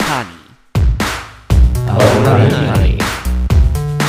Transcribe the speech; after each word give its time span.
Honey. 0.00 0.40
Honey. 1.88 2.98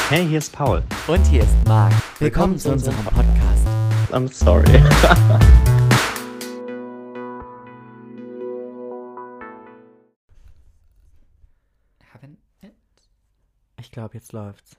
Hey, 0.09 0.27
hier 0.27 0.37
ist 0.39 0.51
Paul. 0.53 0.83
Und 1.07 1.25
hier 1.27 1.43
ist 1.43 1.55
Marc. 1.67 1.93
Willkommen 2.19 2.57
zu 2.57 2.71
unserem 2.71 3.03
Podcast. 3.05 3.67
I'm 4.11 4.31
sorry. 4.31 4.65
Haben 12.13 12.37
it? 12.61 12.73
Ich 13.79 13.91
glaube, 13.91 14.15
jetzt 14.15 14.31
läuft's. 14.33 14.77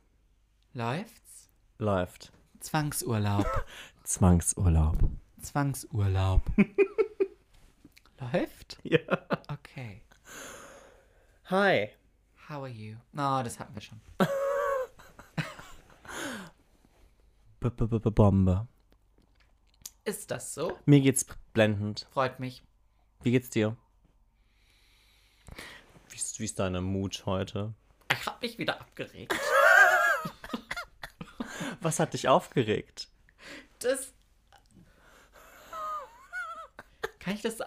Läuft's? 0.75 1.49
Läuft. 1.79 2.33
Zwangsurlaub. 2.61 3.47
Zwangsurlaub. 4.05 4.99
Zwangsurlaub. 5.43 6.43
Läuft? 8.33 8.79
Ja. 8.83 8.99
Okay. 9.49 10.03
Hi. 11.49 11.93
How 12.49 12.65
are 12.65 12.69
you? 12.69 12.97
No, 13.13 13.41
das 13.45 13.61
hatten 13.61 13.73
wir 13.73 13.81
schon. 13.81 14.01
B 17.61 17.69
-b 17.69 17.87
-b 17.87 18.01
-b 18.01 18.11
Bombe. 18.11 18.67
Ist 20.05 20.33
das 20.33 20.55
so? 20.55 20.77
Mir 20.87 21.01
geht's 21.01 21.25
blendend. 21.53 22.09
Freut 22.11 22.41
mich. 22.41 22.65
Wie 23.23 23.31
geht's 23.31 23.49
dir? 23.51 23.77
Wie 26.09 26.17
ist, 26.17 26.41
wie 26.41 26.47
ist 26.47 26.59
deine 26.59 26.81
Mut 26.81 27.25
heute? 27.27 27.75
Ich 28.11 28.27
hab 28.27 28.43
mich 28.43 28.59
wieder 28.59 28.81
abgeregt. 28.81 29.33
Was 31.81 32.01
hat 32.01 32.15
dich 32.15 32.27
aufgeregt? 32.27 33.07
Das. 33.79 34.13
Kann 37.21 37.35
ich 37.35 37.43
das. 37.43 37.59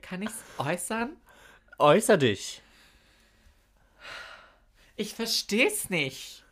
Kann 0.00 0.22
ich's 0.22 0.42
äußern? 0.56 1.18
Äußer 1.78 2.16
dich. 2.16 2.62
Ich 4.96 5.14
versteh's 5.14 5.90
nicht. 5.90 6.44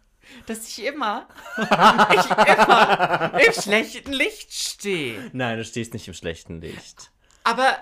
Dass 0.46 0.68
ich 0.68 0.84
immer. 0.84 1.28
ich 1.56 2.30
immer 2.30 3.40
im 3.40 3.52
schlechten 3.52 4.12
Licht 4.12 4.52
stehe. 4.52 5.30
Nein, 5.32 5.58
du 5.58 5.64
stehst 5.64 5.92
nicht 5.92 6.08
im 6.08 6.14
schlechten 6.14 6.60
Licht. 6.60 7.10
Aber. 7.42 7.76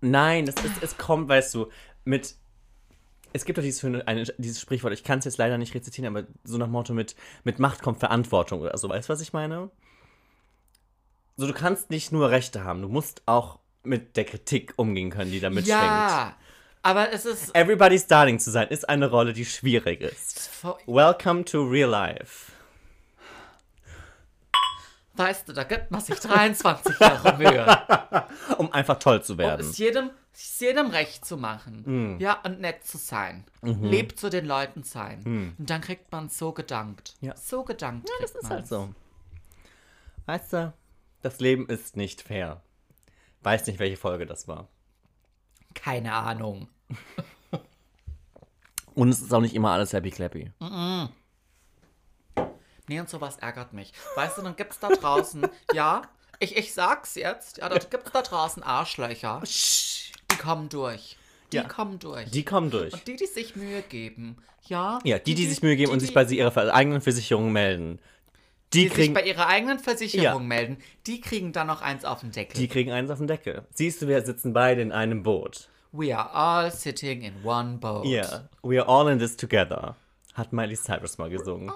Nein, 0.00 0.46
es, 0.46 0.54
ist, 0.56 0.82
es 0.82 0.98
kommt, 0.98 1.28
weißt 1.28 1.54
du, 1.54 1.70
mit. 2.04 2.34
Es 3.32 3.44
gibt 3.44 3.58
doch 3.58 3.62
dieses, 3.62 3.84
eine, 3.84 4.24
dieses 4.38 4.60
Sprichwort, 4.60 4.92
ich 4.92 5.04
kann 5.04 5.18
es 5.18 5.24
jetzt 5.24 5.36
leider 5.36 5.58
nicht 5.58 5.74
rezitieren, 5.74 6.16
aber 6.16 6.26
so 6.42 6.56
nach 6.56 6.68
Motto 6.68 6.94
mit, 6.94 7.16
mit 7.44 7.58
Macht 7.58 7.82
kommt 7.82 7.98
Verantwortung 8.00 8.60
oder 8.60 8.76
so. 8.78 8.88
Weißt 8.88 9.08
du, 9.08 9.12
was 9.12 9.20
ich 9.20 9.32
meine? 9.32 9.70
So, 11.36 11.46
du 11.46 11.52
kannst 11.52 11.90
nicht 11.90 12.12
nur 12.12 12.30
Rechte 12.30 12.64
haben, 12.64 12.80
du 12.80 12.88
musst 12.88 13.22
auch 13.26 13.58
mit 13.82 14.16
der 14.16 14.24
Kritik 14.24 14.72
umgehen 14.76 15.10
können, 15.10 15.30
die 15.30 15.40
da 15.40 15.50
mitschwingt. 15.50 15.80
Ja. 15.80 16.36
Aber 16.86 17.12
es 17.12 17.24
ist. 17.24 17.52
Everybody's 17.52 18.06
Darling 18.06 18.38
zu 18.38 18.52
sein, 18.52 18.68
ist 18.68 18.88
eine 18.88 19.10
Rolle, 19.10 19.32
die 19.32 19.44
schwierig 19.44 20.00
ist. 20.00 20.48
Welcome 20.86 21.44
to 21.44 21.64
real 21.64 21.90
life. 21.90 22.52
Weißt 25.14 25.48
du, 25.48 25.52
da 25.52 25.64
gibt 25.64 25.90
man 25.90 26.00
sich 26.00 26.20
23 26.20 27.00
Jahre 27.00 27.36
Mühe. 27.38 28.26
Um 28.58 28.70
einfach 28.72 29.00
toll 29.00 29.20
zu 29.20 29.32
Um 29.32 29.38
werden. 29.40 29.68
es 29.68 29.78
jedem, 29.78 30.10
es 30.32 30.60
jedem 30.60 30.86
recht 30.90 31.24
zu 31.24 31.36
machen. 31.36 32.14
Mm. 32.14 32.20
Ja, 32.20 32.40
und 32.44 32.60
nett 32.60 32.84
zu 32.84 32.98
sein. 32.98 33.44
Mhm. 33.62 33.82
Lieb 33.86 34.16
zu 34.16 34.30
den 34.30 34.46
Leuten 34.46 34.84
sein. 34.84 35.54
Und 35.58 35.68
dann 35.68 35.80
kriegt 35.80 36.12
man 36.12 36.28
so 36.28 36.52
gedankt. 36.52 37.16
Ja. 37.20 37.34
So 37.36 37.64
gedankt. 37.64 38.08
Ja, 38.08 38.14
das 38.20 38.30
ist 38.30 38.42
man's. 38.44 38.52
halt 38.52 38.68
so. 38.68 38.94
Weißt 40.26 40.52
du, 40.52 40.72
das 41.22 41.40
Leben 41.40 41.66
ist 41.66 41.96
nicht 41.96 42.22
fair. 42.22 42.62
Weiß 43.42 43.66
nicht, 43.66 43.80
welche 43.80 43.96
Folge 43.96 44.24
das 44.24 44.46
war. 44.46 44.68
Keine 45.74 46.12
Ahnung. 46.12 46.68
Und 48.94 49.10
es 49.10 49.20
ist 49.20 49.32
auch 49.34 49.40
nicht 49.42 49.54
immer 49.54 49.72
alles 49.72 49.92
happy 49.92 50.10
clappy. 50.10 50.50
Nee, 52.88 53.00
und 53.00 53.08
sowas 53.10 53.36
ärgert 53.38 53.72
mich. 53.72 53.92
Weißt 54.14 54.38
du, 54.38 54.42
dann 54.42 54.56
gibt's 54.56 54.78
da 54.78 54.88
draußen, 54.88 55.46
ja, 55.74 56.02
ich, 56.38 56.56
ich 56.56 56.72
sag's 56.72 57.14
jetzt, 57.16 57.58
ja, 57.58 57.68
da 57.68 57.78
gibt's 57.78 58.10
da 58.12 58.22
draußen 58.22 58.62
Arschlöcher. 58.62 59.42
Die 60.30 60.36
kommen 60.36 60.68
durch. 60.68 61.18
Die 61.52 61.56
Ja. 61.56 61.64
kommen 61.64 61.98
durch. 61.98 62.30
Die 62.30 62.44
kommen 62.44 62.70
durch. 62.70 62.92
und 62.94 63.06
die, 63.06 63.16
die 63.16 63.26
sich 63.26 63.54
Mühe 63.56 63.82
geben, 63.82 64.38
ja. 64.66 64.98
Ja, 65.04 65.18
die, 65.18 65.34
die 65.34 65.46
sich 65.46 65.62
Mühe 65.62 65.76
geben 65.76 65.92
und 65.92 66.00
sich 66.00 66.14
bei 66.14 66.24
sie 66.24 66.38
ihrer 66.38 66.56
eigenen 66.74 67.00
Versicherung 67.02 67.52
melden. 67.52 67.98
Die, 68.72 68.84
die 68.84 68.88
kriegen, 68.88 69.14
sich 69.14 69.22
bei 69.22 69.28
ihrer 69.28 69.46
eigenen 69.46 69.78
Versicherung 69.78 70.42
Ja. 70.42 70.48
melden, 70.48 70.78
die 71.06 71.20
kriegen 71.20 71.52
dann 71.52 71.66
noch 71.66 71.82
eins 71.82 72.04
auf 72.04 72.20
den 72.20 72.32
Deckel. 72.32 72.58
die 72.58 72.66
kriegen 72.68 72.92
eins 72.92 73.10
auf 73.10 73.18
den 73.18 73.26
Deckel. 73.28 73.64
Siehst 73.74 74.00
du, 74.02 74.08
wir 74.08 74.22
sitzen 74.24 74.52
beide 74.52 74.80
in 74.82 74.90
einem 74.92 75.22
Boot. 75.22 75.68
We 75.96 76.12
are 76.12 76.28
all 76.34 76.70
sitting 76.70 77.22
in 77.22 77.42
one 77.42 77.78
boat. 77.78 78.04
Yeah, 78.04 78.40
we 78.62 78.78
are 78.78 78.86
all 78.86 79.08
in 79.08 79.18
this 79.18 79.34
together. 79.34 79.94
Hat 80.34 80.52
Miley 80.52 80.76
Cyrus 80.76 81.16
mal 81.16 81.30
gesungen. 81.30 81.70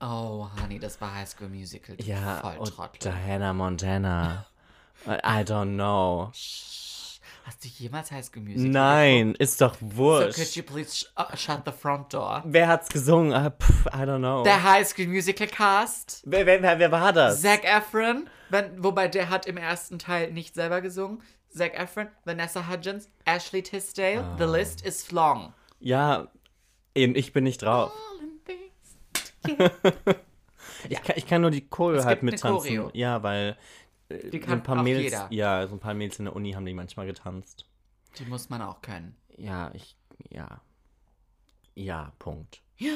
Oh, 0.00 0.50
Honey, 0.60 0.80
das 0.80 1.00
war 1.00 1.14
High 1.14 1.28
School 1.28 1.48
Musical. 1.48 1.94
Ja, 2.00 2.40
und. 2.58 2.72
Diana 3.00 3.52
Montana. 3.52 4.46
I 5.06 5.44
don't 5.44 5.76
know. 5.76 6.32
Hast 7.44 7.64
du 7.64 7.68
jemals 7.68 8.10
High 8.10 8.24
School 8.24 8.42
Musical 8.42 8.70
Nein, 8.70 9.34
ist 9.38 9.60
doch 9.60 9.78
geguckt? 9.78 9.92
So, 9.92 9.98
wurscht. 9.98 10.34
could 10.34 10.56
you 10.56 10.62
please 10.64 10.96
sh 10.96 11.06
uh, 11.16 11.36
shut 11.36 11.62
the 11.64 11.72
front 11.72 12.12
door? 12.12 12.42
Wer 12.46 12.66
hat's 12.66 12.88
gesungen? 12.88 13.32
Ah, 13.32 13.50
pff, 13.50 13.86
I 13.86 14.04
don't 14.04 14.18
know. 14.18 14.42
Der 14.42 14.64
High 14.64 14.84
School 14.86 15.06
Musical 15.06 15.46
Cast. 15.46 16.22
Wer, 16.26 16.44
wer, 16.44 16.60
wer, 16.60 16.78
wer 16.78 16.90
war 16.90 17.12
das? 17.12 17.40
Zac 17.40 17.64
Efron, 17.64 18.28
wenn, 18.48 18.82
wobei 18.82 19.06
der 19.06 19.30
hat 19.30 19.46
im 19.46 19.56
ersten 19.56 20.00
Teil 20.00 20.32
nicht 20.32 20.54
selber 20.54 20.80
gesungen. 20.80 21.22
Zac 21.52 21.74
Efron, 21.78 22.08
Vanessa 22.24 22.68
Hudgens, 22.68 23.08
Ashley 23.24 23.62
Tisdale. 23.62 24.24
The 24.38 24.44
Ah. 24.44 24.52
list 24.56 24.84
is 24.86 25.10
long. 25.10 25.52
Ja, 25.80 26.28
eben, 26.94 27.14
ich 27.16 27.32
bin 27.32 27.44
nicht 27.44 27.62
drauf. 27.62 27.92
Ich, 30.88 31.02
kann, 31.02 31.16
ich 31.18 31.26
kann 31.26 31.42
nur 31.42 31.50
die 31.50 31.68
Choreo 31.68 32.04
halt 32.04 32.22
mittanzen. 32.22 32.90
Ja, 32.94 33.22
weil 33.22 33.56
äh, 34.08 34.30
Die 34.30 34.38
so 34.40 34.46
kann 34.46 34.58
ein 34.60 34.62
paar 34.62 34.82
Mädels, 34.82 35.04
jeder. 35.04 35.26
ja, 35.30 35.66
so 35.66 35.74
ein 35.74 35.78
paar 35.80 35.92
Mädels 35.92 36.18
in 36.18 36.24
der 36.26 36.34
Uni 36.34 36.52
haben 36.52 36.64
die 36.64 36.72
manchmal 36.72 37.04
getanzt. 37.06 37.66
Die 38.18 38.24
muss 38.24 38.48
man 38.48 38.62
auch 38.62 38.80
können. 38.80 39.14
Ja, 39.36 39.70
ich, 39.74 39.96
ja. 40.30 40.60
Ja, 41.74 42.12
Punkt. 42.18 42.62
Ja. 42.78 42.94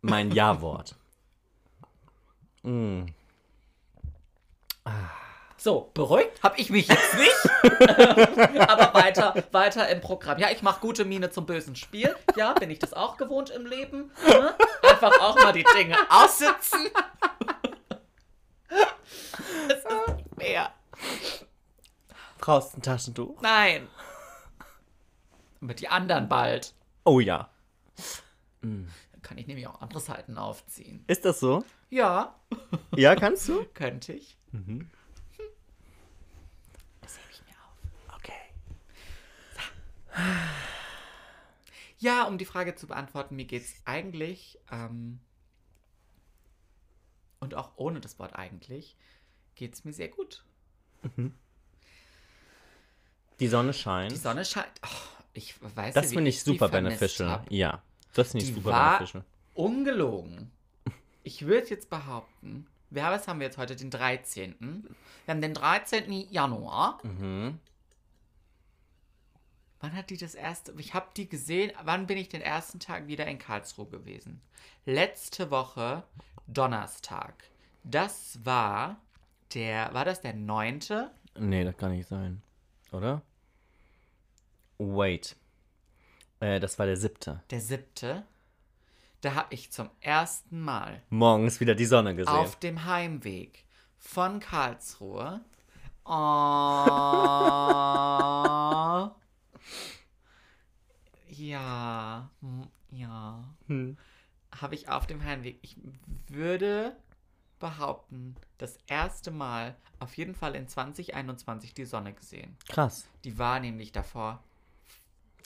Mein 0.00 0.30
Ja-Wort. 0.30 0.94
mm. 2.62 3.06
So, 5.60 5.90
beruhigt 5.92 6.40
habe 6.44 6.58
ich 6.60 6.70
mich 6.70 6.86
jetzt 6.86 7.14
nicht. 7.14 7.34
Aber 8.60 8.94
weiter, 8.94 9.34
weiter 9.50 9.88
im 9.88 10.00
Programm. 10.00 10.38
Ja, 10.38 10.50
ich 10.50 10.62
mache 10.62 10.80
gute 10.80 11.04
Miene 11.04 11.30
zum 11.30 11.46
bösen 11.46 11.74
Spiel. 11.74 12.14
Ja, 12.36 12.52
bin 12.52 12.70
ich 12.70 12.78
das 12.78 12.94
auch 12.94 13.16
gewohnt 13.16 13.50
im 13.50 13.66
Leben? 13.66 14.12
Ne? 14.24 14.54
Einfach 14.88 15.20
auch 15.20 15.34
mal 15.36 15.52
die 15.52 15.64
Dinge 15.76 15.96
aussitzen. 16.10 16.88
Es 19.70 19.84
ist 19.84 20.16
nicht 20.16 20.36
mehr. 20.38 20.72
Brauchst 22.38 22.76
ein 22.76 22.82
Taschentuch? 22.82 23.40
Nein. 23.42 23.86
Mit 25.60 25.80
die 25.80 25.88
anderen 25.88 26.28
bald. 26.28 26.72
Oh 27.04 27.20
ja. 27.20 27.50
Dann 28.62 28.90
kann 29.22 29.36
ich 29.38 29.46
nämlich 29.46 29.66
auch 29.66 29.80
andere 29.80 30.00
Seiten 30.00 30.38
aufziehen. 30.38 31.04
Ist 31.06 31.24
das 31.24 31.40
so? 31.40 31.64
Ja, 31.90 32.34
Ja, 32.94 33.14
kannst 33.14 33.48
du? 33.48 33.64
könnte 33.74 34.12
ich. 34.14 34.36
Mhm. 34.52 34.90
Das 37.02 37.16
hebe 37.18 37.28
ich 37.32 37.42
mir 37.42 37.56
auf. 37.64 38.16
Okay. 38.16 38.32
Ja, 41.98 42.24
um 42.24 42.38
die 42.38 42.44
Frage 42.44 42.74
zu 42.76 42.86
beantworten, 42.86 43.36
mir 43.36 43.44
geht's 43.44 43.74
eigentlich, 43.84 44.58
ähm, 44.70 45.18
und 47.40 47.54
auch 47.54 47.72
ohne 47.76 48.00
das 48.00 48.18
Wort 48.18 48.36
eigentlich, 48.36 48.96
geht's 49.56 49.84
mir 49.84 49.92
sehr 49.92 50.08
gut. 50.08 50.44
Die 53.40 53.48
Sonne 53.48 53.72
scheint. 53.72 54.12
Die 54.12 54.16
Sonne 54.16 54.44
scheint. 54.44 54.68
Oh, 54.84 55.22
ich 55.32 55.54
weiß 55.60 55.94
das 55.94 56.06
ja, 56.10 56.16
finde 56.16 56.30
ich 56.30 56.42
super 56.42 56.68
beneficial. 56.68 57.30
hab. 57.30 57.50
Ja, 57.50 57.82
das 58.14 58.32
finde 58.32 58.44
ich 58.46 58.54
super 58.54 58.70
war 58.70 58.98
beneficial. 58.98 59.24
ungelogen. 59.54 60.50
Ich 61.22 61.46
würde 61.46 61.68
jetzt 61.68 61.90
behaupten, 61.90 62.66
wir 62.90 63.04
haben, 63.04 63.14
was 63.14 63.28
haben 63.28 63.40
wir 63.40 63.46
jetzt 63.46 63.58
heute? 63.58 63.76
Den 63.76 63.90
13. 63.90 64.54
Wir 65.26 65.34
haben 65.34 65.40
den 65.40 65.52
13. 65.54 66.10
Januar. 66.30 66.98
Mhm. 67.04 67.58
Wann 69.80 69.94
hat 69.94 70.10
die 70.10 70.16
das 70.16 70.34
erste? 70.34 70.72
Ich 70.78 70.94
habe 70.94 71.06
die 71.16 71.28
gesehen. 71.28 71.72
Wann 71.84 72.06
bin 72.06 72.18
ich 72.18 72.28
den 72.28 72.42
ersten 72.42 72.80
Tag 72.80 73.06
wieder 73.06 73.26
in 73.26 73.38
Karlsruhe 73.38 73.86
gewesen? 73.86 74.40
Letzte 74.86 75.50
Woche 75.50 76.02
Donnerstag. 76.46 77.34
Das 77.84 78.38
war 78.44 78.96
der. 79.54 79.92
War 79.94 80.04
das 80.04 80.20
der 80.20 80.34
9.? 80.34 80.80
Nee, 81.38 81.64
das 81.64 81.76
kann 81.76 81.92
nicht 81.92 82.08
sein. 82.08 82.42
Oder? 82.90 83.22
Wait. 84.78 85.36
Äh, 86.40 86.58
das 86.60 86.78
war 86.78 86.86
der 86.86 86.96
siebte. 86.96 87.42
Der 87.50 87.60
7. 87.60 88.24
Da 89.20 89.34
habe 89.34 89.52
ich 89.54 89.70
zum 89.72 89.90
ersten 90.00 90.60
Mal 90.60 91.02
Morgens 91.10 91.58
wieder 91.60 91.74
die 91.74 91.86
Sonne 91.86 92.14
gesehen. 92.14 92.32
auf 92.32 92.56
dem 92.56 92.84
Heimweg 92.84 93.64
von 93.98 94.40
Karlsruhe. 94.40 95.40
Oh, 96.10 96.14
ja, 101.28 102.30
ja. 102.90 103.44
Hm. 103.66 103.96
Habe 104.60 104.74
ich 104.74 104.88
auf 104.88 105.06
dem 105.06 105.22
Heimweg. 105.22 105.58
Ich 105.62 105.76
würde 106.28 106.96
behaupten, 107.58 108.36
das 108.58 108.78
erste 108.86 109.30
Mal 109.30 109.76
auf 109.98 110.16
jeden 110.16 110.34
Fall 110.34 110.54
in 110.54 110.68
2021 110.68 111.74
die 111.74 111.84
Sonne 111.84 112.12
gesehen. 112.14 112.56
Krass. 112.68 113.08
Die 113.24 113.36
war 113.38 113.60
nämlich 113.60 113.92
davor. 113.92 114.42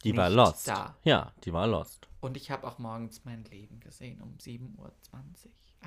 Die 0.05 0.17
war 0.17 0.31
lost. 0.31 0.69
Da. 0.69 0.97
Ja, 1.05 1.33
die 1.45 1.53
war 1.53 1.67
lost. 1.67 2.09
Und 2.21 2.37
ich 2.37 2.51
habe 2.51 2.67
auch 2.67 2.79
morgens 2.79 3.25
mein 3.25 3.45
Leben 3.45 3.81
gesehen 3.81 4.21
um 4.21 4.37
7.20 4.37 4.79
Uhr, 4.79 4.93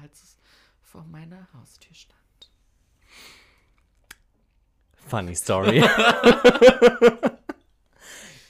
als 0.02 0.24
es 0.24 0.38
vor 0.82 1.04
meiner 1.04 1.48
Haustür 1.54 1.94
stand. 1.94 2.20
Funny 5.08 5.36
story. 5.36 5.84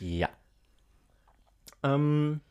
ja. 0.06 0.30
Ähm, 1.84 2.42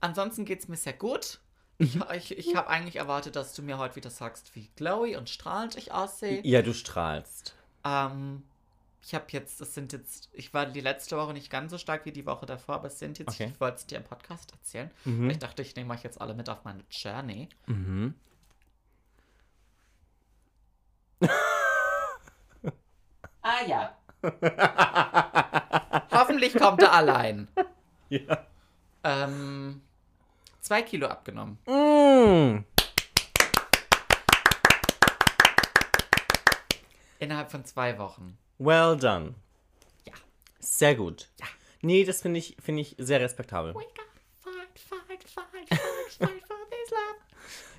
Ansonsten 0.00 0.44
geht 0.44 0.60
es 0.60 0.68
mir 0.68 0.76
sehr 0.76 0.92
gut. 0.92 1.40
Ich, 1.78 1.96
ich, 2.14 2.36
ich 2.38 2.56
habe 2.56 2.68
eigentlich 2.68 2.96
erwartet, 2.96 3.36
dass 3.36 3.54
du 3.54 3.62
mir 3.62 3.78
heute 3.78 3.96
wieder 3.96 4.10
sagst, 4.10 4.54
wie 4.56 4.68
glowy 4.76 5.16
und 5.16 5.28
strahlend 5.30 5.76
ich 5.76 5.92
aussehe. 5.92 6.40
ja, 6.44 6.62
du 6.62 6.72
strahlst. 6.74 7.54
Ähm, 7.84 8.42
ich 9.02 9.14
habe 9.14 9.26
jetzt, 9.30 9.60
es 9.60 9.74
sind 9.74 9.92
jetzt, 9.92 10.28
ich 10.32 10.52
war 10.52 10.66
die 10.66 10.80
letzte 10.80 11.16
Woche 11.16 11.32
nicht 11.32 11.50
ganz 11.50 11.70
so 11.70 11.78
stark 11.78 12.04
wie 12.04 12.12
die 12.12 12.26
Woche 12.26 12.46
davor, 12.46 12.76
aber 12.76 12.88
es 12.88 12.98
sind 12.98 13.18
jetzt, 13.18 13.28
Okay. 13.34 13.50
ich 13.54 13.60
wollte 13.60 13.76
es 13.78 13.86
dir 13.86 13.98
im 13.98 14.04
Podcast 14.04 14.50
erzählen. 14.52 14.90
Mhm. 15.04 15.30
Ich 15.30 15.38
dachte, 15.38 15.62
ich 15.62 15.74
nehme 15.76 15.94
euch 15.94 16.02
jetzt 16.02 16.20
alle 16.20 16.34
mit 16.34 16.48
auf 16.48 16.64
meine 16.64 16.82
Journey. 16.90 17.48
Mhm. 17.66 18.14
Ah 23.42 23.64
ja. 23.66 23.96
Hoffentlich 26.12 26.54
kommt 26.54 26.82
er 26.82 26.92
allein. 26.92 27.48
Ja. 28.08 28.46
Ähm, 29.04 29.80
zwei 30.60 30.82
Kilo 30.82 31.06
abgenommen. 31.06 31.58
Mm. 31.66 32.64
Innerhalb 37.18 37.50
von 37.50 37.64
zwei 37.64 37.98
Wochen. 37.98 38.38
Well 38.58 38.96
done. 38.96 39.34
Ja. 40.06 40.14
Sehr 40.58 40.94
gut. 40.94 41.28
Ja. 41.38 41.46
Nee, 41.82 42.04
das 42.04 42.22
finde 42.22 42.38
ich, 42.38 42.56
finde 42.62 42.82
ich 42.82 42.96
sehr 42.98 43.20
respektabel. 43.20 43.72
Gotta 43.72 43.86
fight, 44.40 44.78
fight, 44.78 45.24
fight, 45.24 45.68
fight, 45.68 45.80
fight 46.18 46.46
for 46.46 46.56
this 46.70 46.90
love. 46.90 47.18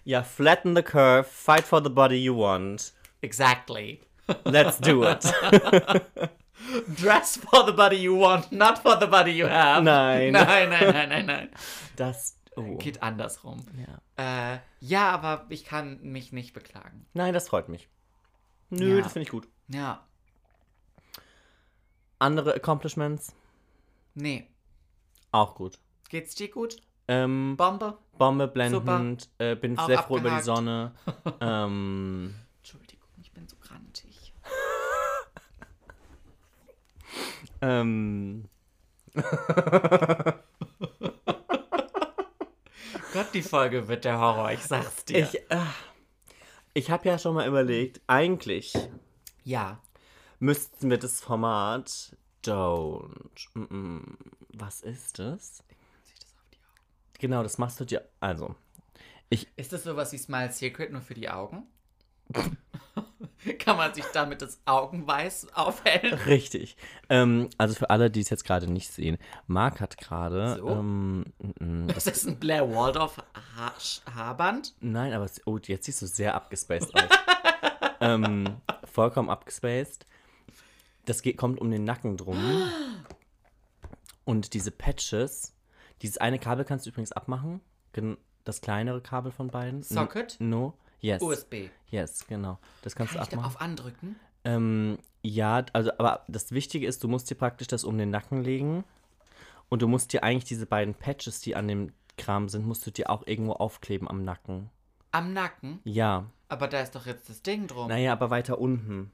Ja, 0.05 0.23
flatten 0.23 0.75
the 0.75 0.83
curve, 0.83 1.25
fight 1.27 1.63
for 1.63 1.81
the 1.83 1.89
body 1.89 2.17
you 2.17 2.33
want. 2.33 2.93
Exactly. 3.21 4.01
Let's 4.45 4.79
do 4.79 5.03
it. 5.03 5.23
Dress 6.95 7.37
for 7.37 7.65
the 7.65 7.71
body 7.73 7.97
you 7.97 8.15
want, 8.15 8.51
not 8.51 8.79
for 8.79 8.95
the 8.99 9.07
body 9.07 9.31
you 9.31 9.47
have. 9.47 9.83
Nein. 9.83 10.33
Nein, 10.33 10.69
nein, 10.69 10.91
nein, 10.93 11.09
nein, 11.09 11.25
nein. 11.25 11.49
Das. 11.95 12.35
Oh. 12.55 12.77
Geht 12.77 13.01
andersrum. 13.01 13.65
Ja. 14.17 14.53
Äh, 14.55 14.59
ja, 14.81 15.11
aber 15.11 15.45
ich 15.49 15.63
kann 15.65 15.99
mich 16.01 16.31
nicht 16.33 16.53
beklagen. 16.53 17.05
Nein, 17.13 17.33
das 17.33 17.47
freut 17.47 17.69
mich. 17.69 17.87
Nö, 18.69 18.97
Ja. 18.97 19.03
das 19.03 19.13
finde 19.13 19.23
ich 19.23 19.29
gut. 19.29 19.47
Ja. 19.69 20.05
Andere 22.19 22.53
Accomplishments? 22.53 23.33
Nee. 24.15 24.47
Auch 25.31 25.55
gut. 25.55 25.79
Geht's 26.09 26.35
dir 26.35 26.49
gut? 26.49 26.75
Ähm, 27.07 27.55
Bombe? 27.55 27.97
Bombe 28.17 28.47
blendend, 28.47 29.29
äh, 29.37 29.55
bin 29.55 29.79
Auch 29.79 29.87
sehr 29.87 30.03
froh 30.03 30.17
über 30.17 30.29
die 30.29 30.35
abgehakt. 30.35 30.45
Sonne. 30.45 30.91
ähm, 31.41 32.35
Entschuldigung, 32.57 33.09
ich 33.21 33.31
bin 33.31 33.47
so 33.47 33.55
grantig. 33.61 34.33
Ähm, 37.61 38.49
Gott, 43.13 43.33
die 43.33 43.41
Folge 43.41 43.87
wird 43.87 44.05
der 44.05 44.19
Horror, 44.19 44.51
ich 44.51 44.61
sag's 44.61 45.05
dir. 45.05 45.19
ich 45.19 45.35
äh, 45.49 45.57
ich 46.73 46.91
habe 46.91 47.09
ja 47.09 47.17
schon 47.17 47.35
mal 47.35 47.47
überlegt, 47.47 48.01
eigentlich 48.07 48.73
ja. 49.43 49.81
müssten 50.39 50.89
wir 50.89 50.97
das 50.97 51.19
Format 51.19 52.15
Don't. 52.45 53.49
Mm 53.53 53.63
-mm, 53.63 54.01
was 54.53 54.81
ist 54.81 55.19
das? 55.19 55.57
Das? 55.57 55.63
Genau, 57.19 57.43
das 57.43 57.57
machst 57.57 57.79
du 57.79 57.85
dir. 57.85 58.07
Also, 58.21 58.55
Ist 59.57 59.73
das 59.73 59.83
sowas 59.83 60.13
wie 60.13 60.17
Smile 60.17 60.51
Secret 60.51 60.91
nur 60.91 61.01
für 61.01 61.13
die 61.13 61.29
Augen? 61.29 61.67
Kann 63.59 63.77
man 63.77 63.93
sich 63.93 64.03
damit 64.13 64.41
das 64.41 64.59
Augenweiß 64.65 65.53
aufhellen? 65.53 66.13
richtig. 66.25 66.75
Ähm, 67.09 67.49
also 67.57 67.73
für 67.73 67.89
alle, 67.89 68.11
die 68.11 68.19
es 68.19 68.29
jetzt 68.29 68.43
gerade 68.43 68.67
nicht 68.67 68.91
sehen, 68.91 69.17
Marc 69.47 69.79
hat 69.79 69.97
gerade. 69.97 70.57
So? 70.57 70.69
Ähm, 70.69 71.25
Das 71.87 72.07
ist 72.07 72.27
ein 72.27 72.37
Blair 72.37 72.69
Waldorf 72.69 73.17
ha 73.57 73.73
Haarband. 74.13 74.75
Nein, 74.81 75.13
aber 75.13 75.27
oh, 75.45 75.57
jetzt 75.63 75.85
siehst 75.85 76.01
du 76.01 76.07
sehr 76.07 76.35
abgespaced 76.35 76.93
aus. 76.93 77.03
ähm, 78.01 78.57
vollkommen 78.83 79.29
abgespaced. 79.29 80.05
Das 81.05 81.21
geht, 81.21 81.37
kommt 81.37 81.59
um 81.61 81.71
den 81.71 81.85
Nacken 81.85 82.17
drum. 82.17 82.37
Und 84.25 84.53
diese 84.53 84.69
Patches, 84.69 85.55
dieses 86.01 86.17
eine 86.17 86.39
Kabel 86.39 86.65
kannst 86.65 86.85
du 86.85 86.91
übrigens 86.91 87.13
abmachen. 87.13 87.61
Das 88.43 88.61
kleinere 88.61 89.01
Kabel 89.01 89.31
von 89.31 89.47
beiden. 89.47 89.81
Socket? 89.81 90.35
No. 90.39 90.73
Yes. 91.01 91.21
USB. 91.21 91.69
Yes, 91.89 92.25
genau. 92.27 92.59
Das 92.81 92.95
kannst 92.95 93.13
Kann 93.13 93.21
du 93.21 93.23
ich 93.23 93.29
da 93.29 93.37
abmachen. 93.37 93.55
auf 93.55 93.61
andrücken? 93.61 94.15
Ähm, 94.43 94.97
ja, 95.21 95.65
also, 95.73 95.91
aber 95.97 96.23
das 96.27 96.51
Wichtige 96.51 96.87
ist, 96.87 97.03
du 97.03 97.07
musst 97.07 97.29
dir 97.29 97.35
praktisch 97.35 97.67
das 97.67 97.83
um 97.83 97.97
den 97.97 98.09
Nacken 98.09 98.43
legen. 98.43 98.83
Und 99.69 99.81
du 99.81 99.87
musst 99.87 100.13
dir 100.13 100.23
eigentlich 100.23 100.45
diese 100.45 100.65
beiden 100.65 100.93
Patches, 100.95 101.41
die 101.41 101.55
an 101.55 101.67
dem 101.67 101.91
Kram 102.17 102.49
sind, 102.49 102.65
musst 102.65 102.85
du 102.85 102.91
dir 102.91 103.09
auch 103.09 103.25
irgendwo 103.27 103.53
aufkleben 103.53 104.07
am 104.07 104.23
Nacken. 104.23 104.69
Am 105.11 105.33
Nacken? 105.33 105.79
Ja. 105.83 106.25
Aber 106.47 106.67
da 106.67 106.81
ist 106.81 106.95
doch 106.95 107.05
jetzt 107.05 107.29
das 107.29 107.41
Ding 107.43 107.67
drum. 107.67 107.87
Naja, 107.87 108.11
aber 108.13 108.29
weiter 108.29 108.59
unten. 108.59 109.11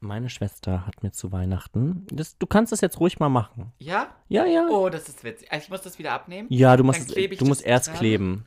Meine 0.00 0.30
Schwester 0.30 0.86
hat 0.86 1.02
mir 1.02 1.10
zu 1.10 1.32
Weihnachten. 1.32 2.06
Das, 2.12 2.38
du 2.38 2.46
kannst 2.46 2.70
das 2.70 2.80
jetzt 2.80 3.00
ruhig 3.00 3.18
mal 3.18 3.28
machen. 3.28 3.72
Ja? 3.78 4.14
Ja, 4.28 4.44
ja. 4.44 4.68
Oh, 4.70 4.88
das 4.90 5.08
ist 5.08 5.24
witzig. 5.24 5.50
Also 5.50 5.64
ich 5.64 5.70
muss 5.70 5.82
das 5.82 5.98
wieder 5.98 6.12
abnehmen. 6.12 6.46
Ja, 6.50 6.76
du 6.76 6.84
musst, 6.84 7.16
es, 7.16 7.38
du 7.38 7.44
musst 7.46 7.62
erst 7.64 7.88
dran. 7.88 7.96
kleben. 7.96 8.46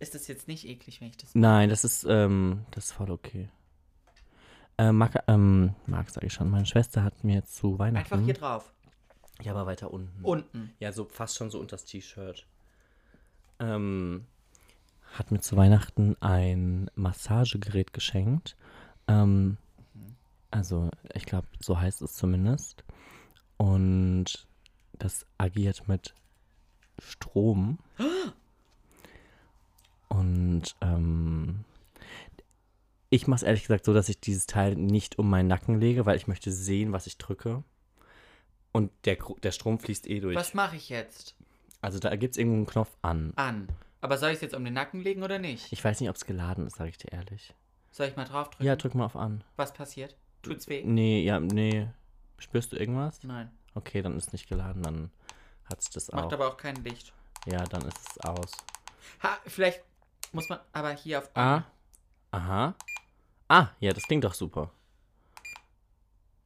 Ist 0.00 0.14
das 0.14 0.26
jetzt 0.28 0.48
nicht 0.48 0.66
eklig, 0.66 1.00
wenn 1.00 1.08
ich 1.08 1.18
das 1.18 1.34
Nein, 1.34 1.68
das 1.68 1.84
ist, 1.84 2.04
ähm, 2.08 2.64
das 2.70 2.86
ist 2.86 2.92
voll 2.92 3.10
okay. 3.10 3.50
Äh, 4.78 4.92
Marc, 4.92 5.22
ähm, 5.28 5.74
Marc 5.86 6.08
sag 6.08 6.24
ich 6.24 6.32
schon, 6.32 6.48
meine 6.48 6.64
Schwester 6.64 7.04
hat 7.04 7.22
mir 7.22 7.44
zu 7.44 7.78
Weihnachten. 7.78 8.14
Einfach 8.14 8.24
hier 8.24 8.34
drauf. 8.34 8.72
Ja, 9.42 9.52
aber 9.52 9.66
weiter 9.66 9.92
unten. 9.92 10.24
Unten. 10.24 10.72
Ja, 10.80 10.92
so 10.92 11.04
fast 11.04 11.36
schon 11.36 11.50
so 11.50 11.60
unter 11.60 11.76
das 11.76 11.84
T-Shirt. 11.84 12.46
Ähm, 13.58 14.24
hat 15.12 15.30
mir 15.30 15.40
zu 15.40 15.58
Weihnachten 15.58 16.16
ein 16.20 16.90
Massagegerät 16.94 17.92
geschenkt. 17.92 18.56
Ähm, 19.06 19.58
also, 20.50 20.90
ich 21.14 21.26
glaube, 21.26 21.46
so 21.60 21.78
heißt 21.78 22.00
es 22.00 22.14
zumindest. 22.14 22.84
Und 23.58 24.46
das 24.92 25.26
agiert 25.36 25.88
mit 25.88 26.14
Strom. 26.98 27.78
Und 30.10 30.76
ähm, 30.80 31.64
ich 33.08 33.26
mache 33.26 33.38
es 33.38 33.42
ehrlich 33.42 33.62
gesagt 33.62 33.84
so, 33.86 33.94
dass 33.94 34.08
ich 34.08 34.20
dieses 34.20 34.46
Teil 34.46 34.74
nicht 34.76 35.18
um 35.18 35.30
meinen 35.30 35.48
Nacken 35.48 35.80
lege, 35.80 36.04
weil 36.04 36.16
ich 36.16 36.26
möchte 36.26 36.52
sehen, 36.52 36.92
was 36.92 37.06
ich 37.06 37.16
drücke. 37.16 37.64
Und 38.72 38.92
der, 39.04 39.16
der 39.42 39.52
Strom 39.52 39.78
fließt 39.78 40.06
eh 40.08 40.20
durch. 40.20 40.36
Was 40.36 40.54
mache 40.54 40.76
ich 40.76 40.88
jetzt? 40.90 41.34
Also 41.80 41.98
da 41.98 42.14
gibt 42.16 42.34
es 42.34 42.38
irgendwo 42.38 42.56
einen 42.56 42.66
Knopf 42.66 42.96
an. 43.02 43.32
An. 43.36 43.68
Aber 44.00 44.18
soll 44.18 44.30
ich 44.30 44.36
es 44.36 44.42
jetzt 44.42 44.54
um 44.54 44.64
den 44.64 44.74
Nacken 44.74 45.00
legen 45.00 45.22
oder 45.22 45.38
nicht? 45.38 45.72
Ich 45.72 45.82
weiß 45.82 46.00
nicht, 46.00 46.10
ob 46.10 46.16
es 46.16 46.24
geladen 46.24 46.66
ist, 46.66 46.76
sage 46.76 46.90
ich 46.90 46.98
dir 46.98 47.12
ehrlich. 47.12 47.54
Soll 47.90 48.06
ich 48.08 48.16
mal 48.16 48.24
draufdrücken? 48.24 48.66
Ja, 48.66 48.76
drück 48.76 48.94
mal 48.94 49.06
auf 49.06 49.16
an. 49.16 49.42
Was 49.56 49.72
passiert? 49.72 50.16
Tut's 50.42 50.68
weh? 50.68 50.82
Nee, 50.84 51.22
ja, 51.22 51.40
nee. 51.40 51.88
Spürst 52.38 52.72
du 52.72 52.76
irgendwas? 52.76 53.22
Nein. 53.24 53.50
Okay, 53.74 54.02
dann 54.02 54.16
ist 54.16 54.32
nicht 54.32 54.48
geladen, 54.48 54.82
dann 54.82 55.10
hat 55.64 55.80
es 55.80 55.90
das 55.90 56.10
Macht 56.12 56.26
auch. 56.26 56.32
aber 56.32 56.48
auch 56.48 56.56
kein 56.56 56.76
Licht. 56.76 57.12
Ja, 57.46 57.64
dann 57.64 57.82
ist 57.82 57.98
es 57.98 58.18
aus. 58.20 58.52
Ha, 59.22 59.38
vielleicht 59.46 59.82
muss 60.32 60.48
man 60.48 60.58
aber 60.72 60.90
hier 60.90 61.18
auf 61.18 61.30
Ah. 61.34 61.64
Aha. 62.32 62.74
Ah, 63.48 63.68
ja, 63.80 63.92
das 63.92 64.04
klingt 64.04 64.24
doch 64.24 64.34
super. 64.34 64.70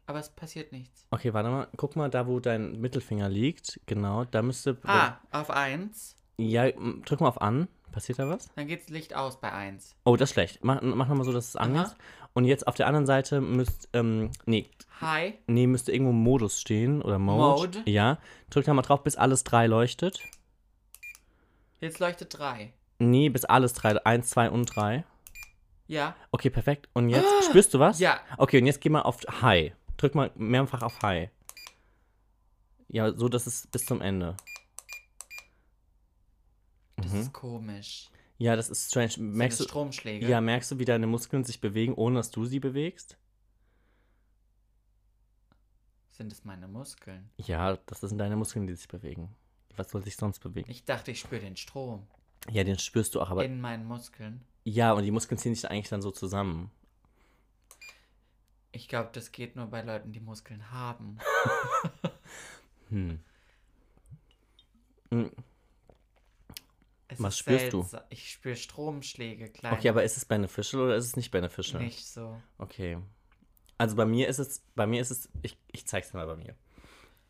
Aber 0.06 0.18
es 0.18 0.28
passiert 0.28 0.72
nichts. 0.72 1.06
Okay, 1.10 1.32
warte 1.32 1.48
mal. 1.50 1.68
Guck 1.76 1.96
mal, 1.96 2.10
da 2.10 2.26
wo 2.26 2.40
dein 2.40 2.80
Mittelfinger 2.80 3.28
liegt. 3.28 3.80
Genau, 3.86 4.24
da 4.24 4.42
müsste. 4.42 4.76
Ah, 4.84 5.18
auf 5.30 5.50
1. 5.50 6.16
Ja, 6.36 6.70
drück 6.70 7.20
mal 7.20 7.28
auf 7.28 7.40
an. 7.40 7.68
Passiert 7.92 8.18
da 8.18 8.28
was? 8.28 8.48
Dann 8.56 8.66
geht's 8.66 8.88
Licht 8.88 9.14
aus 9.14 9.40
bei 9.40 9.52
1. 9.52 9.94
Oh, 10.04 10.16
das 10.16 10.30
ist 10.30 10.34
schlecht. 10.34 10.64
Mach, 10.64 10.82
mach 10.82 11.08
nochmal 11.08 11.24
so, 11.24 11.32
dass 11.32 11.48
es 11.48 11.56
an 11.56 11.76
ist. 11.76 11.96
Und 12.32 12.44
jetzt 12.44 12.66
auf 12.66 12.74
der 12.74 12.88
anderen 12.88 13.06
Seite 13.06 13.40
müsst, 13.40 13.88
ähm, 13.92 14.32
nee, 14.44 14.68
Hi. 15.00 15.34
nee, 15.46 15.68
müsste 15.68 15.92
irgendwo 15.92 16.12
Modus 16.12 16.60
stehen 16.60 17.00
oder 17.00 17.20
Mode. 17.20 17.78
Mode. 17.78 17.90
Ja. 17.90 18.18
Drück 18.50 18.64
da 18.64 18.74
mal 18.74 18.82
drauf, 18.82 19.04
bis 19.04 19.14
alles 19.16 19.44
drei 19.44 19.68
leuchtet. 19.68 20.18
Jetzt 21.80 22.00
leuchtet 22.00 22.36
3. 22.36 22.72
Nee, 22.98 23.28
bis 23.28 23.44
alles 23.44 23.72
drei. 23.72 24.04
Eins, 24.04 24.30
zwei 24.30 24.50
und 24.50 24.66
drei. 24.66 25.04
Ja. 25.86 26.16
Okay, 26.30 26.50
perfekt. 26.50 26.88
Und 26.92 27.08
jetzt, 27.08 27.26
spürst 27.44 27.74
du 27.74 27.78
was? 27.78 27.98
Ja. 27.98 28.20
Okay, 28.38 28.58
und 28.60 28.66
jetzt 28.66 28.80
geh 28.80 28.88
mal 28.88 29.02
auf 29.02 29.20
High. 29.42 29.72
Drück 29.96 30.14
mal 30.14 30.30
mehrfach 30.34 30.82
auf 30.82 31.02
High. 31.02 31.30
Ja, 32.88 33.12
so, 33.12 33.28
dass 33.28 33.46
es 33.46 33.66
bis 33.66 33.86
zum 33.86 34.00
Ende. 34.00 34.36
Das 36.96 37.12
ist 37.12 37.32
komisch. 37.32 38.10
Ja, 38.38 38.56
das 38.56 38.70
ist 38.70 38.88
strange. 38.88 39.12
Merkst 39.18 39.60
du 39.60 39.64
du, 39.64 39.68
Stromschläge? 39.68 40.26
ja, 40.26 40.40
merkst 40.40 40.70
du, 40.70 40.78
wie 40.78 40.84
deine 40.84 41.06
Muskeln 41.06 41.44
sich 41.44 41.60
bewegen, 41.60 41.94
ohne 41.94 42.16
dass 42.16 42.30
du 42.30 42.44
sie 42.44 42.60
bewegst? 42.60 43.16
Sind 46.10 46.32
es 46.32 46.44
meine 46.44 46.68
Muskeln? 46.68 47.30
Ja, 47.36 47.76
das 47.86 48.00
sind 48.00 48.18
deine 48.18 48.36
Muskeln, 48.36 48.66
die 48.66 48.74
sich 48.74 48.88
bewegen. 48.88 49.34
Was 49.76 49.90
soll 49.90 50.02
sich 50.02 50.16
sonst 50.16 50.38
bewegen? 50.38 50.70
Ich 50.70 50.84
dachte, 50.84 51.10
ich 51.10 51.20
spüre 51.20 51.40
den 51.40 51.56
Strom 51.56 52.06
Ja, 52.50 52.64
den 52.64 52.78
spürst 52.78 53.14
du 53.14 53.20
auch, 53.20 53.30
aber 53.30 53.44
in 53.44 53.60
meinen 53.60 53.86
Muskeln. 53.86 54.44
ja, 54.64 54.92
und 54.92 55.04
die 55.04 55.10
Muskeln 55.10 55.38
ziehen 55.38 55.54
sich 55.54 55.70
eigentlich 55.70 55.88
dann 55.88 56.02
so 56.02 56.10
zusammen. 56.10 56.70
Ich 58.72 58.88
glaube, 58.88 59.10
das 59.12 59.32
geht 59.32 59.56
nur 59.56 59.66
bei 59.66 59.82
Leuten, 59.82 60.12
die 60.12 60.20
Muskeln 60.20 60.70
haben. 60.70 61.18
Hm. 62.90 63.18
Hm. 65.10 65.30
Es 67.08 67.22
Was 67.22 67.38
spürst 67.38 67.72
du? 67.72 67.86
Ich 68.08 68.30
spüre 68.30 68.56
Stromschläge, 68.56 69.48
kleine. 69.48 69.76
Okay, 69.76 69.88
aber 69.88 70.04
ist 70.04 70.16
es 70.16 70.24
beneficial 70.24 70.82
oder 70.82 70.96
ist 70.96 71.06
es 71.06 71.16
nicht 71.16 71.30
beneficial? 71.30 71.82
Nicht 71.82 72.06
so. 72.06 72.40
Okay. 72.58 72.98
Also 73.78 73.96
bei 73.96 74.06
mir 74.06 74.28
ist 74.28 74.38
es, 74.38 74.62
bei 74.74 74.86
mir 74.86 75.00
ist 75.00 75.10
es, 75.10 75.28
ich, 75.42 75.58
ich 75.72 75.86
zeig's 75.86 76.10
dir 76.10 76.18
mal 76.18 76.26
bei 76.26 76.36
mir. 76.36 76.54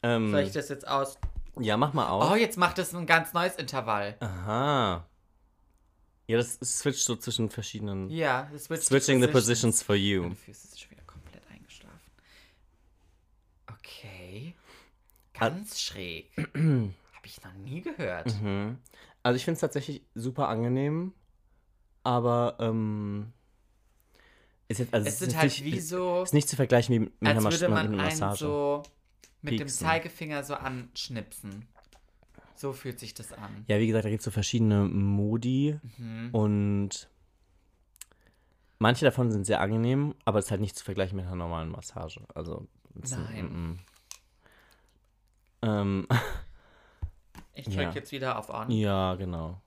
Ähm, 0.02 0.30
Soll 0.30 0.40
ich 0.40 0.52
das 0.52 0.68
jetzt 0.68 0.87
aus... 0.87 1.18
ja, 1.61 1.76
mach 1.76 1.92
mal 1.92 2.08
auf. 2.08 2.30
Oh, 2.32 2.34
jetzt 2.37 2.56
macht 2.58 2.78
es 2.78 2.94
ein 2.94 3.06
ganz 3.06 3.32
neues 3.32 3.56
Intervall. 3.56 4.16
Aha. 4.20 5.06
Ja, 6.26 6.37
das 6.38 6.58
switcht 6.62 7.04
so 7.04 7.16
zwischen 7.16 7.50
verschiedenen. 7.50 8.08
Ja, 8.11 8.49
das 8.52 8.70
wird 8.70 8.82
Switching 8.82 9.20
the 9.20 9.28
positions 9.28 9.82
for 9.82 9.94
you. 9.94 10.23
Meine 10.23 10.34
Füße 10.37 10.68
sind 10.68 10.80
schon 10.80 10.90
wieder 10.92 11.02
komplett 11.04 11.42
eingeschlafen. 11.52 12.00
Okay. 13.70 14.54
Ganz 15.34 15.80
schräg. 15.80 16.30
Habe 16.37 17.26
ich 17.26 17.42
noch 17.42 17.52
nie 17.54 17.82
gehört. 17.82 18.40
Mhm. 18.40 18.78
Also 19.23 19.37
ich 19.37 19.44
finde 19.44 19.54
es 19.56 19.61
tatsächlich 19.61 20.02
super 20.14 20.49
angenehm, 20.49 21.12
aber 22.02 22.56
ähm, 22.61 23.32
ist 24.68 24.80
jetzt, 24.80 24.92
also 24.94 25.06
Es 25.08 25.20
ist 25.23 25.37
halt 25.37 25.44
nicht, 25.50 25.64
wie 25.64 25.80
so, 25.80 26.23
ist 26.23 26.34
nicht 26.34 26.49
zu 26.49 26.56
vergleichen 26.56 26.94
wie 26.94 26.99
mit 27.00 27.12
einer, 27.20 27.40
Mas 27.40 27.54
würde 27.54 27.68
mit 27.68 27.75
man 27.75 27.87
einer 27.87 28.02
einen 28.02 28.18
Massage. 28.20 28.38
so 28.44 28.82
mit 29.44 29.52
dem 29.60 29.66
Pieksen. 29.66 29.86
Zeigefinger 29.86 30.42
so 30.44 30.54
anschnipsen. 30.54 31.66
So 32.56 32.72
fühlt 32.72 32.98
sich 33.00 33.14
das 33.14 33.32
an. 33.32 33.64
Ja, 33.68 33.78
wie 33.78 33.86
gesagt, 33.86 34.04
da 34.04 34.10
gibt 34.10 34.20
es 34.20 34.24
so 34.24 34.30
verschiedene 34.30 34.84
Modi 34.84 35.78
Mhm. 35.98 36.28
und 36.32 37.08
manche 38.78 39.04
davon 39.04 39.30
sind 39.32 39.44
sehr 39.44 39.60
angenehm, 39.60 40.14
aber 40.24 40.38
es 40.38 40.46
ist 40.46 40.50
halt 40.50 40.60
nicht 40.60 40.76
zu 40.76 40.84
vergleichen 40.84 41.16
mit 41.16 41.26
einer 41.26 41.36
normalen 41.36 41.70
Massage. 41.70 42.20
Also 42.34 42.66
Nein. 42.94 43.44
mm, 43.46 43.70
mm. 43.72 43.78
Ähm, 45.62 46.06
Ich 47.56 47.66
drücke 47.66 47.82
Ja. 47.82 47.90
jetzt 47.92 48.10
wieder 48.12 48.38
auf 48.38 48.50
On. 48.50 48.70
ja, 48.70 49.14
genau. 49.14 49.60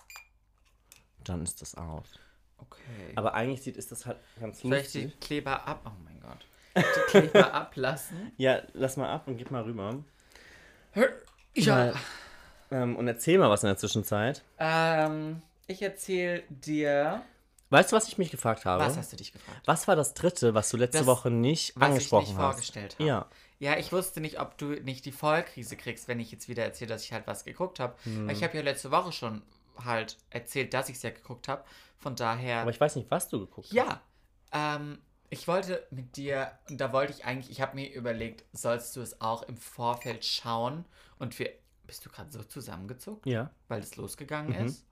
Dann 1.23 1.41
ist 1.43 1.61
das 1.61 1.75
aus. 1.75 2.19
Okay. 2.57 2.81
Aber 3.15 3.33
eigentlich 3.33 3.61
sieht 3.61 3.77
ist 3.77 3.91
das 3.91 4.05
halt 4.05 4.17
ganz 4.39 4.61
Soll 4.61 4.73
ich 4.75 4.91
die 4.91 5.01
lustig. 5.03 5.19
Kleber 5.21 5.67
ab... 5.67 5.81
Oh 5.85 5.91
mein 6.03 6.19
Gott. 6.21 6.45
Die 6.77 7.11
Kleber 7.11 7.53
ablassen? 7.53 8.31
Ja, 8.37 8.61
lass 8.73 8.97
mal 8.97 9.09
ab 9.09 9.27
und 9.27 9.37
gib 9.37 9.51
mal 9.51 9.63
rüber. 9.63 9.95
Ja. 11.55 11.75
Weil- 11.77 11.93
Ähm, 12.69 12.97
und 12.97 13.07
erzähl 13.07 13.37
mal 13.37 13.49
was 13.49 13.63
in 13.63 13.67
der 13.67 13.77
Zwischenzeit. 13.77 14.43
Ähm, 14.59 15.41
ich 15.67 15.81
erzähle 15.81 16.43
dir... 16.49 17.21
Weißt 17.69 17.91
du, 17.91 17.95
was 17.95 18.07
ich 18.09 18.17
mich 18.17 18.29
gefragt 18.31 18.65
habe? 18.65 18.83
Was 18.83 18.97
hast 18.97 19.11
du 19.13 19.17
dich 19.17 19.31
gefragt? 19.31 19.61
Was 19.65 19.87
war 19.87 19.95
das 19.95 20.13
dritte, 20.13 20.53
was 20.53 20.69
du 20.69 20.77
letzte 20.77 20.99
Das, 20.99 21.07
Woche 21.07 21.29
nicht 21.31 21.73
was 21.75 21.83
ich 21.83 21.91
angesprochen 21.93 22.27
nicht 22.27 22.37
hast? 22.37 22.43
vorgestellt 22.43 22.95
habe. 22.95 23.03
Ja. 23.07 23.25
Ja, 23.59 23.77
ich 23.77 23.91
wusste 23.91 24.19
nicht, 24.21 24.39
ob 24.39 24.57
du 24.57 24.65
nicht 24.83 25.05
die 25.05 25.11
Vollkrise 25.11 25.75
kriegst, 25.77 26.07
wenn 26.07 26.19
ich 26.19 26.31
jetzt 26.31 26.47
wieder 26.49 26.63
erzähle, 26.63 26.89
dass 26.89 27.03
ich 27.03 27.11
halt 27.13 27.25
was 27.25 27.43
geguckt 27.45 27.79
habe. 27.79 27.95
Hm. 28.03 28.29
Ich 28.29 28.43
habe 28.43 28.55
ja 28.55 28.63
letzte 28.63 28.91
Woche 28.91 29.11
schon 29.11 29.41
halt 29.83 30.17
erzählt, 30.29 30.73
dass 30.73 30.89
ich 30.89 30.97
es 30.97 31.03
ja 31.03 31.09
geguckt 31.09 31.47
habe. 31.47 31.63
Von 31.97 32.15
daher. 32.15 32.59
Aber 32.61 32.69
ich 32.71 32.79
weiß 32.79 32.95
nicht, 32.97 33.09
was 33.09 33.27
du 33.29 33.39
geguckt 33.39 33.67
hast. 33.67 33.73
ja. 33.73 34.01
Ähm, 34.53 34.99
ich 35.29 35.47
wollte 35.47 35.85
mit 35.91 36.15
dir, 36.17 36.57
und 36.69 36.77
da 36.79 36.91
wollte 36.93 37.13
ich 37.13 37.25
eigentlich, 37.25 37.49
ich 37.51 37.61
habe 37.61 37.75
mir 37.75 37.91
überlegt, 37.93 38.43
sollst 38.53 38.95
du 38.95 39.01
es 39.01 39.19
auch 39.21 39.43
im 39.43 39.57
Vorfeld 39.57 40.23
schauen? 40.25 40.85
Und 41.19 41.37
wir. 41.39 41.51
Bist 41.85 42.05
du 42.05 42.09
gerade 42.09 42.29
so 42.31 42.43
zusammengezuckt, 42.43 43.25
Ja. 43.25 43.49
weil 43.69 43.79
es 43.81 43.95
losgegangen 43.95 44.59
Mhm. 44.59 44.65
ist? 44.67 44.83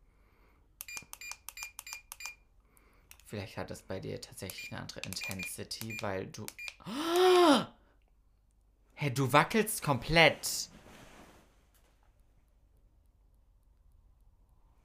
Vielleicht 3.26 3.58
hat 3.58 3.70
das 3.70 3.82
bei 3.82 4.00
dir 4.00 4.22
tatsächlich 4.22 4.72
eine 4.72 4.80
andere 4.82 5.02
Intensity, 5.02 5.98
weil 6.02 6.28
du. 6.28 6.46
Oh! 6.88 7.66
Hä, 8.98 9.10
du 9.10 9.34
wackelst 9.34 9.82
komplett. 9.84 10.70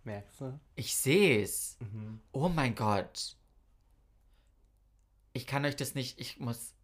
Merkst 0.02 0.40
du? 0.40 0.58
Ich 0.74 0.96
sehe 0.96 1.42
es. 1.42 1.76
Mhm. 1.78 2.20
Oh 2.32 2.48
mein 2.48 2.74
Gott. 2.74 3.36
Ich 5.32 5.46
kann 5.46 5.64
euch 5.64 5.76
das 5.76 5.94
nicht. 5.94 6.20
Ich 6.20 6.38
muss. 6.40 6.74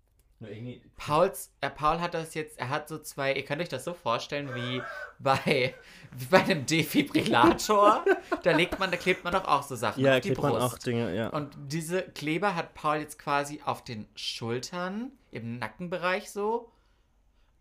Pauls, 0.96 1.50
äh, 1.62 1.70
Paul 1.70 2.00
hat 2.00 2.12
das 2.12 2.34
jetzt. 2.34 2.58
Er 2.58 2.68
hat 2.68 2.88
so 2.88 2.98
zwei. 2.98 3.32
Ihr 3.34 3.44
könnt 3.44 3.62
euch 3.62 3.70
das 3.70 3.84
so 3.84 3.94
vorstellen 3.94 4.54
wie 4.54 4.82
bei, 5.18 5.74
wie 6.14 6.24
bei 6.26 6.42
einem 6.42 6.66
Defibrillator. 6.66 8.04
da 8.42 8.52
legt 8.52 8.78
man, 8.78 8.90
da 8.90 8.98
klebt 8.98 9.24
man 9.24 9.32
doch 9.32 9.46
auch 9.46 9.62
so 9.62 9.76
Sachen 9.76 10.04
Ja, 10.04 10.16
auf 10.16 10.20
die 10.20 10.32
Brust. 10.32 10.52
man 10.52 10.62
auch 10.62 10.78
Dinge, 10.78 11.14
ja. 11.16 11.28
Und 11.30 11.56
diese 11.68 12.02
Kleber 12.02 12.54
hat 12.54 12.74
Paul 12.74 12.98
jetzt 12.98 13.18
quasi 13.18 13.62
auf 13.64 13.82
den 13.82 14.06
Schultern, 14.14 15.10
im 15.30 15.58
Nackenbereich 15.58 16.30
so. 16.30 16.70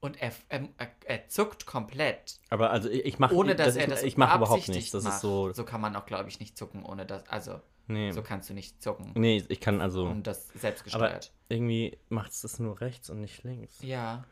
Und 0.05 0.21
er, 0.21 0.31
er, 0.49 0.69
er, 1.05 1.27
zuckt 1.29 1.65
komplett. 1.65 2.39
Aber 2.51 2.69
also 2.69 2.89
ich, 2.89 3.05
ich 3.05 3.19
mache 3.19 3.33
Ohne 3.33 3.55
dass 3.55 3.75
er 3.75 3.87
das 3.87 4.03
ich 4.03 4.17
mache 4.17 4.37
überhaupt 4.37 4.67
nichts. 4.67 4.91
Das 4.91 5.03
macht. 5.03 5.15
ist 5.15 5.21
so. 5.21 5.51
So 5.51 5.65
kann 5.65 5.81
man 5.81 5.95
auch, 5.95 6.05
glaube 6.05 6.29
ich, 6.29 6.39
nicht 6.39 6.55
zucken, 6.55 6.85
ohne 6.85 7.07
dass. 7.07 7.27
Also, 7.27 7.59
Nee. 7.87 8.11
so 8.11 8.21
kannst 8.21 8.49
du 8.49 8.53
nicht 8.53 8.81
zucken. 8.83 9.11
Nee, 9.15 9.43
ich 9.47 9.59
kann 9.59 9.81
also. 9.81 10.05
Und 10.05 10.27
das 10.27 10.49
selbst 10.49 10.93
Aber 10.93 11.19
irgendwie 11.49 11.97
macht 12.09 12.31
es 12.31 12.41
das 12.41 12.59
nur 12.59 12.81
rechts 12.81 13.09
und 13.09 13.21
nicht 13.21 13.43
links. 13.43 13.81
Ja. 13.81 14.25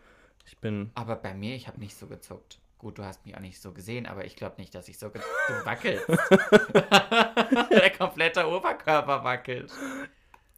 Ich 0.46 0.60
bin. 0.60 0.92
Aber 0.94 1.16
bei 1.16 1.34
mir, 1.34 1.56
ich 1.56 1.68
habe 1.68 1.80
nicht 1.80 1.98
so 1.98 2.06
gezuckt. 2.06 2.60
Gut, 2.78 3.00
du 3.00 3.04
hast 3.04 3.26
mich 3.26 3.36
auch 3.36 3.40
nicht 3.40 3.60
so 3.60 3.72
gesehen, 3.72 4.06
aber 4.06 4.26
ich 4.26 4.36
glaube 4.36 4.56
nicht, 4.60 4.76
dass 4.76 4.88
ich 4.88 5.00
so 5.00 5.10
ge 5.10 5.22
du 5.48 5.66
wackelst. 5.66 6.08
Der 7.72 7.90
komplette 7.98 8.48
Oberkörper 8.48 9.24
wackelt. 9.24 9.72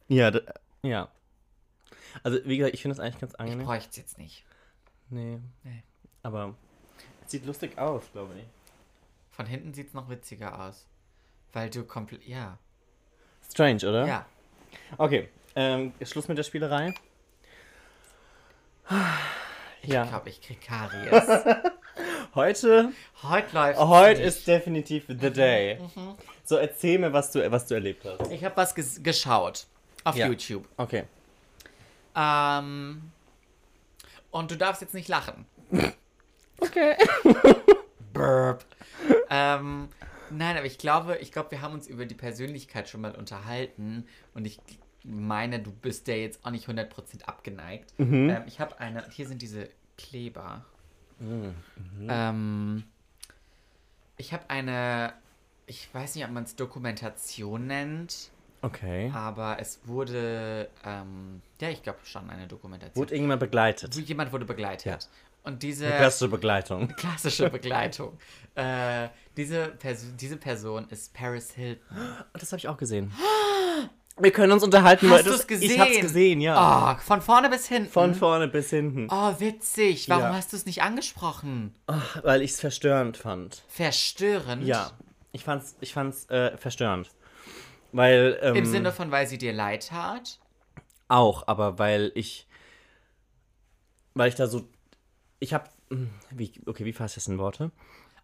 Ja, 0.08 0.30
ja. 0.82 1.08
Also, 2.22 2.38
wie 2.44 2.58
gesagt, 2.58 2.74
ich 2.74 2.82
finde 2.82 2.94
es 2.94 3.00
eigentlich 3.00 3.20
ganz 3.20 3.32
Ich 3.34 3.40
angenehm. 3.40 3.64
bräuchte 3.66 3.90
es 3.90 3.96
jetzt 3.96 4.18
nicht. 4.18 4.44
Nee. 5.10 5.38
Nee. 5.62 5.82
Aber 6.22 6.54
es 7.24 7.30
sieht 7.30 7.46
lustig 7.46 7.78
aus, 7.78 8.02
glaube 8.12 8.34
ich. 8.38 8.44
Von 9.30 9.46
hinten 9.46 9.74
sieht 9.74 9.88
es 9.88 9.94
noch 9.94 10.08
witziger 10.08 10.60
aus. 10.66 10.86
Weil 11.52 11.70
du 11.70 11.84
komplett. 11.84 12.26
Ja. 12.26 12.58
Strange, 13.50 13.88
oder? 13.88 14.06
Ja. 14.06 14.26
Okay, 14.98 15.28
ähm, 15.54 15.92
Schluss 16.02 16.28
mit 16.28 16.36
der 16.38 16.42
Spielerei. 16.42 16.92
Ich 19.82 19.88
Ja. 19.90 20.04
glaube, 20.04 20.28
ich 20.30 20.40
krieg 20.40 20.60
Karies. 20.60 21.28
Heute, 22.34 22.92
Heute 23.22 23.54
läuft. 23.54 23.78
heute 23.80 24.20
ist 24.22 24.46
definitiv 24.46 25.04
the 25.08 25.30
day. 25.30 25.78
So, 26.44 26.56
erzähl 26.56 26.98
mir, 26.98 27.10
was 27.12 27.32
du, 27.32 27.50
was 27.50 27.66
du 27.66 27.74
erlebt 27.74 28.04
hast. 28.04 28.30
Ich 28.30 28.44
habe 28.44 28.54
was 28.58 28.74
ges 28.74 29.02
geschaut. 29.02 29.66
Auf 30.04 30.16
Ja. 30.16 30.26
YouTube. 30.26 30.68
Okay. 30.76 31.04
Ähm. 32.14 33.10
Und 34.36 34.50
du 34.50 34.56
darfst 34.56 34.82
jetzt 34.82 34.92
nicht 34.92 35.08
lachen. 35.08 35.46
Okay. 36.58 36.94
Burp. 38.12 38.66
ähm, 39.30 39.88
nein, 40.28 40.56
aber 40.58 40.66
ich 40.66 40.76
glaube, 40.76 41.16
ich 41.18 41.32
glaube, 41.32 41.52
wir 41.52 41.62
haben 41.62 41.72
uns 41.72 41.86
über 41.86 42.04
die 42.04 42.14
Persönlichkeit 42.14 42.86
schon 42.88 43.00
mal 43.00 43.14
unterhalten 43.14 44.06
und 44.34 44.44
ich 44.46 44.60
meine, 45.04 45.60
du 45.60 45.72
bist 45.72 46.06
der 46.06 46.20
jetzt 46.20 46.44
auch 46.44 46.50
nicht 46.50 46.68
100% 46.68 47.24
abgeneigt. 47.24 47.94
Ähm, 47.98 48.42
ich 48.46 48.60
habe 48.60 48.78
eine, 48.78 49.08
hier 49.10 49.26
sind 49.26 49.40
diese 49.40 49.70
Kleber. 49.96 50.66
Ähm, 52.06 52.84
ich 54.18 54.34
habe 54.34 54.50
eine, 54.50 55.14
ich 55.66 55.88
weiß 55.94 56.14
nicht, 56.14 56.24
ob 56.26 56.30
man 56.30 56.44
es 56.44 56.56
Dokumentation 56.56 57.66
nennt, 57.66 58.30
Okay. 58.66 59.10
aber 59.14 59.58
es 59.60 59.80
wurde, 59.84 60.68
ähm, 60.84 61.40
ja, 61.60 61.68
ich 61.70 61.82
glaube 61.82 61.98
schon 62.04 62.28
eine 62.30 62.46
Dokumentation. 62.46 62.96
Wurde 63.00 63.14
irgendjemand 63.14 63.40
begleitet? 63.40 63.94
Jemand 63.94 64.32
wurde 64.32 64.44
begleitet. 64.44 64.86
Ja. 64.86 64.98
Und 65.44 65.62
diese 65.62 65.86
Klassische 65.88 66.28
Begleitung. 66.28 66.88
klassische 66.96 67.48
Begleitung. 67.50 68.18
äh, 68.56 69.08
diese, 69.36 69.68
Pers 69.68 70.04
diese 70.16 70.36
Person 70.36 70.88
ist 70.90 71.14
Paris 71.14 71.52
Hilton. 71.52 71.86
Das 72.32 72.50
habe 72.52 72.58
ich 72.58 72.68
auch 72.68 72.76
gesehen. 72.76 73.12
Wir 74.18 74.30
können 74.32 74.50
uns 74.52 74.64
unterhalten, 74.64 75.10
Hast 75.10 75.26
Leute. 75.26 75.30
du's 75.36 75.46
gesehen? 75.46 75.70
Ich 75.72 75.78
hab's 75.78 76.00
gesehen, 76.00 76.40
ja. 76.40 76.96
Oh, 76.96 77.00
von 77.02 77.20
vorne 77.20 77.50
bis 77.50 77.68
hinten. 77.68 77.90
Von 77.90 78.14
vorne 78.14 78.48
bis 78.48 78.70
hinten. 78.70 79.08
Oh, 79.10 79.34
witzig. 79.38 80.08
Warum 80.08 80.22
Ja. 80.24 80.34
hast 80.34 80.52
du 80.54 80.56
es 80.56 80.64
nicht 80.64 80.80
angesprochen? 80.82 81.74
Ach, 81.86 82.24
weil 82.24 82.40
ich 82.40 82.52
es 82.52 82.60
verstörend 82.60 83.18
fand. 83.18 83.62
Verstörend. 83.68 84.64
Ja. 84.66 84.90
Ich 85.32 85.44
fand's, 85.44 85.76
ich 85.82 85.92
fand's 85.92 86.24
äh, 86.30 86.56
verstörend. 86.56 87.10
Weil. 87.96 88.38
Ähm, 88.42 88.56
Im 88.56 88.64
Sinne 88.66 88.92
von, 88.92 89.10
weil 89.10 89.26
sie 89.26 89.38
dir 89.38 89.52
leid 89.52 89.88
tat? 89.88 90.38
Auch, 91.08 91.46
aber 91.46 91.78
weil 91.78 92.12
ich. 92.14 92.46
Weil 94.14 94.28
ich 94.28 94.34
da 94.34 94.46
so. 94.46 94.68
Ich 95.38 95.52
habe 95.54 95.68
Wie, 96.30 96.52
okay, 96.66 96.84
wie 96.84 96.92
fasse 96.92 97.12
ich 97.12 97.24
das 97.24 97.28
in 97.28 97.38
Worte? 97.38 97.70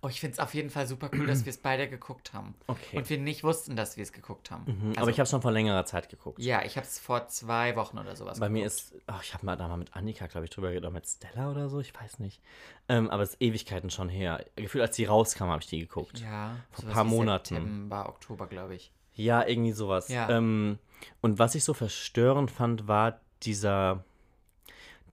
Oh, 0.05 0.09
ich 0.09 0.19
finde 0.19 0.33
es 0.33 0.41
auf 0.41 0.53
jeden 0.53 0.69
Fall 0.71 0.89
super 0.89 1.11
cool, 1.13 1.29
dass 1.29 1.45
wir 1.45 1.51
es 1.51 1.59
beide 1.59 1.89
geguckt 1.89 2.33
haben. 2.33 2.57
Okay. 2.67 2.97
Und 2.97 3.09
wir 3.09 3.19
nicht 3.19 3.45
wussten, 3.45 3.77
dass 3.77 3.97
wir 3.97 4.03
es 4.03 4.13
geguckt 4.13 4.51
haben. 4.51 4.65
Mhm, 4.67 4.89
Also, 4.89 5.01
aber 5.03 5.11
ich 5.11 5.21
habe 5.21 5.29
schon 5.31 5.43
vor 5.43 5.53
längerer 5.53 5.87
Zeit 5.87 6.09
geguckt. 6.09 6.41
Ja, 6.41 6.65
ich 6.65 6.77
habe 6.77 6.85
es 6.85 6.99
vor 6.99 7.29
zwei 7.29 7.77
Wochen 7.77 7.99
oder 7.99 8.17
sowas 8.17 8.41
Bei 8.41 8.49
mir 8.49 8.65
geguckt. 8.65 8.81
ist, 8.81 8.95
ach, 9.07 9.23
ich 9.23 9.33
habe 9.33 9.47
mal 9.47 9.55
da 9.57 9.69
mal 9.69 9.77
mit 9.77 9.95
Annika, 9.95 10.27
glaube 10.27 10.47
ich, 10.47 10.51
drüber 10.51 10.69
geredet, 10.71 10.87
oder 10.87 10.93
mit 10.93 11.07
Stella 11.07 11.53
oder 11.53 11.69
so, 11.69 11.79
ich 11.79 11.95
weiß 11.95 12.19
nicht. 12.19 12.41
Ähm, 12.89 13.11
aber 13.11 13.23
es 13.23 13.35
ist 13.35 13.43
Ewigkeiten 13.43 13.91
schon 13.91 14.09
her. 14.09 14.45
Gefühlt, 14.57 14.83
als 14.83 14.97
die 14.97 15.05
rauskam, 15.05 15.45
habe 15.45 15.63
ich 15.63 15.69
die 15.69 15.79
geguckt. 15.79 16.19
Ja, 16.19 16.57
Vor 16.73 16.83
sowas 16.83 16.95
paar 16.95 17.05
Monaten. 17.05 17.55
September, 17.55 18.09
Oktober, 18.09 18.47
glaube 18.49 18.75
ich. 18.75 18.91
Ja, 19.15 19.47
irgendwie 19.47 19.73
sowas. 19.73 20.09
Ja. 20.09 20.29
Ähm, 20.31 20.79
und 21.21 21.39
was 21.39 21.55
ich 21.55 21.65
so 21.65 21.75
verstörend 21.75 22.51
fand, 22.51 22.89
war 22.89 23.21
dieser, 23.43 24.05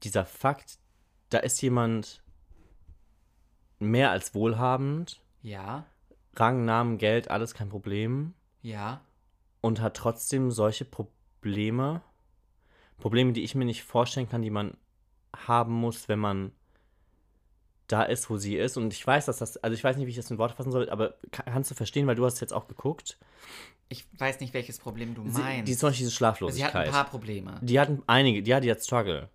dieser 0.04 0.26
Fakt, 0.26 0.78
da 1.30 1.40
ist 1.40 1.62
jemand 1.62 2.22
mehr 3.80 4.12
als 4.12 4.34
wohlhabend, 4.36 5.22
Ja, 5.42 5.86
Rang, 6.36 6.66
Namen, 6.66 6.98
Geld, 6.98 7.30
alles 7.30 7.54
kein 7.54 7.70
Problem 7.70 8.34
ja, 8.62 9.02
und 9.62 9.82
hat 9.82 9.96
trotzdem 9.98 10.52
solche 10.52 10.86
Probleme, 10.86 12.02
Probleme, 12.98 13.34
die 13.34 13.44
ich 13.44 13.56
mir 13.56 13.66
nicht 13.66 13.84
vorstellen 13.84 14.30
kann, 14.30 14.42
die 14.42 14.50
man 14.50 14.78
haben 15.36 15.74
muss, 15.74 16.08
wenn 16.10 16.20
man 16.20 16.52
da 17.90 18.04
ist, 18.04 18.30
wo 18.30 18.38
sie 18.38 18.56
ist. 18.56 18.78
Und 18.78 18.94
ich 18.94 19.06
weiß, 19.06 19.26
dass 19.26 19.38
das, 19.40 19.58
also 19.58 19.74
ich 19.74 19.84
weiß 19.84 19.98
nicht, 19.98 20.06
wie 20.06 20.12
ich 20.12 20.16
das 20.16 20.32
in 20.32 20.38
Worte 20.38 20.56
fassen 20.56 20.72
soll, 20.72 20.90
aber 20.90 21.16
ka- 21.32 21.44
kannst 21.44 21.70
du 21.72 21.76
verstehen, 21.76 22.08
weil 22.08 22.16
du 22.16 22.26
hast 22.26 22.40
jetzt 22.40 22.54
auch 22.54 22.68
geguckt. 22.70 23.18
ich 23.90 24.06
weiß 24.18 24.40
nicht, 24.40 24.54
welches 24.54 24.78
Problem 24.80 25.16
du 25.16 25.28
Sie, 25.30 25.42
meinst. 25.42 25.68
die 25.68 25.76
zum 25.76 25.90
Beispiel 25.90 26.04
diese 26.06 26.12
Sie 26.12 26.16
Schlaflosigkeit. 26.18 26.74
hat 26.74 26.86
ein 26.86 26.92
paar 26.92 27.06
Probleme. 27.10 27.60
Die 27.62 27.80
hatten 27.80 28.02
einige, 28.08 28.48
ja, 28.50 28.60
die 28.62 28.72
hat 28.72 28.82
Struggle. 28.82 29.30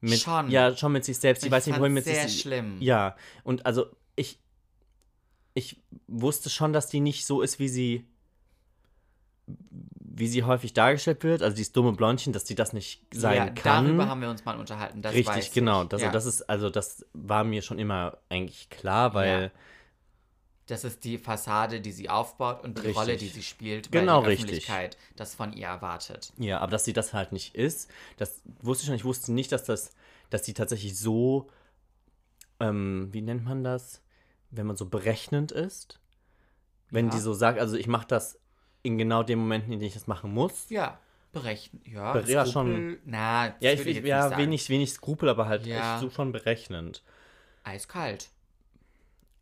Mit, 0.00 0.20
Schon. 0.20 0.48
Ja, 0.50 0.76
schon 0.76 0.92
mit 0.92 1.04
sich 1.04 1.18
selbst. 1.18 1.42
Die 1.42 1.46
Ich 1.48 1.52
weiß 1.52 1.66
nicht, 1.66 1.80
wohin 1.80 1.92
mit 1.94 2.04
sehr 2.04 2.28
sich. 2.28 2.40
schlimm. 2.42 2.76
Ja, 2.80 3.16
und 3.42 3.66
also 3.66 3.86
ich, 4.14 4.38
ich 5.54 5.80
wusste 6.06 6.50
schon, 6.50 6.72
dass 6.72 6.86
die 6.86 7.00
nicht 7.00 7.26
so 7.26 7.40
ist, 7.42 7.58
wie 7.58 7.68
sie, 7.68 8.06
wie 10.18 10.26
sie 10.26 10.42
häufig 10.42 10.72
dargestellt 10.72 11.22
wird. 11.22 11.42
Also 11.42 11.56
dieses 11.56 11.72
dumme 11.72 11.92
Blondchen, 11.92 12.32
dass 12.32 12.44
die 12.44 12.54
das 12.54 12.72
nicht 12.72 13.02
sein 13.14 13.36
ja, 13.36 13.50
kann. 13.50 13.86
darüber 13.86 14.08
haben 14.08 14.20
wir 14.20 14.28
uns 14.30 14.44
mal 14.44 14.58
unterhalten. 14.58 15.04
Richtig, 15.04 15.52
genau. 15.52 15.84
Das, 15.84 16.02
ja. 16.02 16.10
das 16.10 16.26
ist, 16.26 16.42
also 16.42 16.70
das 16.70 17.06
war 17.12 17.44
mir 17.44 17.62
schon 17.62 17.78
immer 17.78 18.18
eigentlich 18.28 18.68
klar, 18.68 19.14
weil. 19.14 19.42
Ja. 19.42 19.50
Das 20.66 20.84
ist 20.84 21.04
die 21.04 21.16
Fassade, 21.16 21.80
die 21.80 21.92
sie 21.92 22.10
aufbaut 22.10 22.62
und 22.62 22.76
die 22.76 22.82
Richtig. 22.82 22.96
Rolle, 22.98 23.16
die 23.16 23.28
sie 23.28 23.42
spielt, 23.42 23.90
Genau, 23.90 24.16
weil 24.16 24.36
die 24.36 24.42
richtig. 24.42 24.48
Öffentlichkeit 24.68 24.98
das 25.16 25.34
von 25.34 25.54
ihr 25.54 25.66
erwartet. 25.66 26.30
Ja, 26.36 26.58
aber 26.58 26.72
dass 26.72 26.84
sie 26.84 26.92
das 26.92 27.14
halt 27.14 27.32
nicht 27.32 27.54
ist, 27.54 27.88
das 28.18 28.42
wusste 28.60 28.82
ich 28.82 28.86
schon. 28.88 28.96
Ich 28.96 29.04
wusste 29.04 29.32
nicht, 29.32 29.50
dass 29.50 29.64
das, 29.64 29.92
dass 30.28 30.44
sie 30.44 30.52
tatsächlich 30.52 30.98
so, 30.98 31.48
ähm, 32.60 33.08
wie 33.12 33.22
nennt 33.22 33.44
man 33.44 33.64
das, 33.64 34.02
wenn 34.50 34.66
man 34.66 34.76
so 34.76 34.84
berechnend 34.86 35.52
ist. 35.52 36.00
Wenn 36.90 37.06
Ja. 37.06 37.12
die 37.12 37.20
so 37.20 37.32
sagt, 37.32 37.58
also 37.58 37.76
ich 37.76 37.86
mache 37.86 38.06
das 38.06 38.38
in 38.82 38.98
genau 38.98 39.22
den 39.22 39.38
Momenten, 39.38 39.72
in 39.72 39.78
denen 39.80 39.88
ich 39.88 39.94
das 39.94 40.06
machen 40.06 40.32
muss. 40.32 40.68
Ja, 40.70 40.98
berechnen. 41.32 41.82
Ja, 41.84 42.12
Be- 42.12 42.24
ja, 42.30 42.46
schon. 42.46 42.98
Na, 43.04 43.54
Ja, 43.60 43.72
ich, 43.72 43.84
ich, 43.86 44.04
ja 44.04 44.36
wenig, 44.36 44.68
wenig 44.68 44.92
Skrupel, 44.92 45.28
aber 45.28 45.46
halt 45.46 45.66
Ja. 45.66 45.98
so 46.00 46.10
schon 46.10 46.32
berechnend. 46.32 47.02
Eiskalt. 47.64 48.30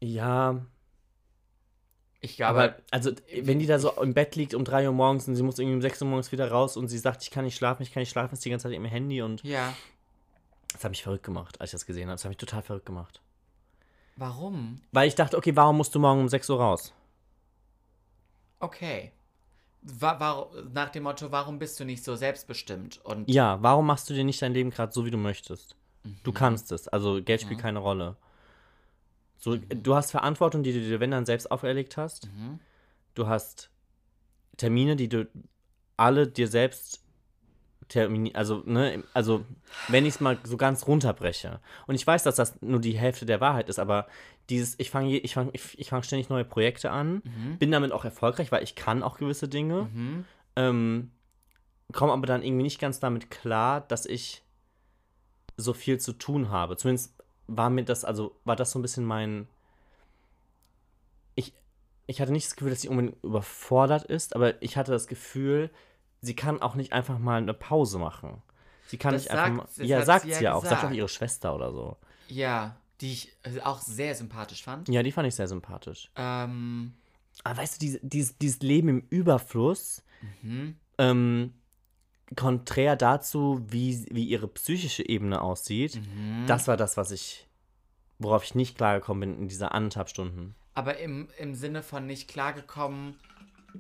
Ja, 0.01 0.61
Ich 2.21 2.37
glaube, 2.37 2.61
aber 2.61 2.77
also 2.91 3.13
wenn 3.43 3.59
die 3.59 3.67
da 3.67 3.79
so 3.79 3.93
im 4.03 4.15
Bett 4.15 4.37
liegt 4.37 4.55
um 4.55 4.65
3 4.65 4.87
Uhr 4.89 4.93
morgens 4.93 5.29
und 5.29 5.37
sie 5.37 5.43
muss 5.43 5.59
irgendwie 5.59 5.77
um 5.77 5.83
6 5.83 6.03
Uhr 6.03 6.09
morgens 6.09 6.33
wieder 6.33 6.51
raus 6.51 6.77
und 6.77 6.89
sie 6.89 6.99
sagt, 6.99 7.23
ich 7.23 7.31
kann 7.31 7.45
nicht 7.45 7.57
schlafen, 7.57 7.83
ich 7.83 7.93
kann 7.93 8.01
nicht 8.01 8.11
schlafen, 8.11 8.35
ist 8.35 8.45
die 8.45 8.51
ganze 8.51 8.65
Zeit 8.69 8.75
im 8.77 8.85
Handy 8.85 9.23
und 9.23 9.43
ja. 9.45 9.75
das 10.73 10.83
hat 10.85 10.91
mich 10.91 11.03
verrückt 11.03 11.25
gemacht, 11.25 11.61
als 11.61 11.71
ich 11.71 11.73
das 11.73 11.87
gesehen 11.87 12.09
habe. 12.09 12.15
Das 12.17 12.25
hat 12.25 12.31
mich 12.31 12.37
total 12.39 12.63
verrückt 12.63 12.87
gemacht. 12.87 13.21
Warum? 14.17 14.81
Weil 14.93 15.09
ich 15.09 15.15
dachte, 15.15 15.37
okay, 15.37 15.55
warum 15.55 15.77
musst 15.77 15.95
du 15.95 15.99
morgen 15.99 16.21
um 16.21 16.29
6 16.29 16.51
Uhr 16.51 16.59
raus? 16.61 16.93
Okay. 18.59 19.13
Wa 19.89 20.19
wa 20.19 20.49
nach 20.73 20.91
dem 20.91 21.05
Motto, 21.05 21.31
warum 21.31 21.59
bist 21.61 21.79
du 21.79 21.85
nicht 21.85 22.03
so 22.03 22.17
selbstbestimmt? 22.17 23.05
Und 23.05 23.31
Ja, 23.31 23.63
warum 23.63 23.87
machst 23.87 24.11
du 24.11 24.15
dir 24.15 24.25
nicht 24.25 24.43
dein 24.43 24.53
Leben 24.53 24.71
gerade 24.71 24.93
so, 24.93 25.05
wie 25.05 25.13
du 25.13 25.19
möchtest? 25.19 25.77
Mhm. 26.03 26.17
Du 26.25 26.33
kannst 26.33 26.73
es. 26.73 26.89
Also 26.89 27.23
Geld 27.23 27.43
spielt 27.43 27.61
keine 27.61 27.79
Rolle. 27.79 28.17
So, 29.39 29.57
du 29.57 29.95
hast 29.95 30.11
Verantwortung, 30.11 30.65
die 30.65 30.73
du 30.73 30.81
dir, 30.81 30.99
wenn 30.99 31.13
dann 31.13 31.27
selbst 31.27 31.51
auferlegt 31.51 31.97
hast. 31.97 32.27
Mhm. 32.27 32.59
Du 33.15 33.29
hast 33.29 33.71
Termine, 34.57 34.97
die 34.97 35.09
du 35.09 35.29
alle 35.97 36.27
dir 36.27 36.49
selbst 36.49 37.06
termini 37.89 38.35
also, 38.35 38.63
ne, 38.67 39.05
also 39.15 39.45
wenn 39.89 40.05
ich 40.05 40.15
es 40.15 40.21
mal 40.21 40.39
so 40.45 40.57
ganz 40.57 40.87
runterbreche. 40.87 41.61
Und 41.87 41.95
ich 41.95 42.07
weiß, 42.07 42.23
dass 42.25 42.37
das 42.37 42.61
nur 42.61 42.81
die 42.81 42.99
Hälfte 42.99 43.27
der 43.27 43.41
Wahrheit 43.41 43.69
ist, 43.69 43.79
aber 43.79 44.07
dieses, 44.49 44.75
ich 44.79 44.91
fange 44.91 45.17
ich 45.17 45.35
fang, 45.35 45.51
ich, 45.53 45.79
ich 45.79 45.91
fang 45.91 46.03
ständig 46.03 46.29
neue 46.29 46.45
Projekte 46.45 46.91
an, 46.91 47.23
Mhm. 47.25 47.59
bin 47.59 47.71
damit 47.71 47.93
auch 47.93 48.05
erfolgreich, 48.05 48.53
weil 48.53 48.63
ich 48.63 48.75
kann 48.75 49.03
auch 49.03 49.19
gewisse 49.19 49.49
Dinge. 49.49 49.89
Mhm. 49.93 50.25
Ähm, 50.57 51.11
komme 51.93 52.13
aber 52.13 52.27
dann 52.27 52.43
irgendwie 52.43 52.65
nicht 52.65 52.81
ganz 52.81 53.01
damit 53.01 53.31
klar, 53.31 53.81
dass 53.81 54.07
ich 54.07 54.43
so 55.57 55.73
viel 55.73 55.99
zu 55.99 56.13
tun 56.13 56.51
habe. 56.51 56.77
Zumindest 56.77 57.15
war 57.47 57.71
mir 57.71 57.85
das, 57.85 58.05
also 58.05 58.37
war 58.45 58.57
das 58.57 58.73
so 58.73 58.79
ein 58.79 58.83
bisschen 58.83 59.05
mein. 59.05 59.47
Ich, 61.35 61.53
ich 62.07 62.21
hatte 62.21 62.33
nicht 62.33 62.47
das 62.47 62.57
Gefühl, 62.57 62.71
dass 62.71 62.83
sie 62.83 62.89
unbedingt 62.89 63.23
überfordert 63.23 64.05
ist, 64.05 64.35
aber 64.35 64.61
ich 64.63 64.77
hatte 64.77 64.93
das 64.93 65.07
Gefühl, 65.07 65.71
sie 66.21 66.35
kann 66.37 66.61
auch 66.63 66.75
nicht 66.75 66.93
einfach 66.93 67.19
mal 67.19 67.39
eine 67.43 67.55
Pause 67.55 67.99
machen. 67.99 68.43
Sie 68.89 68.99
kann 68.99 69.13
Das 69.15 69.23
nicht 69.23 69.31
einfach 69.33 69.45
sagt- 69.47 69.57
mal. 69.57 69.69
das 69.77 69.89
Ja, 69.89 70.05
sagt 70.05 70.25
sie 70.25 70.31
ja 70.31 70.41
ja 70.41 70.55
auch. 70.55 70.65
Sagt 70.65 70.85
auch 70.85 70.91
ihre 70.91 71.09
Schwester 71.09 71.55
oder 71.55 71.73
so. 71.73 71.97
Ja, 72.29 72.77
die 73.01 73.13
ich 73.13 73.37
äh, 73.43 73.61
auch 73.63 73.81
sehr 73.81 74.15
sympathisch 74.15 74.63
fand. 74.63 74.89
Ja, 74.89 75.03
die 75.03 75.13
fand 75.13 75.27
ich 75.29 75.35
sehr 75.35 75.49
sympathisch. 75.49 76.11
Ähm, 76.17 76.95
Aber 77.45 77.59
weißt 77.59 77.77
du, 77.77 77.79
diese, 77.87 78.01
dieses, 78.03 78.39
dieses 78.39 78.61
Leben 78.61 78.89
im 78.89 79.01
Überfluss, 79.11 80.03
mhm. 80.43 80.77
ähm, 80.99 81.53
konträr 82.35 82.97
dazu, 82.97 83.65
wie, 83.69 84.07
wie 84.11 84.25
ihre 84.25 84.49
psychische 84.49 85.09
Ebene 85.09 85.41
aussieht, 85.43 85.97
Mhm. 85.97 86.47
das 86.47 86.67
war 86.69 86.77
das, 86.77 86.97
was 86.97 87.11
ich, 87.11 87.47
worauf 88.19 88.43
ich 88.45 88.55
nicht 88.55 88.77
klargekommen 88.77 89.21
bin 89.33 89.43
in 89.43 89.49
dieser 89.49 89.73
anderthalb 89.73 90.09
Stunden. 90.09 90.55
Aber 90.75 90.99
im, 90.99 91.29
im 91.39 91.55
Sinne 91.55 91.83
von 91.83 92.07
nicht 92.07 92.29
klargekommen, 92.29 93.17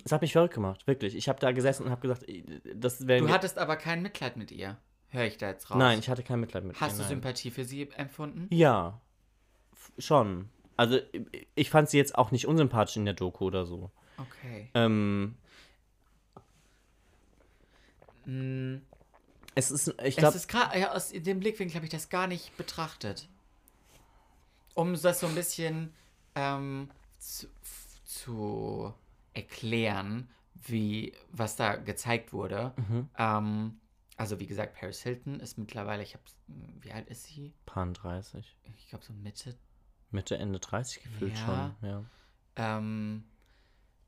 Es 0.04 0.12
hat 0.12 0.22
mich 0.22 0.32
verrückt 0.32 0.54
gemacht, 0.54 0.86
wirklich. 0.86 1.14
Ich 1.16 1.28
habe 1.28 1.38
da 1.40 1.52
gesessen 1.52 1.84
und 1.84 1.90
habe 1.90 2.00
gesagt, 2.00 2.28
äh, 2.28 2.42
das 2.74 3.06
wäre. 3.06 3.20
du 3.26 3.32
hattest 3.32 3.58
aber 3.58 3.76
kein 3.76 4.02
Mitleid 4.02 4.36
mit 4.36 4.50
ihr. 4.50 4.76
Höre 5.08 5.24
ich 5.24 5.38
da 5.38 5.48
jetzt 5.48 5.70
raus? 5.70 5.78
Nein, 5.78 5.98
ich 6.00 6.08
hatte 6.08 6.22
kein 6.22 6.40
Mitleid 6.40 6.64
mit 6.64 6.80
Hast 6.80 6.92
ihr. 6.92 6.96
du 6.96 7.02
nein. 7.02 7.08
Sympathie 7.08 7.50
für 7.50 7.64
sie 7.64 7.88
empfunden? 7.96 8.48
Ja, 8.50 9.00
schon. 9.98 10.48
Also 10.76 10.98
ich- 11.54 11.70
fand 11.70 11.88
sie 11.88 11.96
jetzt 11.96 12.16
auch 12.18 12.30
nicht 12.32 12.46
unsympathisch 12.46 12.96
in 12.96 13.04
der 13.04 13.14
Doku 13.14 13.46
oder 13.46 13.64
so. 13.66 13.90
Okay. 14.18 14.68
Ähm, 14.74 15.36
Mm, 18.24 18.78
es 19.54 19.70
ist, 19.70 19.94
ich 20.02 20.16
glaube, 20.16 20.38
ja, 20.74 20.92
aus 20.92 21.10
dem 21.10 21.40
Blickwinkel 21.40 21.76
habe 21.76 21.86
ich 21.86 21.92
das 21.92 22.08
gar 22.08 22.26
nicht 22.26 22.56
betrachtet. 22.56 23.28
Um 24.74 25.00
das 25.00 25.20
so 25.20 25.26
ein 25.28 25.34
bisschen 25.34 25.94
ähm, 26.34 26.90
zu, 27.18 27.46
zu 28.04 28.92
erklären, 29.36 30.28
wie, 30.54 31.12
was 31.30 31.56
da 31.56 31.76
gezeigt 31.76 32.32
wurde. 32.32 32.72
Mhm. 32.76 33.08
Ähm, 33.18 33.80
also 34.16 34.40
wie 34.40 34.46
gesagt, 34.46 34.74
Paris 34.74 35.02
Hilton 35.02 35.40
ist 35.40 35.58
mittlerweile, 35.58 36.02
ich 36.02 36.14
habe, 36.14 36.24
wie 36.80 36.92
alt 36.92 37.08
ist 37.08 37.24
sie? 37.24 37.52
Pan 37.66 37.92
30. 37.94 38.56
Ich 38.76 38.88
glaube 38.88 39.04
so 39.04 39.12
Mitte 39.12 39.56
Mitte, 40.10 40.38
Ende 40.38 40.58
30 40.60 41.02
gefühlt 41.02 41.36
Ja. 41.36 41.44
schon. 41.44 41.88
Ja. 41.88 42.04
Ähm, 42.56 43.24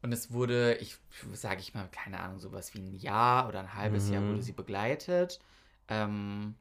und 0.00 0.12
es 0.12 0.32
wurde, 0.32 0.76
ich 0.76 0.96
sage 1.34 1.60
ich 1.60 1.74
mal, 1.74 1.88
keine 1.88 2.20
Ahnung, 2.20 2.38
sowas 2.38 2.72
wie 2.72 2.78
ein 2.78 2.94
Jahr 2.94 3.48
oder 3.48 3.60
ein 3.60 3.74
halbes 3.74 4.08
Jahr 4.10 4.22
Mhm. 4.22 4.28
wurde 4.28 4.42
sie 4.42 4.52
begleitet. 4.52 5.40
Ähm, 5.88 6.54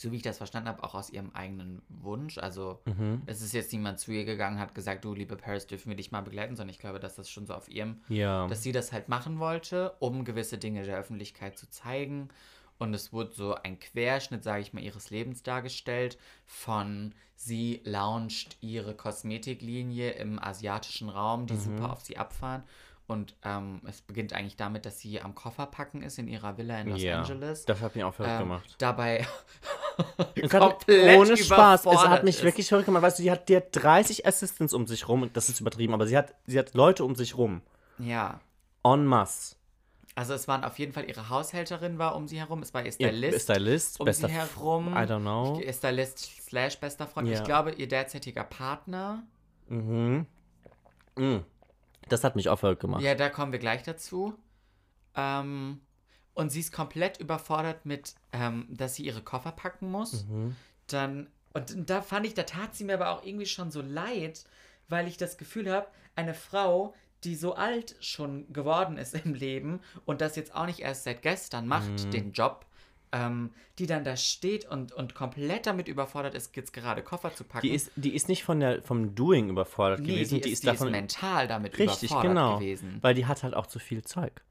so 0.00 0.12
wie 0.12 0.16
ich 0.16 0.22
das 0.22 0.38
verstanden 0.38 0.68
habe, 0.68 0.82
auch 0.84 0.94
aus 0.94 1.10
ihrem 1.10 1.30
eigenen 1.34 1.82
Wunsch. 1.88 2.38
Also 2.38 2.80
Mhm. 2.84 3.22
es 3.26 3.42
ist 3.42 3.52
jetzt 3.52 3.72
niemand 3.72 3.98
zu 3.98 4.12
ihr 4.12 4.24
gegangen, 4.24 4.58
hat 4.58 4.74
gesagt, 4.74 5.04
du 5.04 5.14
liebe 5.14 5.36
Paris, 5.36 5.66
dürfen 5.66 5.88
wir 5.88 5.96
dich 5.96 6.10
mal 6.12 6.20
begleiten, 6.22 6.56
sondern 6.56 6.72
ich 6.74 6.78
glaube, 6.78 7.00
dass 7.00 7.16
das 7.16 7.28
schon 7.30 7.46
so 7.46 7.54
auf 7.54 7.68
ihrem, 7.68 8.00
Ja. 8.08 8.46
dass 8.46 8.62
sie 8.62 8.72
das 8.72 8.92
halt 8.92 9.08
machen 9.08 9.38
wollte, 9.38 9.94
um 9.98 10.24
gewisse 10.24 10.58
Dinge 10.58 10.84
der 10.84 10.98
Öffentlichkeit 10.98 11.58
zu 11.58 11.68
zeigen. 11.70 12.28
Und 12.78 12.94
es 12.94 13.12
wurde 13.12 13.32
so 13.32 13.54
ein 13.56 13.80
Querschnitt, 13.80 14.44
sage 14.44 14.62
ich 14.62 14.72
mal, 14.72 14.82
ihres 14.84 15.10
Lebens 15.10 15.42
dargestellt. 15.42 16.16
Von 16.46 17.12
sie 17.34 17.80
launcht 17.84 18.56
ihre 18.60 18.94
Kosmetiklinie 18.94 20.10
im 20.12 20.38
asiatischen 20.42 21.08
Raum, 21.08 21.42
Mhm. 21.42 21.46
die 21.46 21.56
super 21.56 21.92
auf 21.92 22.00
sie 22.02 22.16
abfahren. 22.16 22.62
Und 23.08 23.34
ähm, 23.42 23.80
es 23.88 24.02
beginnt 24.02 24.34
eigentlich 24.34 24.56
damit, 24.56 24.84
dass 24.84 25.00
sie 25.00 25.20
am 25.22 25.34
Kofferpacken 25.34 26.02
ist 26.02 26.18
in 26.18 26.28
ihrer 26.28 26.58
Villa 26.58 26.78
in 26.78 26.90
Los 26.90 27.02
ja. 27.02 27.18
Angeles. 27.20 27.64
Das 27.64 27.80
hat 27.80 27.94
mich 27.96 28.04
auch 28.04 28.12
verrückt 28.14 28.34
Ähm, 28.34 28.40
gemacht. 28.42 28.74
Dabei 28.76 29.26
ohne 31.16 31.36
Spaß. 31.36 31.86
Es 31.86 32.06
hat 32.06 32.24
mich 32.24 32.36
ist. 32.36 32.44
wirklich 32.44 32.68
verrückt 32.68 32.84
gemacht. 32.86 33.02
Weißt 33.02 33.18
du, 33.18 33.22
die 33.22 33.30
hat, 33.30 33.48
die 33.48 33.56
hat 33.56 33.68
30 33.72 34.26
Assistants 34.26 34.74
um 34.74 34.86
sich 34.86 35.08
rum. 35.08 35.22
und 35.22 35.36
Das 35.36 35.48
ist 35.48 35.58
übertrieben, 35.60 35.94
aber 35.94 36.06
sie 36.06 36.16
hat, 36.18 36.34
sie 36.46 36.58
hat 36.58 36.74
Leute 36.74 37.02
um 37.04 37.14
sich 37.16 37.36
rum. 37.36 37.62
Ja. 37.98 38.40
En 38.84 39.06
masse. 39.06 39.56
Also 40.14 40.34
es 40.34 40.46
waren 40.46 40.64
auf 40.64 40.78
jeden 40.78 40.92
Fall 40.92 41.08
ihre 41.08 41.28
Haushälterin 41.30 41.98
war 41.98 42.14
um 42.16 42.26
sie 42.28 42.38
herum, 42.40 42.60
es 42.60 42.74
war 42.74 42.80
ihr 42.84 42.88
Ihr 42.98 43.08
Stylist. 43.08 43.42
Stylist, 43.44 44.00
um 44.00 44.04
bester 44.04 44.28
sie 44.28 44.34
herum. 44.34 44.88
I 44.92 44.98
don't 45.06 45.20
know. 45.20 45.60
Ihr 45.64 45.72
Stylist 45.72 46.18
slash 46.42 46.76
bester 46.78 47.06
Freund. 47.06 47.28
Ja. 47.28 47.34
Ich 47.38 47.44
glaube, 47.44 47.70
ihr 47.72 47.86
derzeitiger 47.88 48.44
Partner. 48.44 49.22
Mhm. 49.68 50.26
Mhm. 51.16 51.44
Das 52.08 52.24
hat 52.24 52.36
mich 52.36 52.48
auch 52.48 52.58
verrückt 52.58 52.80
gemacht. 52.80 53.02
Ja, 53.02 53.14
da 53.14 53.28
kommen 53.28 53.52
wir 53.52 53.58
gleich 53.58 53.82
dazu. 53.82 54.34
Ähm, 55.14 55.80
und 56.34 56.50
sie 56.50 56.60
ist 56.60 56.72
komplett 56.72 57.18
überfordert 57.18 57.84
mit, 57.84 58.14
ähm, 58.32 58.66
dass 58.70 58.94
sie 58.94 59.04
ihre 59.04 59.22
Koffer 59.22 59.52
packen 59.52 59.90
muss. 59.90 60.24
Mhm. 60.26 60.54
Dann, 60.86 61.26
und 61.52 61.90
da 61.90 62.00
fand 62.02 62.26
ich, 62.26 62.34
da 62.34 62.44
tat 62.44 62.74
sie 62.74 62.84
mir 62.84 62.94
aber 62.94 63.10
auch 63.10 63.24
irgendwie 63.24 63.46
schon 63.46 63.70
so 63.70 63.82
leid, 63.82 64.44
weil 64.88 65.08
ich 65.08 65.16
das 65.16 65.36
Gefühl 65.36 65.70
habe, 65.72 65.88
eine 66.14 66.34
Frau, 66.34 66.94
die 67.24 67.34
so 67.34 67.54
alt 67.54 67.96
schon 68.00 68.52
geworden 68.52 68.96
ist 68.96 69.14
im 69.14 69.34
Leben 69.34 69.80
und 70.06 70.20
das 70.20 70.36
jetzt 70.36 70.54
auch 70.54 70.66
nicht 70.66 70.80
erst 70.80 71.04
seit 71.04 71.22
gestern 71.22 71.66
macht, 71.66 71.90
Mhm. 71.90 72.10
den 72.12 72.32
Job, 72.32 72.64
ähm, 73.12 73.50
die 73.78 73.86
dann 73.86 74.04
da 74.04 74.16
steht 74.16 74.68
und, 74.68 74.92
und 74.92 75.14
komplett 75.14 75.66
damit 75.66 75.88
überfordert 75.88 76.34
ist, 76.34 76.54
jetzt 76.56 76.72
gerade 76.72 77.02
Koffer 77.02 77.34
zu 77.34 77.44
packen. 77.44 77.66
Die 77.66 77.74
ist, 77.74 77.90
die 77.96 78.14
ist 78.14 78.28
nicht 78.28 78.44
von 78.44 78.60
der, 78.60 78.82
vom 78.82 79.14
Doing 79.14 79.48
überfordert 79.50 80.00
nee, 80.00 80.06
gewesen, 80.08 80.40
die, 80.40 80.50
ist, 80.50 80.62
die 80.62 80.66
davon 80.66 80.88
ist 80.88 80.92
mental 80.92 81.48
damit 81.48 81.78
richtig, 81.78 82.10
überfordert 82.10 82.30
genau, 82.30 82.58
gewesen. 82.58 82.98
weil 83.00 83.14
die 83.14 83.26
hat 83.26 83.42
halt 83.42 83.54
auch 83.54 83.66
zu 83.66 83.78
viel 83.78 84.02
Zeug. 84.02 84.42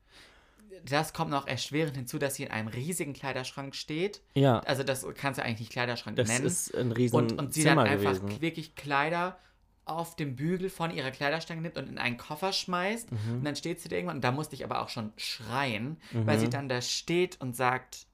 Das 0.85 1.11
kommt 1.11 1.31
noch 1.31 1.47
erschwerend 1.47 1.97
hinzu, 1.97 2.17
dass 2.17 2.35
sie 2.35 2.43
in 2.43 2.51
einem 2.51 2.67
riesigen 2.69 3.13
Kleiderschrank 3.13 3.75
steht. 3.75 4.21
Ja, 4.35 4.59
Also 4.59 4.83
das 4.83 5.05
kannst 5.15 5.39
du 5.39 5.43
eigentlich 5.43 5.59
nicht 5.59 5.71
Kleiderschrank 5.71 6.15
das 6.15 6.29
nennen. 6.29 6.45
ist 6.45 6.73
ein 6.75 6.91
riesen 6.91 7.15
und, 7.15 7.37
und 7.37 7.53
sie 7.53 7.63
dann 7.63 7.77
Zimmer 7.77 7.83
einfach 7.83 8.21
gewesen. 8.21 8.41
wirklich 8.41 8.75
Kleider 8.75 9.37
auf 9.83 10.15
dem 10.15 10.35
Bügel 10.35 10.69
von 10.69 10.91
ihrer 10.91 11.11
Kleiderstange 11.11 11.61
nimmt 11.61 11.77
und 11.77 11.87
in 11.87 11.97
einen 11.97 12.17
Koffer 12.17 12.51
schmeißt. 12.53 13.11
Mhm. 13.11 13.17
Und 13.35 13.43
dann 13.45 13.55
steht 13.55 13.79
sie 13.79 13.89
da 13.89 13.95
irgendwann, 13.95 14.17
und 14.17 14.23
da 14.23 14.31
musste 14.31 14.55
ich 14.55 14.63
aber 14.63 14.81
auch 14.81 14.89
schon 14.89 15.13
schreien, 15.15 15.97
weil 16.11 16.39
sie 16.39 16.49
dann 16.49 16.67
da 16.69 16.81
steht 16.81 17.39
und 17.39 17.55
sagt, 17.55 18.05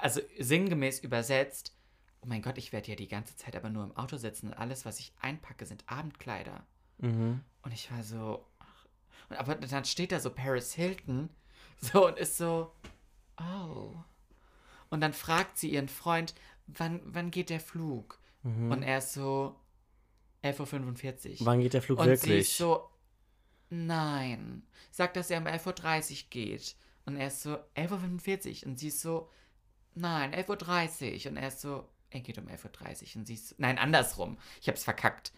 also 0.00 0.20
sinngemäß 0.38 1.00
übersetzt, 1.00 1.74
oh 2.20 2.26
mein 2.26 2.42
Gott, 2.42 2.58
ich 2.58 2.72
werde 2.72 2.90
ja 2.90 2.96
die 2.96 3.08
ganze 3.08 3.36
Zeit 3.36 3.56
aber 3.56 3.70
nur 3.70 3.84
im 3.84 3.96
Auto 3.96 4.16
sitzen 4.16 4.48
und 4.48 4.54
alles, 4.54 4.84
was 4.84 5.00
ich 5.00 5.12
einpacke, 5.20 5.66
sind 5.66 5.84
Abendkleider. 5.86 6.66
Mhm. 6.98 7.40
Und 7.62 7.72
ich 7.72 7.90
war 7.90 8.02
so, 8.02 8.46
ach. 8.58 8.86
Und 9.28 9.36
aber 9.36 9.54
dann 9.54 9.84
steht 9.84 10.12
da 10.12 10.20
so 10.20 10.30
Paris 10.30 10.74
Hilton 10.74 11.30
so 11.80 12.06
und 12.06 12.18
ist 12.18 12.36
so, 12.36 12.72
oh. 13.38 13.94
Und 14.90 15.00
dann 15.00 15.12
fragt 15.12 15.58
sie 15.58 15.70
ihren 15.70 15.88
Freund, 15.88 16.34
wann, 16.66 17.00
wann 17.04 17.30
geht 17.30 17.50
der 17.50 17.60
Flug? 17.60 18.20
Und 18.70 18.82
er 18.84 18.98
ist 18.98 19.12
so, 19.12 19.56
11.45 20.44 21.40
Uhr. 21.40 21.46
Wann 21.46 21.60
geht 21.60 21.74
der 21.74 21.82
Flug 21.82 21.98
und 21.98 22.04
sie 22.04 22.10
wirklich? 22.10 22.40
ist 22.40 22.58
so, 22.58 22.88
nein. 23.70 24.62
Sagt, 24.90 25.16
dass 25.16 25.30
er 25.30 25.40
um 25.40 25.46
11.30 25.46 26.10
Uhr 26.10 26.18
geht. 26.30 26.76
Und 27.04 27.16
er 27.16 27.28
ist 27.28 27.42
so, 27.42 27.56
11.45 27.76 28.62
Uhr. 28.62 28.68
Und 28.68 28.78
sie 28.78 28.88
ist 28.88 29.00
so, 29.00 29.30
nein, 29.96 30.32
11.30 30.34 31.24
Uhr. 31.24 31.30
Und 31.32 31.36
er 31.36 31.48
ist 31.48 31.60
so, 31.60 31.84
er 32.10 32.20
geht 32.20 32.38
um 32.38 32.46
11.30 32.46 32.52
Uhr. 33.14 33.16
Und 33.16 33.26
sie 33.26 33.34
ist 33.34 33.48
so, 33.48 33.54
nein, 33.58 33.78
andersrum. 33.78 34.38
Ich 34.60 34.68
hab's 34.68 34.84
verkackt. 34.84 35.32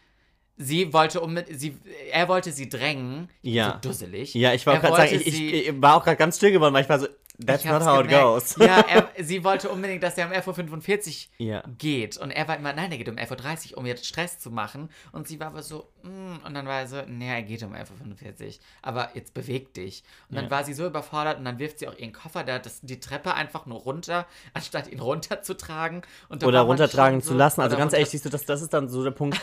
Sie 0.60 0.92
wollte 0.92 1.20
um 1.20 1.38
sie, 1.50 1.78
er 2.10 2.28
wollte 2.28 2.50
sie 2.50 2.68
drängen. 2.68 3.30
Ja. 3.42 3.78
So 3.82 3.90
dusselig. 3.90 4.34
ja, 4.34 4.52
ich 4.54 4.66
war 4.66 4.74
Er 4.74 4.80
gerade 4.80 4.96
sagen, 4.96 5.10
wollte 5.12 5.28
ich, 5.28 5.40
ich, 5.40 5.68
ich 5.68 5.80
war 5.82 5.96
auch 5.96 6.04
gerade 6.04 6.16
ganz 6.16 6.36
still 6.36 6.50
geworden, 6.50 6.74
weil 6.74 6.82
ich 6.82 6.88
war 6.88 6.98
so, 6.98 7.06
that's 7.44 7.64
not 7.64 7.82
how 7.82 8.00
it 8.00 8.08
gemerkt. 8.08 8.24
goes. 8.24 8.56
Ja, 8.58 8.80
er, 8.80 9.08
sie 9.24 9.44
wollte 9.44 9.68
unbedingt, 9.68 10.02
dass 10.02 10.18
er 10.18 10.26
um 10.26 10.32
11.45 10.32 11.28
Uhr 11.38 11.46
Ja. 11.46 11.62
geht. 11.78 12.16
Und 12.18 12.30
er 12.30 12.46
war 12.48 12.56
immer, 12.56 12.72
nein, 12.72 12.90
er 12.92 12.98
geht 12.98 13.08
um 13.08 13.16
11.30 13.16 13.72
Uhr, 13.72 13.78
um 13.78 13.86
jetzt 13.86 14.06
Stress 14.06 14.38
zu 14.38 14.50
machen. 14.50 14.90
Und 15.12 15.28
sie 15.28 15.38
war 15.40 15.48
aber 15.48 15.62
so, 15.62 15.88
mm, 16.02 16.44
und 16.46 16.54
dann 16.54 16.66
war 16.66 16.80
er 16.80 16.86
so, 16.88 17.02
nee, 17.06 17.28
er 17.28 17.42
geht 17.42 17.62
um 17.62 17.74
11.45 17.74 18.46
Uhr. 18.46 18.52
Aber 18.82 19.10
jetzt 19.14 19.34
beweg 19.34 19.72
dich. 19.74 20.02
Und 20.28 20.36
dann 20.36 20.46
Ja. 20.46 20.50
war 20.50 20.64
sie 20.64 20.72
so 20.74 20.86
überfordert 20.86 21.38
und 21.38 21.44
dann 21.44 21.58
wirft 21.58 21.78
sie 21.78 21.88
auch 21.88 21.96
ihren 21.96 22.12
Koffer 22.12 22.44
da, 22.44 22.58
das, 22.58 22.80
die 22.82 23.00
Treppe 23.00 23.34
einfach 23.34 23.66
nur 23.66 23.80
runter, 23.80 24.26
anstatt 24.54 24.88
ihn 24.88 25.00
runterzutragen. 25.00 26.02
Und 26.28 26.42
Oder 26.44 26.60
runtertragen 26.62 27.20
schon 27.20 27.22
zu 27.22 27.28
so- 27.30 27.38
lassen. 27.38 27.60
Also 27.60 27.76
ganz 27.76 27.92
ehrlich, 27.92 28.08
siehst 28.10 28.24
du, 28.24 28.30
das, 28.30 28.44
das 28.44 28.62
ist 28.62 28.72
dann 28.72 28.88
so 28.88 29.04
der 29.04 29.10
Punkt. 29.12 29.40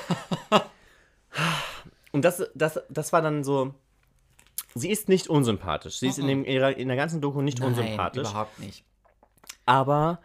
Und 2.12 2.24
das, 2.24 2.44
das, 2.56 2.80
das 2.90 3.12
war 3.14 3.22
dann 3.22 3.44
so. 3.44 3.74
Sie 4.78 4.90
ist 4.92 5.08
nicht 5.10 5.28
unsympathisch. 5.30 5.98
Sie 6.00 6.08
ist 6.08 6.20
in, 6.20 6.28
dem, 6.28 6.44
ihrer, 6.46 6.76
in 6.78 6.88
der 6.90 6.98
ganzen 6.98 7.22
Doku 7.22 7.42
nicht 7.42 7.60
Nein, 7.60 7.70
unsympathisch. 7.70 8.30
überhaupt 8.30 8.60
nicht. 8.60 8.84
Aber 9.66 10.20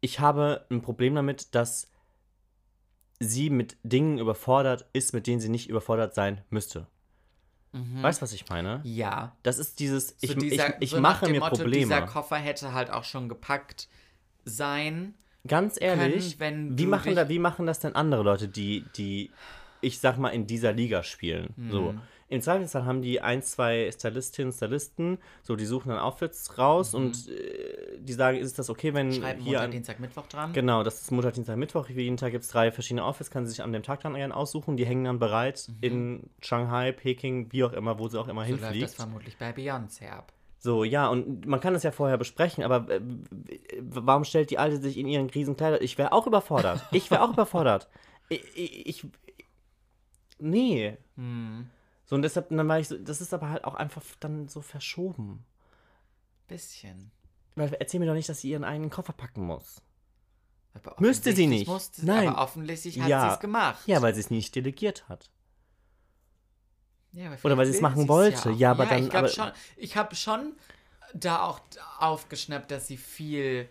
ich 0.00 0.20
habe 0.20 0.64
ein 0.70 0.82
Problem 0.82 1.14
damit, 1.16 1.54
dass 1.54 1.90
sie 3.18 3.50
mit 3.50 3.76
Dingen 3.82 4.18
überfordert 4.18 4.86
ist, 4.92 5.12
mit 5.12 5.26
denen 5.26 5.40
sie 5.40 5.48
nicht 5.48 5.68
überfordert 5.68 6.14
sein 6.14 6.42
müsste. 6.50 6.86
Weißt 7.74 8.20
du, 8.20 8.22
was 8.24 8.34
ich 8.34 8.48
meine? 8.50 8.80
Ja. 8.84 9.34
Das 9.42 9.58
ist 9.58 9.80
dieses, 9.80 10.14
ich, 10.20 10.36
Mhm. 10.36 10.40
So 10.40 10.46
dieser- 10.46 10.68
ich, 10.76 10.82
ich 10.82 10.90
so 10.90 11.00
mache 11.00 11.28
mir 11.30 11.40
Motto, 11.40 11.56
Probleme. 11.56 11.82
Dieser 11.86 12.02
Koffer 12.02 12.36
hätte 12.36 12.74
halt 12.74 12.90
auch 12.90 13.04
schon 13.04 13.30
gepackt 13.30 13.88
sein. 14.44 15.14
Ganz 15.48 15.80
ehrlich, 15.80 16.38
wenn 16.38 16.76
wie, 16.78 16.84
machen 16.86 17.14
da, 17.14 17.28
wie 17.30 17.38
machen 17.38 17.64
das 17.66 17.80
denn 17.80 17.94
andere 17.96 18.22
Leute, 18.22 18.46
die, 18.48 18.84
die, 18.96 19.30
ich 19.80 19.98
sag 20.00 20.18
mal, 20.18 20.28
in 20.28 20.46
dieser 20.46 20.72
Liga 20.72 21.02
spielen? 21.02 21.54
Mhm. 21.56 21.70
So. 21.70 21.94
Im 22.32 22.40
Zweifelsfall 22.40 22.86
haben 22.86 23.02
die 23.02 23.20
ein, 23.20 23.42
zwei 23.42 23.90
Stylistinnen, 23.92 24.52
Stylisten, 24.52 25.18
so, 25.42 25.54
die 25.54 25.66
suchen 25.66 25.90
dann 25.90 25.98
Outfits 25.98 26.56
raus 26.56 26.94
und 26.94 27.28
äh, 27.28 27.98
die 27.98 28.12
sagen, 28.14 28.38
ist 28.38 28.58
das 28.58 28.70
okay, 28.70 28.94
wenn 28.94 29.08
Mhm. 29.08 29.12
Schreiben 29.12 29.40
hier 29.42 29.52
Montag, 29.58 29.70
Dienstag, 29.70 30.00
Mittwoch 30.00 30.26
dran. 30.28 30.52
Genau, 30.54 30.82
das 30.82 31.02
ist 31.02 31.10
Montag, 31.12 31.34
Dienstag, 31.34 31.56
Mittwoch. 31.58 31.88
Jeden 31.90 32.16
Tag 32.16 32.32
gibt 32.32 32.44
es 32.44 32.50
drei 32.50 32.72
verschiedene 32.72 33.04
Outfits, 33.04 33.30
kann 33.30 33.44
sie 33.44 33.50
sich 33.50 33.62
an 33.62 33.72
dem 33.72 33.82
Tag 33.82 34.00
dann 34.00 34.14
gerne 34.14 34.34
aussuchen. 34.34 34.76
Die 34.78 34.86
hängen 34.86 35.04
dann 35.04 35.18
bereit 35.18 35.68
in 35.82 36.30
Shanghai, 36.40 36.92
Peking, 36.92 37.52
wie 37.52 37.64
auch 37.64 37.74
immer, 37.74 37.98
wo 37.98 38.08
sie 38.08 38.18
auch 38.18 38.28
immer 38.28 38.42
Mhm. 38.44 38.46
so 38.46 38.52
läuft 38.52 38.62
das 38.64 38.70
hinfliegt. 38.72 38.94
vermutlich 38.94 39.36
bei 39.36 39.50
Beyoncé 39.50 40.08
ab. 40.08 40.32
So, 40.58 40.84
ja, 40.84 41.08
und 41.08 41.44
man 41.44 41.60
kann 41.60 41.74
das 41.74 41.82
ja 41.82 41.90
vorher 41.90 42.16
besprechen, 42.16 42.64
aber 42.64 42.88
äh, 42.88 43.00
warum 43.80 44.24
stellt 44.24 44.50
die 44.50 44.58
Alte 44.58 44.78
sich 44.80 44.96
in 44.96 45.06
ihren 45.06 45.28
Riesenkleider? 45.28 45.82
Ich 45.82 45.98
wäre 45.98 46.12
auch 46.12 46.26
überfordert. 46.26 46.82
Ich 46.92 47.10
wäre 47.10 47.20
auch 47.22 47.32
überfordert. 47.34 47.88
Ich, 48.30 48.42
ich, 48.56 48.86
ich. 48.86 49.06
Nee. 50.38 50.96
Hm. 51.16 51.68
So, 52.12 52.16
und 52.16 52.20
deshalb, 52.20 52.50
dann 52.50 52.68
war 52.68 52.78
ich 52.78 52.88
so, 52.88 52.98
das 52.98 53.22
ist 53.22 53.32
aber 53.32 53.48
halt 53.48 53.64
auch 53.64 53.74
einfach 53.74 54.02
dann 54.20 54.46
so 54.46 54.60
verschoben. 54.60 55.46
Bisschen. 56.46 57.10
Weil 57.54 57.72
erzähl 57.80 58.00
mir 58.00 58.04
doch 58.06 58.12
nicht, 58.12 58.28
dass 58.28 58.42
sie 58.42 58.50
ihren 58.50 58.64
eigenen 58.64 58.90
Koffer 58.90 59.14
packen 59.14 59.46
muss. 59.46 59.80
Aber 60.74 60.94
Müsste 60.98 61.32
sie 61.32 61.46
nicht. 61.46 61.66
Musste, 61.66 62.04
Nein. 62.04 62.28
Aber 62.28 62.42
offensichtlich 62.42 63.00
hat 63.00 63.08
Ja. 63.08 63.28
sie 63.30 63.34
es 63.36 63.40
gemacht. 63.40 63.80
Ja, 63.86 64.02
weil 64.02 64.12
sie 64.12 64.20
es 64.20 64.28
nicht 64.30 64.54
delegiert 64.54 65.08
hat. 65.08 65.30
Ja, 67.12 67.34
Oder 67.42 67.56
weil 67.56 67.64
sie 67.64 67.72
es 67.72 67.80
machen 67.80 68.08
wollte. 68.08 68.50
auch. 68.50 68.56
Ja, 68.58 68.72
aber 68.72 68.84
dann- 68.84 69.04
Ich 69.04 69.08
glaube 69.08 69.28
aber- 69.28 69.34
schon, 69.34 69.50
ich 69.78 69.96
habe 69.96 70.14
schon 70.14 70.52
da 71.14 71.42
auch 71.44 71.60
aufgeschnappt, 71.98 72.70
dass 72.70 72.88
sie 72.88 72.98
viel 72.98 73.70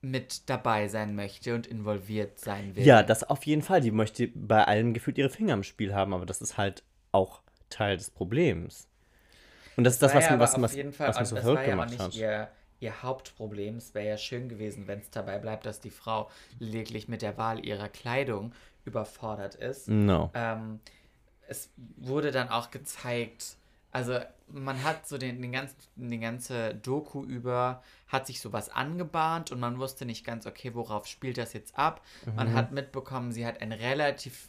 mit 0.00 0.50
dabei 0.50 0.88
sein 0.88 1.14
möchte 1.14 1.54
und 1.54 1.68
involviert 1.68 2.40
sein 2.40 2.74
will. 2.74 2.84
Ja, 2.84 3.04
das 3.04 3.22
auf 3.22 3.46
jeden 3.46 3.62
Fall. 3.62 3.80
Die 3.80 3.92
möchte 3.92 4.26
bei 4.34 4.64
allem 4.64 4.94
gefühlt 4.94 5.16
ihre 5.16 5.30
Finger 5.30 5.54
im 5.54 5.62
Spiel 5.62 5.94
haben, 5.94 6.12
aber 6.12 6.26
das 6.26 6.42
ist 6.42 6.56
halt 6.56 6.82
auch 7.12 7.41
Teil 7.72 7.96
des 7.96 8.10
Problems. 8.10 8.88
Und 9.76 9.84
das 9.84 9.94
ist 9.94 10.02
das, 10.02 10.14
was, 10.14 10.26
ja 10.26 10.38
was, 10.38 10.60
was, 10.60 10.74
jeden 10.74 10.92
Fall, 10.92 11.08
was 11.08 11.18
und 11.18 11.26
so 11.26 11.34
das 11.36 11.44
verrückt 11.44 11.64
gemacht 11.64 11.90
nicht 11.90 12.00
hat. 12.00 12.14
Ihr, 12.14 12.48
ihr 12.80 13.02
Hauptproblem. 13.02 13.76
Es 13.76 13.94
wäre 13.94 14.08
ja 14.08 14.18
schön 14.18 14.48
gewesen, 14.48 14.86
wenn 14.86 14.98
es 14.98 15.10
dabei 15.10 15.38
bleibt, 15.38 15.66
dass 15.66 15.80
die 15.80 15.90
Frau 15.90 16.30
lediglich 16.58 17.08
mit 17.08 17.22
der 17.22 17.38
Wahl 17.38 17.64
ihrer 17.64 17.88
Kleidung 17.88 18.52
überfordert 18.84 19.54
ist. 19.54 19.88
No. 19.88 20.30
Ähm, 20.34 20.80
es 21.48 21.70
wurde 21.96 22.30
dann 22.32 22.48
auch 22.48 22.70
gezeigt, 22.70 23.56
also 23.92 24.18
man 24.48 24.82
hat 24.82 25.06
so 25.06 25.18
den, 25.18 25.40
den 25.40 25.52
ganzen, 25.52 25.76
die 25.96 26.18
ganze 26.18 26.74
Doku 26.74 27.22
über, 27.24 27.82
hat 28.08 28.26
sich 28.26 28.40
sowas 28.40 28.68
angebahnt 28.68 29.52
und 29.52 29.60
man 29.60 29.78
wusste 29.78 30.06
nicht 30.06 30.24
ganz, 30.24 30.46
okay, 30.46 30.74
worauf 30.74 31.06
spielt 31.06 31.38
das 31.38 31.52
jetzt 31.52 31.78
ab. 31.78 32.02
Mhm. 32.26 32.34
Man 32.34 32.54
hat 32.54 32.72
mitbekommen, 32.72 33.32
sie 33.32 33.46
hat 33.46 33.60
ein 33.60 33.72
relativ 33.72 34.48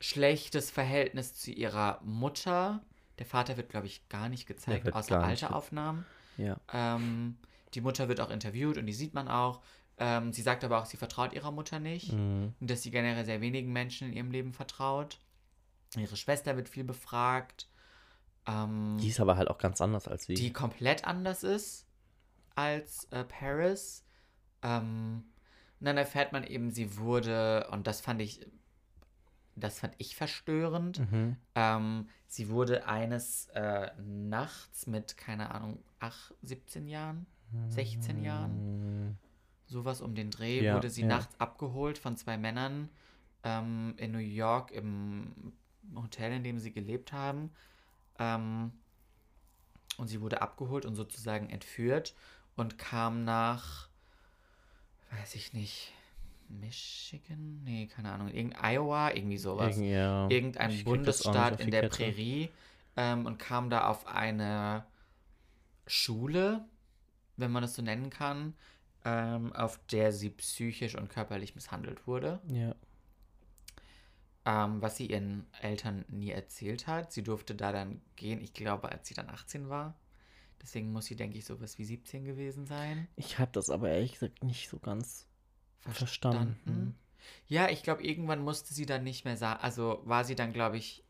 schlechtes 0.00 0.70
Verhältnis 0.70 1.34
zu 1.34 1.50
ihrer 1.50 2.00
Mutter. 2.02 2.80
Der 3.18 3.26
Vater 3.26 3.56
wird, 3.56 3.68
glaube 3.68 3.86
ich, 3.86 4.08
gar 4.08 4.28
nicht 4.28 4.46
gezeigt, 4.46 4.92
außer 4.94 5.22
alte 5.22 5.54
Aufnahmen. 5.54 6.06
Ja. 6.38 6.56
Ähm, 6.72 7.36
die 7.74 7.80
Mutter 7.82 8.08
wird 8.08 8.20
auch 8.20 8.30
interviewt 8.30 8.78
und 8.78 8.86
die 8.86 8.92
sieht 8.94 9.12
man 9.14 9.28
auch. 9.28 9.60
Ähm, 9.98 10.32
sie 10.32 10.40
sagt 10.42 10.64
aber 10.64 10.80
auch, 10.80 10.86
sie 10.86 10.96
vertraut 10.96 11.34
ihrer 11.34 11.50
Mutter 11.50 11.78
nicht 11.78 12.12
Mhm. 12.12 12.54
und 12.58 12.70
dass 12.70 12.82
sie 12.82 12.90
generell 12.90 13.26
sehr 13.26 13.42
wenigen 13.42 13.72
Menschen 13.72 14.08
in 14.08 14.14
ihrem 14.14 14.30
Leben 14.30 14.52
vertraut. 14.54 15.18
Ihre 15.96 16.16
Schwester 16.16 16.56
wird 16.56 16.68
viel 16.70 16.84
befragt, 16.84 17.68
ähm, 18.46 18.96
Die 19.00 19.08
ist 19.08 19.20
aber 19.20 19.36
halt 19.36 19.48
auch 19.50 19.58
ganz 19.58 19.80
anders 19.82 20.08
als 20.08 20.24
sie. 20.24 20.34
die 20.34 20.52
komplett 20.52 21.04
anders 21.04 21.42
ist 21.42 21.86
als 22.54 23.04
äh, 23.10 23.24
Paris. 23.24 24.02
Ähm, 24.62 25.24
und 25.78 25.84
dann 25.86 25.98
erfährt 25.98 26.32
man 26.32 26.44
eben, 26.44 26.70
sie 26.70 26.96
wurde, 26.96 27.68
und 27.70 27.86
das 27.86 28.00
fand 28.00 28.22
ich, 28.22 28.46
das 29.60 29.78
fand 29.80 29.94
ich 29.98 30.16
verstörend, 30.16 30.98
Mhm. 31.10 31.36
ähm, 31.54 32.08
sie 32.26 32.48
wurde 32.48 32.86
eines 32.86 33.46
äh, 33.54 33.90
Nachts 34.00 34.86
mit, 34.86 35.16
keine 35.16 35.50
Ahnung, 35.50 35.82
8, 36.00 36.34
17 36.42 36.86
Jahren, 36.88 37.26
16 37.68 38.22
Jahren, 38.22 39.18
sowas 39.66 40.00
um 40.00 40.14
den 40.14 40.30
Dreh, 40.30 40.62
Ja, 40.62 40.74
wurde 40.74 40.90
sie 40.90 41.02
ja. 41.02 41.08
nachts 41.08 41.38
abgeholt 41.40 41.98
von 41.98 42.16
zwei 42.16 42.36
Männern 42.38 42.88
ähm, 43.44 43.94
in 43.96 44.12
New 44.12 44.18
York 44.18 44.70
im 44.70 45.52
Hotel, 45.96 46.32
in 46.32 46.44
dem 46.44 46.58
sie 46.58 46.72
gelebt 46.72 47.12
haben. 47.12 47.50
Ähm, 48.18 48.72
Und 49.96 50.08
sie 50.08 50.20
wurde 50.22 50.40
abgeholt 50.40 50.86
und 50.86 50.94
sozusagen 50.94 51.50
entführt 51.50 52.14
und 52.56 52.78
kam 52.78 53.24
nach, 53.24 53.88
weiß 55.10 55.34
ich 55.34 55.52
nicht, 55.52 55.92
Michigan? 56.50 57.62
Nee, 57.64 57.86
keine 57.86 58.12
Ahnung. 58.12 58.28
Irgendein 58.28 58.62
Iowa, 58.64 59.10
irgendwie 59.10 59.38
sowas. 59.38 59.76
Irgend- 59.76 59.90
ja. 59.92 60.28
Irgendein 60.28 60.70
Ich 60.70 60.76
das 60.78 60.84
Bundesstaat 60.84 61.60
in 61.60 61.70
der 61.70 61.82
Kette. 61.82 61.96
Prärie 61.96 62.50
ähm, 62.96 63.26
und 63.26 63.38
kam 63.38 63.70
da 63.70 63.86
auf 63.88 64.06
eine 64.06 64.84
Schule, 65.86 66.64
wenn 67.36 67.50
man 67.50 67.64
es 67.64 67.74
so 67.74 67.82
nennen 67.82 68.10
kann, 68.10 68.54
ähm, 69.04 69.52
auf 69.54 69.78
der 69.86 70.12
sie 70.12 70.30
psychisch 70.30 70.94
und 70.96 71.08
körperlich 71.08 71.54
misshandelt 71.54 72.06
wurde 72.06 72.40
Ja. 72.48 72.74
ähm, 74.44 74.82
was 74.82 74.96
sie 74.96 75.06
ihren 75.06 75.46
Eltern 75.60 76.04
nie 76.08 76.30
erzählt 76.30 76.86
hat. 76.86 77.12
Sie 77.12 77.22
durfte 77.22 77.54
da 77.54 77.72
dann 77.72 78.00
gehen, 78.16 78.40
ich 78.40 78.52
glaube, 78.52 78.90
als 78.90 79.08
sie 79.08 79.14
dann 79.14 79.28
18 79.30 79.68
war. 79.68 79.94
Deswegen 80.62 80.92
muss 80.92 81.06
sie, 81.06 81.16
denke 81.16 81.38
ich, 81.38 81.46
sowas 81.46 81.78
wie 81.78 81.84
17 81.84 82.24
gewesen 82.24 82.66
sein. 82.66 83.08
Ich 83.16 83.38
habe 83.38 83.50
das 83.52 83.70
aber 83.70 83.88
ehrlich 83.90 84.12
gesagt 84.12 84.44
nicht 84.44 84.68
so 84.68 84.78
ganz 84.78 85.26
verstanden. 85.88 86.94
Ja, 87.48 87.68
ich 87.68 87.82
glaube, 87.82 88.02
irgendwann 88.04 88.42
musste 88.42 88.74
sie 88.74 88.86
dann 88.86 89.02
nicht 89.04 89.24
mehr 89.24 89.36
sagen. 89.36 89.60
Also 89.62 90.00
war 90.04 90.24
sie 90.24 90.34
dann, 90.34 90.52
glaube 90.52 90.76
ich, 90.76 91.02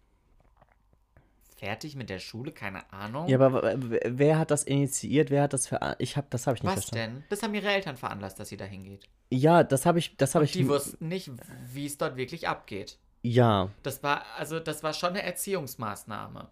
fertig 1.57 1.95
mit 1.95 2.09
der 2.09 2.19
Schule, 2.19 2.53
keine 2.53 2.91
Ahnung. 2.93 3.29
Ja, 3.29 3.39
aber 3.39 3.75
wer 3.79 4.39
hat 4.39 4.51
das 4.51 4.65
initiiert? 4.65 5.31
Wer 5.31 5.43
hat 5.43 5.53
das 5.53 5.67
ver 5.67 5.97
ich 5.99 6.17
habe 6.17 6.27
das 6.31 6.47
habe 6.47 6.57
ich 6.57 6.63
nicht 6.63 6.75
was 6.75 6.85
verstanden. 6.87 7.17
denn? 7.17 7.25
Das 7.29 7.43
haben 7.43 7.55
ihre 7.55 7.69
Eltern 7.69 7.97
veranlasst, 7.97 8.41
dass 8.41 8.49
sie 8.49 8.57
da 8.57 8.65
hingeht. 8.65 9.09
Ja, 9.31 9.63
das 9.63 9.85
habe 9.87 9.99
ich 9.99 10.17
das 10.17 10.35
habe 10.35 10.47
ich 10.47 10.53
Die 10.53 10.67
wussten 10.69 11.09
nicht, 11.09 11.31
wie 11.67 11.87
es 11.87 11.99
dort 11.99 12.17
wirklich 12.17 12.49
abgeht. 12.49 12.99
Ja, 13.23 13.69
Das 13.83 14.03
war, 14.03 14.25
also 14.39 14.61
das 14.61 14.83
war 14.83 14.95
schon 14.95 15.11
eine 15.11 15.23
Erziehungsmaßnahme. 15.23 16.49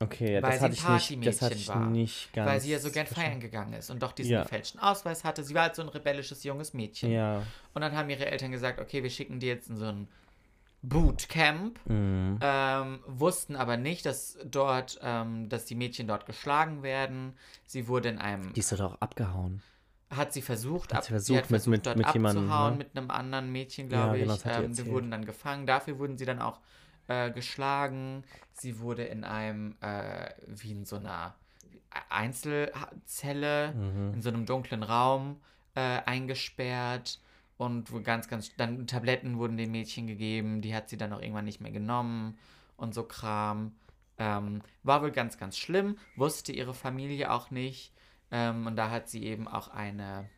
Okay, 0.00 0.34
ja, 0.34 0.42
Weil 0.42 0.50
das 0.50 0.58
sie 0.58 0.64
hatte 0.64 0.92
ein 0.92 0.96
ich 0.98 1.10
nicht, 1.16 1.26
das 1.26 1.42
hatte 1.42 1.54
ich 1.54 1.66
Partymädchen 1.66 1.74
war. 1.86 1.90
nicht 1.90 2.32
ganz 2.32 2.50
weil 2.50 2.60
sie 2.60 2.70
ja 2.72 2.78
so 2.78 2.90
gern 2.90 3.06
feiern 3.06 3.40
gegangen 3.40 3.72
ist 3.74 3.90
und 3.90 4.02
doch 4.02 4.12
diesen 4.12 4.32
Ja. 4.32 4.42
gefälschten 4.42 4.80
Ausweis 4.80 5.24
hatte. 5.24 5.42
Sie 5.44 5.54
war 5.54 5.62
halt 5.62 5.74
so 5.74 5.82
ein 5.82 5.88
rebellisches 5.88 6.44
junges 6.44 6.74
Mädchen. 6.74 7.10
Ja. 7.12 7.42
Und 7.74 7.82
dann 7.82 7.92
haben 7.96 8.08
ihre 8.10 8.26
Eltern 8.26 8.52
gesagt, 8.52 8.80
okay, 8.80 9.02
wir 9.02 9.10
schicken 9.10 9.40
die 9.40 9.46
jetzt 9.46 9.68
in 9.70 9.76
so 9.76 9.86
ein 9.86 10.08
Bootcamp. 10.82 11.78
Mhm. 11.86 12.38
Ähm, 12.40 13.00
wussten 13.06 13.56
aber 13.56 13.76
nicht, 13.76 14.06
dass 14.06 14.38
dort, 14.44 14.98
ähm, 15.02 15.48
dass 15.48 15.64
die 15.64 15.74
Mädchen 15.74 16.06
dort 16.06 16.26
geschlagen 16.26 16.82
werden. 16.82 17.34
Sie 17.66 17.88
wurde 17.88 18.08
in 18.10 18.18
einem, 18.18 18.52
Die 18.52 18.60
ist 18.60 18.72
doch 18.72 18.80
auch 18.80 19.00
abgehauen. 19.00 19.62
hat 20.14 20.32
sie 20.32 20.42
versucht, 20.42 20.92
Hat 20.92 20.98
ab, 20.98 21.04
sie 21.04 21.10
versucht, 21.10 21.38
hat 21.38 21.50
mit- 21.50 21.60
versucht 21.62 21.70
mit- 21.72 21.86
dort 21.86 21.96
mit 21.96 22.14
jemandem, 22.14 22.44
abzuhauen 22.44 22.72
ne? 22.72 22.78
mit 22.78 22.96
einem 22.96 23.10
anderen 23.10 23.50
Mädchen, 23.50 23.90
Ja, 23.90 24.04
glaube 24.04 24.18
genau, 24.20 24.34
ich. 24.34 24.44
ähm, 24.44 24.50
erzählt. 24.70 24.88
wurden 24.88 25.10
dann 25.10 25.24
gefangen. 25.24 25.66
Dafür 25.66 25.98
wurden 25.98 26.16
sie 26.16 26.24
dann 26.24 26.40
auch 26.40 26.60
äh, 27.08 27.30
geschlagen. 27.30 28.24
Sie 28.52 28.78
wurde 28.80 29.04
in 29.04 29.24
einem, 29.24 29.76
äh, 29.80 30.30
wie 30.46 30.72
in 30.72 30.84
so 30.84 30.96
einer 30.96 31.34
Einzelzelle, 32.08 33.72
Mhm. 33.74 34.14
in 34.14 34.22
so 34.22 34.28
einem 34.28 34.46
dunklen 34.46 34.82
Raum 34.82 35.40
äh, 35.74 36.00
eingesperrt. 36.06 37.20
Und 37.58 37.90
wo 37.90 38.00
ganz, 38.02 38.28
ganz, 38.28 38.54
dann 38.56 38.86
Tabletten 38.86 39.38
wurden 39.38 39.56
den 39.56 39.70
Mädchen 39.70 40.06
gegeben, 40.06 40.60
die 40.60 40.74
hat 40.74 40.90
sie 40.90 40.98
dann 40.98 41.12
auch 41.14 41.20
irgendwann 41.22 41.46
nicht 41.46 41.60
mehr 41.62 41.72
genommen 41.72 42.36
und 42.76 42.92
so 42.94 43.02
Kram. 43.02 43.74
Ähm, 44.18 44.60
war 44.82 45.00
wohl 45.02 45.10
ganz, 45.10 45.38
ganz 45.38 45.56
schlimm, 45.56 45.96
wusste 46.16 46.52
ihre 46.52 46.74
Familie 46.74 47.30
auch 47.30 47.50
nicht. 47.50 47.92
Ähm, 48.30 48.66
und 48.66 48.76
da 48.76 48.90
hat 48.90 49.08
sie 49.08 49.24
eben 49.24 49.48
auch 49.48 49.68
eine, 49.68 50.28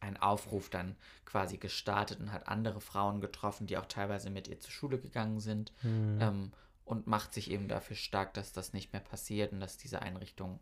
einen 0.00 0.16
Aufruf 0.16 0.70
dann 0.70 0.96
quasi 1.24 1.56
gestartet 1.56 2.20
und 2.20 2.32
hat 2.32 2.48
andere 2.48 2.80
Frauen 2.80 3.20
getroffen, 3.20 3.66
die 3.66 3.76
auch 3.76 3.86
teilweise 3.86 4.30
mit 4.30 4.48
ihr 4.48 4.60
zur 4.60 4.70
Schule 4.70 4.98
gegangen 4.98 5.40
sind. 5.40 5.72
Mhm. 5.82 6.18
Ähm, 6.20 6.52
und 6.84 7.06
macht 7.06 7.34
sich 7.34 7.50
eben 7.50 7.68
dafür 7.68 7.96
stark, 7.96 8.32
dass 8.32 8.52
das 8.52 8.72
nicht 8.72 8.94
mehr 8.94 9.02
passiert 9.02 9.52
und 9.52 9.60
dass 9.60 9.76
diese 9.76 10.00
Einrichtung 10.00 10.58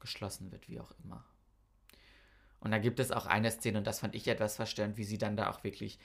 geschlossen 0.00 0.50
wird, 0.50 0.68
wie 0.68 0.80
auch 0.80 0.92
immer. 1.04 1.24
Und 2.58 2.72
da 2.72 2.78
gibt 2.78 2.98
es 2.98 3.12
auch 3.12 3.26
eine 3.26 3.52
Szene, 3.52 3.78
und 3.78 3.86
das 3.86 4.00
fand 4.00 4.16
ich 4.16 4.26
etwas 4.26 4.56
verstörend, 4.56 4.96
wie 4.96 5.04
sie 5.04 5.16
dann 5.16 5.36
da 5.36 5.48
auch 5.48 5.62
wirklich 5.62 6.00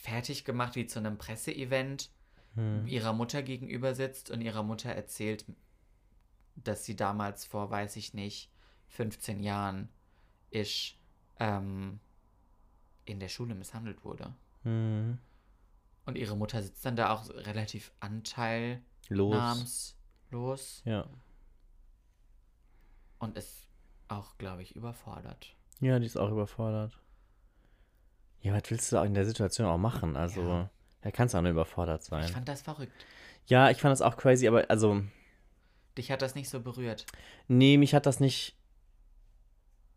fertig 0.00 0.44
gemacht, 0.44 0.74
wie 0.74 0.86
zu 0.86 0.98
einem 0.98 1.16
Presseevent 1.16 2.10
Mhm. 2.54 2.86
ihrer 2.86 3.12
Mutter 3.12 3.42
gegenüber 3.42 3.94
sitzt 3.94 4.30
und 4.30 4.40
ihrer 4.40 4.62
Mutter 4.62 4.90
erzählt, 4.90 5.44
dass 6.54 6.84
sie 6.84 6.96
damals 6.96 7.44
vor, 7.44 7.70
weiß 7.70 7.96
ich 7.96 8.12
nicht, 8.12 8.50
15 8.88 9.42
Jahren 9.42 9.88
isch, 10.50 10.98
ähm, 11.38 12.00
in 13.04 13.18
der 13.20 13.28
Schule 13.28 13.54
misshandelt 13.54 14.04
wurde. 14.04 14.34
Mhm. 14.64 15.18
Und 16.06 16.16
ihre 16.18 16.36
Mutter 16.36 16.62
sitzt 16.62 16.84
dann 16.84 16.96
da 16.96 17.12
auch 17.14 17.28
relativ 17.30 17.92
anteilnahmslos 18.00 19.96
Los. 20.30 20.82
Ja. 20.84 21.06
und 23.18 23.36
ist 23.36 23.68
auch, 24.08 24.36
glaube 24.38 24.62
ich, 24.62 24.74
überfordert. 24.74 25.54
Ja, 25.80 25.98
die 25.98 26.06
ist 26.06 26.16
auch 26.16 26.30
überfordert. 26.30 26.98
Ja, 28.40 28.52
was 28.54 28.62
willst 28.70 28.90
du 28.90 28.98
auch 28.98 29.04
in 29.04 29.14
der 29.14 29.24
Situation 29.24 29.66
auch 29.68 29.78
machen? 29.78 30.16
Also, 30.16 30.42
Ja. 30.42 30.70
da 31.02 31.10
kannst 31.12 31.34
du 31.34 31.38
auch 31.38 31.42
nur 31.42 31.52
überfordert 31.52 32.02
sein. 32.02 32.24
Ich 32.24 32.32
fand 32.32 32.48
das 32.48 32.62
verrückt. 32.62 33.06
ja, 33.46 33.70
ich 33.70 33.78
fand 33.80 33.92
das 33.92 34.02
auch 34.02 34.16
crazy, 34.16 34.48
aber 34.48 34.68
also, 34.70 35.02
Dich 35.96 36.10
hat 36.10 36.22
das 36.22 36.34
nicht 36.34 36.48
so 36.48 36.60
berührt. 36.60 37.06
nee, 37.48 37.76
mich 37.76 37.94
hat 37.94 38.06
das 38.06 38.18
nicht. 38.18 38.56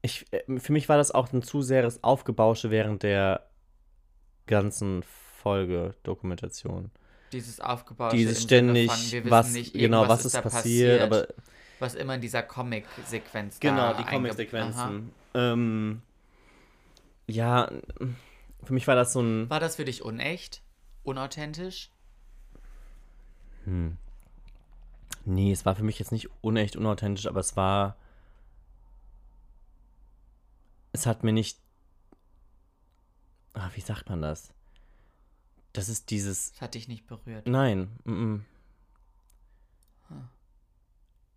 Ich, 0.05 0.31
äh, 0.31 0.59
für 0.59 0.71
mich 0.71 0.87
war 0.87 0.97
das 0.97 1.11
auch 1.11 1.33
ein 1.33 1.41
zu 1.41 1.63
sehes 1.63 2.03
Aufgebausche 2.03 2.69
während 2.69 3.01
der 3.01 3.47
ganzen 4.45 5.03
Folge 5.41 5.95
Dokumentation. 6.03 6.91
Dieses 7.31 7.59
aufgebaute 7.59 8.15
Dieses 8.15 8.43
ständig, 8.43 8.91
von, 8.91 9.31
was, 9.31 9.51
nicht, 9.51 9.73
genau, 9.73 10.07
was 10.07 10.25
ist 10.25 10.35
da 10.35 10.41
passiert, 10.41 11.01
aber 11.01 11.27
was 11.79 11.95
immer 11.95 12.15
in 12.15 12.21
dieser 12.21 12.43
Comic-Sequenz 12.43 13.59
Genau, 13.59 13.93
die. 13.95 14.03
Comic-Sequenzen. 14.03 15.11
Ähm, 15.33 16.01
ja, 17.27 17.71
für 18.63 18.73
mich 18.73 18.87
war 18.87 18.95
das 18.95 19.11
so 19.11 19.21
ein. 19.21 19.49
War 19.49 19.59
das 19.59 19.75
für 19.75 19.85
dich 19.85 20.03
unecht? 20.03 20.61
Unauthentisch? 21.03 21.89
Hm. 23.65 23.97
Nee, 25.25 25.51
es 25.51 25.65
war 25.65 25.75
für 25.75 25.83
mich 25.83 25.97
jetzt 25.97 26.11
nicht 26.11 26.29
unecht, 26.41 26.75
unauthentisch, 26.75 27.25
aber 27.25 27.39
es 27.39 27.57
war. 27.57 27.97
Es 30.95 31.05
hat 31.05 31.25
mir 31.25 31.33
nicht. 31.33 31.59
Ah, 33.53 33.69
wie 33.73 33.81
sagt 33.81 34.09
man 34.09 34.21
das? 34.21 34.53
Das 35.73 35.89
ist 35.89 36.09
dieses. 36.09 36.53
Das 36.53 36.61
hat 36.61 36.73
dich 36.75 36.87
nicht 36.87 37.05
berührt. 37.05 37.47
Nein. 37.47 37.89
Mm 38.05 38.11
-mm. 38.11 38.41
Hm. 40.07 40.29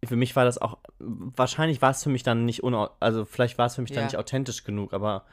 Für 0.05 0.15
mich 0.15 0.37
war 0.37 0.45
das 0.45 0.59
auch. 0.59 0.79
Wahrscheinlich 1.01 1.83
war 1.83 1.91
es 1.91 2.05
für 2.05 2.09
mich 2.09 2.23
dann 2.23 2.45
nicht 2.45 2.63
unau 2.63 2.91
Also, 3.01 3.25
vielleicht 3.25 3.59
war 3.59 3.67
es 3.67 3.75
für 3.75 3.83
mich 3.83 3.91
Ja. 3.91 3.97
dann 3.97 4.05
nicht 4.05 4.17
authentisch 4.17 4.63
genug, 4.63 4.93
aber. 4.95 5.25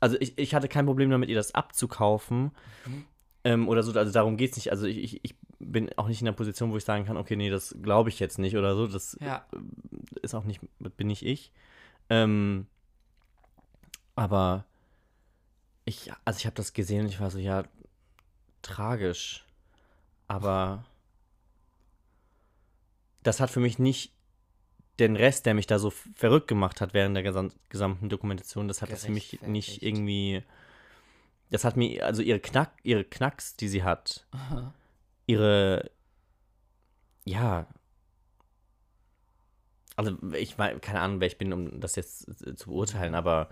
Also, 0.00 0.16
ich, 0.18 0.36
ich 0.36 0.52
hatte 0.52 0.66
kein 0.66 0.86
Problem 0.86 1.08
damit, 1.10 1.28
ihr 1.28 1.36
das 1.36 1.54
abzukaufen. 1.54 2.50
Mhm. 2.86 3.04
Ähm, 3.44 3.68
oder 3.68 3.84
so. 3.84 3.92
Also, 3.96 4.12
darum 4.12 4.36
geht 4.36 4.50
es 4.50 4.56
nicht. 4.56 4.72
Also, 4.72 4.86
ich, 4.86 4.98
ich, 4.98 5.20
ich 5.24 5.34
bin 5.60 5.96
auch 5.96 6.08
nicht 6.08 6.20
in 6.20 6.24
der 6.24 6.32
Position, 6.32 6.72
wo 6.72 6.76
ich 6.76 6.84
sagen 6.84 7.04
kann, 7.04 7.16
okay, 7.16 7.36
nee, 7.36 7.50
das 7.50 7.76
glaube 7.80 8.08
ich 8.08 8.18
jetzt 8.18 8.40
nicht 8.40 8.56
oder 8.56 8.74
so. 8.74 8.88
Das 8.88 9.16
Ja. 9.20 9.46
ist 10.22 10.34
auch 10.34 10.44
nicht. 10.44 10.60
Bin 10.96 11.06
nicht 11.06 11.24
ich. 11.24 11.52
Ähm, 12.08 12.66
aber. 14.20 14.66
Ich, 15.86 16.12
also 16.26 16.38
ich 16.38 16.46
habe 16.46 16.54
das 16.54 16.74
gesehen 16.74 17.04
und 17.04 17.08
ich 17.08 17.20
war 17.20 17.30
so, 17.30 17.38
ja, 17.38 17.64
tragisch. 18.60 19.46
Aber 20.28 20.84
das 23.22 23.40
hat 23.40 23.50
für 23.50 23.60
mich 23.60 23.78
nicht 23.78 24.12
den 24.98 25.16
Rest, 25.16 25.46
der 25.46 25.54
mich 25.54 25.66
da 25.66 25.78
so 25.78 25.90
verrückt 25.90 26.48
gemacht 26.48 26.82
hat 26.82 26.92
während 26.92 27.16
der 27.16 27.22
gesam 27.22 27.50
gesamten 27.70 28.10
Dokumentation, 28.10 28.68
das 28.68 28.82
hat 28.82 28.92
das 28.92 29.06
für 29.06 29.10
mich 29.10 29.40
nicht 29.40 29.82
irgendwie. 29.82 30.42
Das 31.48 31.64
hat 31.64 31.78
mir, 31.78 32.04
also 32.04 32.20
ihre 32.20 32.40
Knack, 32.40 32.72
ihre 32.82 33.04
Knacks, 33.04 33.56
die 33.56 33.68
sie 33.68 33.82
hat, 33.82 34.26
Aha. 34.32 34.74
ihre, 35.26 35.90
ja, 37.24 37.66
also 39.96 40.16
ich 40.34 40.58
war, 40.58 40.78
keine 40.78 41.00
Ahnung, 41.00 41.20
wer 41.20 41.26
ich 41.26 41.38
bin, 41.38 41.52
um 41.52 41.80
das 41.80 41.96
jetzt 41.96 42.28
äh, 42.46 42.54
zu 42.54 42.68
beurteilen, 42.68 43.14
aber 43.14 43.48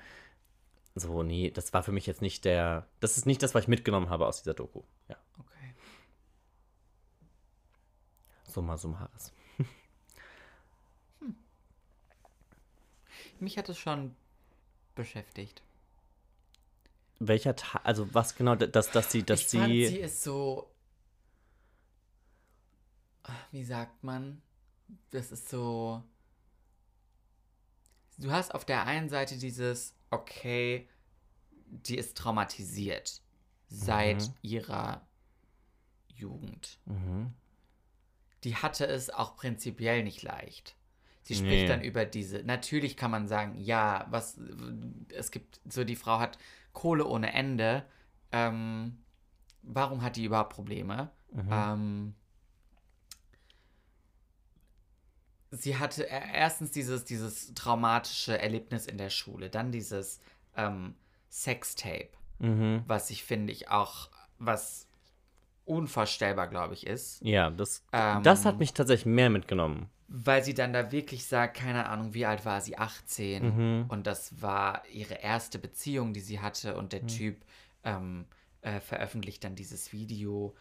so, 0.99 1.23
nee, 1.23 1.51
das 1.51 1.73
war 1.73 1.83
für 1.83 1.93
mich 1.93 2.07
jetzt 2.07 2.23
nicht 2.23 2.45
der, 2.45 2.87
das 3.01 3.17
ist 3.17 3.27
nicht 3.27 3.43
das, 3.43 3.55
was 3.55 3.63
ich 3.65 3.69
mitgenommen 3.69 4.11
habe 4.11 4.27
aus 4.27 4.39
dieser 4.43 4.55
Doku. 4.55 4.83
Ja, 5.09 5.17
Okay. 5.39 5.75
summa 8.49 8.77
summaris. 8.77 9.33
Mich 13.41 13.57
hat 13.59 13.69
es 13.69 13.79
schon 13.79 14.17
beschäftigt. 14.95 15.63
Welcher 17.21 17.57
Teil, 17.57 17.81
also 17.85 18.13
was 18.15 18.35
genau, 18.37 18.55
dass, 18.55 18.91
dass 18.91 19.11
sie, 19.13 19.23
dass 19.23 19.41
ich 19.41 19.49
fand, 19.61 19.67
sie, 19.73 19.87
sie 19.87 19.99
ist 19.99 20.23
so. 20.23 20.71
Ah, 23.25 23.35
Wie 23.51 23.65
sagt 23.65 24.03
man? 24.05 24.41
Das 25.11 25.33
ist 25.33 25.49
so. 25.49 26.03
Du 28.19 28.31
hast 28.33 28.55
auf 28.55 28.65
der 28.65 28.87
einen 28.87 29.09
Seite 29.09 29.37
dieses, 29.37 29.95
okay, 30.11 30.89
die 31.67 31.97
ist 31.97 32.17
traumatisiert 32.17 33.23
seit 33.69 34.23
Mhm. 34.29 34.35
ihrer 34.43 35.07
Jugend. 36.09 36.79
mhm, 36.87 37.33
Die 38.45 38.57
hatte 38.57 38.87
es 38.87 39.11
auch 39.11 39.37
prinzipiell 39.37 40.03
nicht 40.05 40.23
leicht. 40.23 40.77
Sie 41.23 41.35
spricht 41.35 41.51
Nee. 41.63 41.67
dann 41.67 41.83
über 41.83 42.05
diese. 42.05 42.43
Natürlich 42.45 42.97
kann 42.97 43.11
man 43.11 43.29
sagen, 43.29 43.59
ja, 43.59 44.07
was 44.11 44.39
es 45.15 45.31
gibt 45.31 45.61
so 45.69 45.85
die 45.85 45.97
Frau 45.97 46.19
hat 46.21 46.39
Kohle 46.73 47.05
ohne 47.05 47.33
Ende. 47.33 47.85
Ähm, 48.33 49.05
warum 49.63 50.03
hat 50.03 50.17
die 50.17 50.25
überhaupt 50.25 50.55
Probleme? 50.55 51.11
Mhm. 51.33 51.49
Ähm, 51.51 52.15
sie 55.51 55.77
hatte 55.79 56.05
e- 56.05 56.23
erstens 56.35 56.71
dieses, 56.71 57.05
dieses 57.05 57.55
traumatische 57.55 58.39
Erlebnis 58.39 58.87
in 58.87 58.99
der 58.99 59.11
Schule, 59.11 59.51
dann 59.51 59.73
dieses 59.73 60.21
ähm, 60.57 60.95
Sextape, 61.31 62.09
Mhm. 62.41 62.85
was 62.87 63.11
ich 63.11 63.25
finde 63.25 63.53
ich 63.53 63.69
auch, 63.69 64.09
was 64.39 64.87
unvorstellbar, 65.65 66.49
glaube 66.49 66.75
ich, 66.75 66.87
ist. 66.87 67.21
Ja, 67.23 67.51
das, 67.51 67.83
Ähm, 67.93 68.23
das 68.23 68.45
hat 68.45 68.59
mich 68.59 68.73
tatsächlich 68.73 69.07
mehr 69.07 69.31
mitgenommen. 69.31 69.89
Weil 70.09 70.43
sie 70.43 70.55
dann 70.55 70.73
da 70.73 70.91
wirklich 70.91 71.27
sagt, 71.27 71.59
keine 71.59 71.87
Ahnung, 71.87 72.15
wie 72.15 72.25
alt 72.25 72.47
war 72.47 72.61
sie, 72.63 72.79
18. 72.79 73.45
Mhm. 73.83 73.85
Und 73.89 74.07
das 74.07 74.41
war 74.41 74.83
ihre 74.91 75.15
erste 75.15 75.59
Beziehung, 75.59 76.15
die 76.15 76.21
sie 76.21 76.41
hatte. 76.41 76.77
Und 76.77 76.85
Mhm. 76.85 76.89
der 76.91 77.07
Typ 77.07 77.45
ähm, 77.85 78.25
äh, 78.63 78.81
veröffentlicht 78.81 79.45
dann 79.45 79.55
dieses 79.55 79.93
Video 79.93 80.57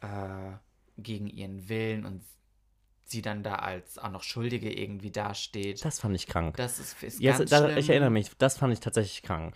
äh, 0.00 0.52
gegen 0.98 1.26
ihren 1.26 1.68
Willen 1.68 2.06
und 2.06 2.22
sie 3.12 3.22
dann 3.22 3.42
da 3.44 3.54
als 3.56 3.98
auch 3.98 4.10
noch 4.10 4.22
Schuldige 4.24 4.72
irgendwie 4.72 5.10
dasteht. 5.12 5.84
Das 5.84 6.00
fand 6.00 6.16
ich 6.16 6.26
krank. 6.26 6.56
Das 6.56 6.80
ist, 6.80 7.00
ist 7.02 7.20
Jetzt, 7.20 7.38
ganz 7.38 7.50
da, 7.50 7.58
schlimm. 7.66 7.78
ich 7.78 7.88
erinnere 7.90 8.10
mich, 8.10 8.30
das 8.38 8.56
fand 8.58 8.72
ich 8.72 8.80
tatsächlich 8.80 9.22
krank. 9.22 9.54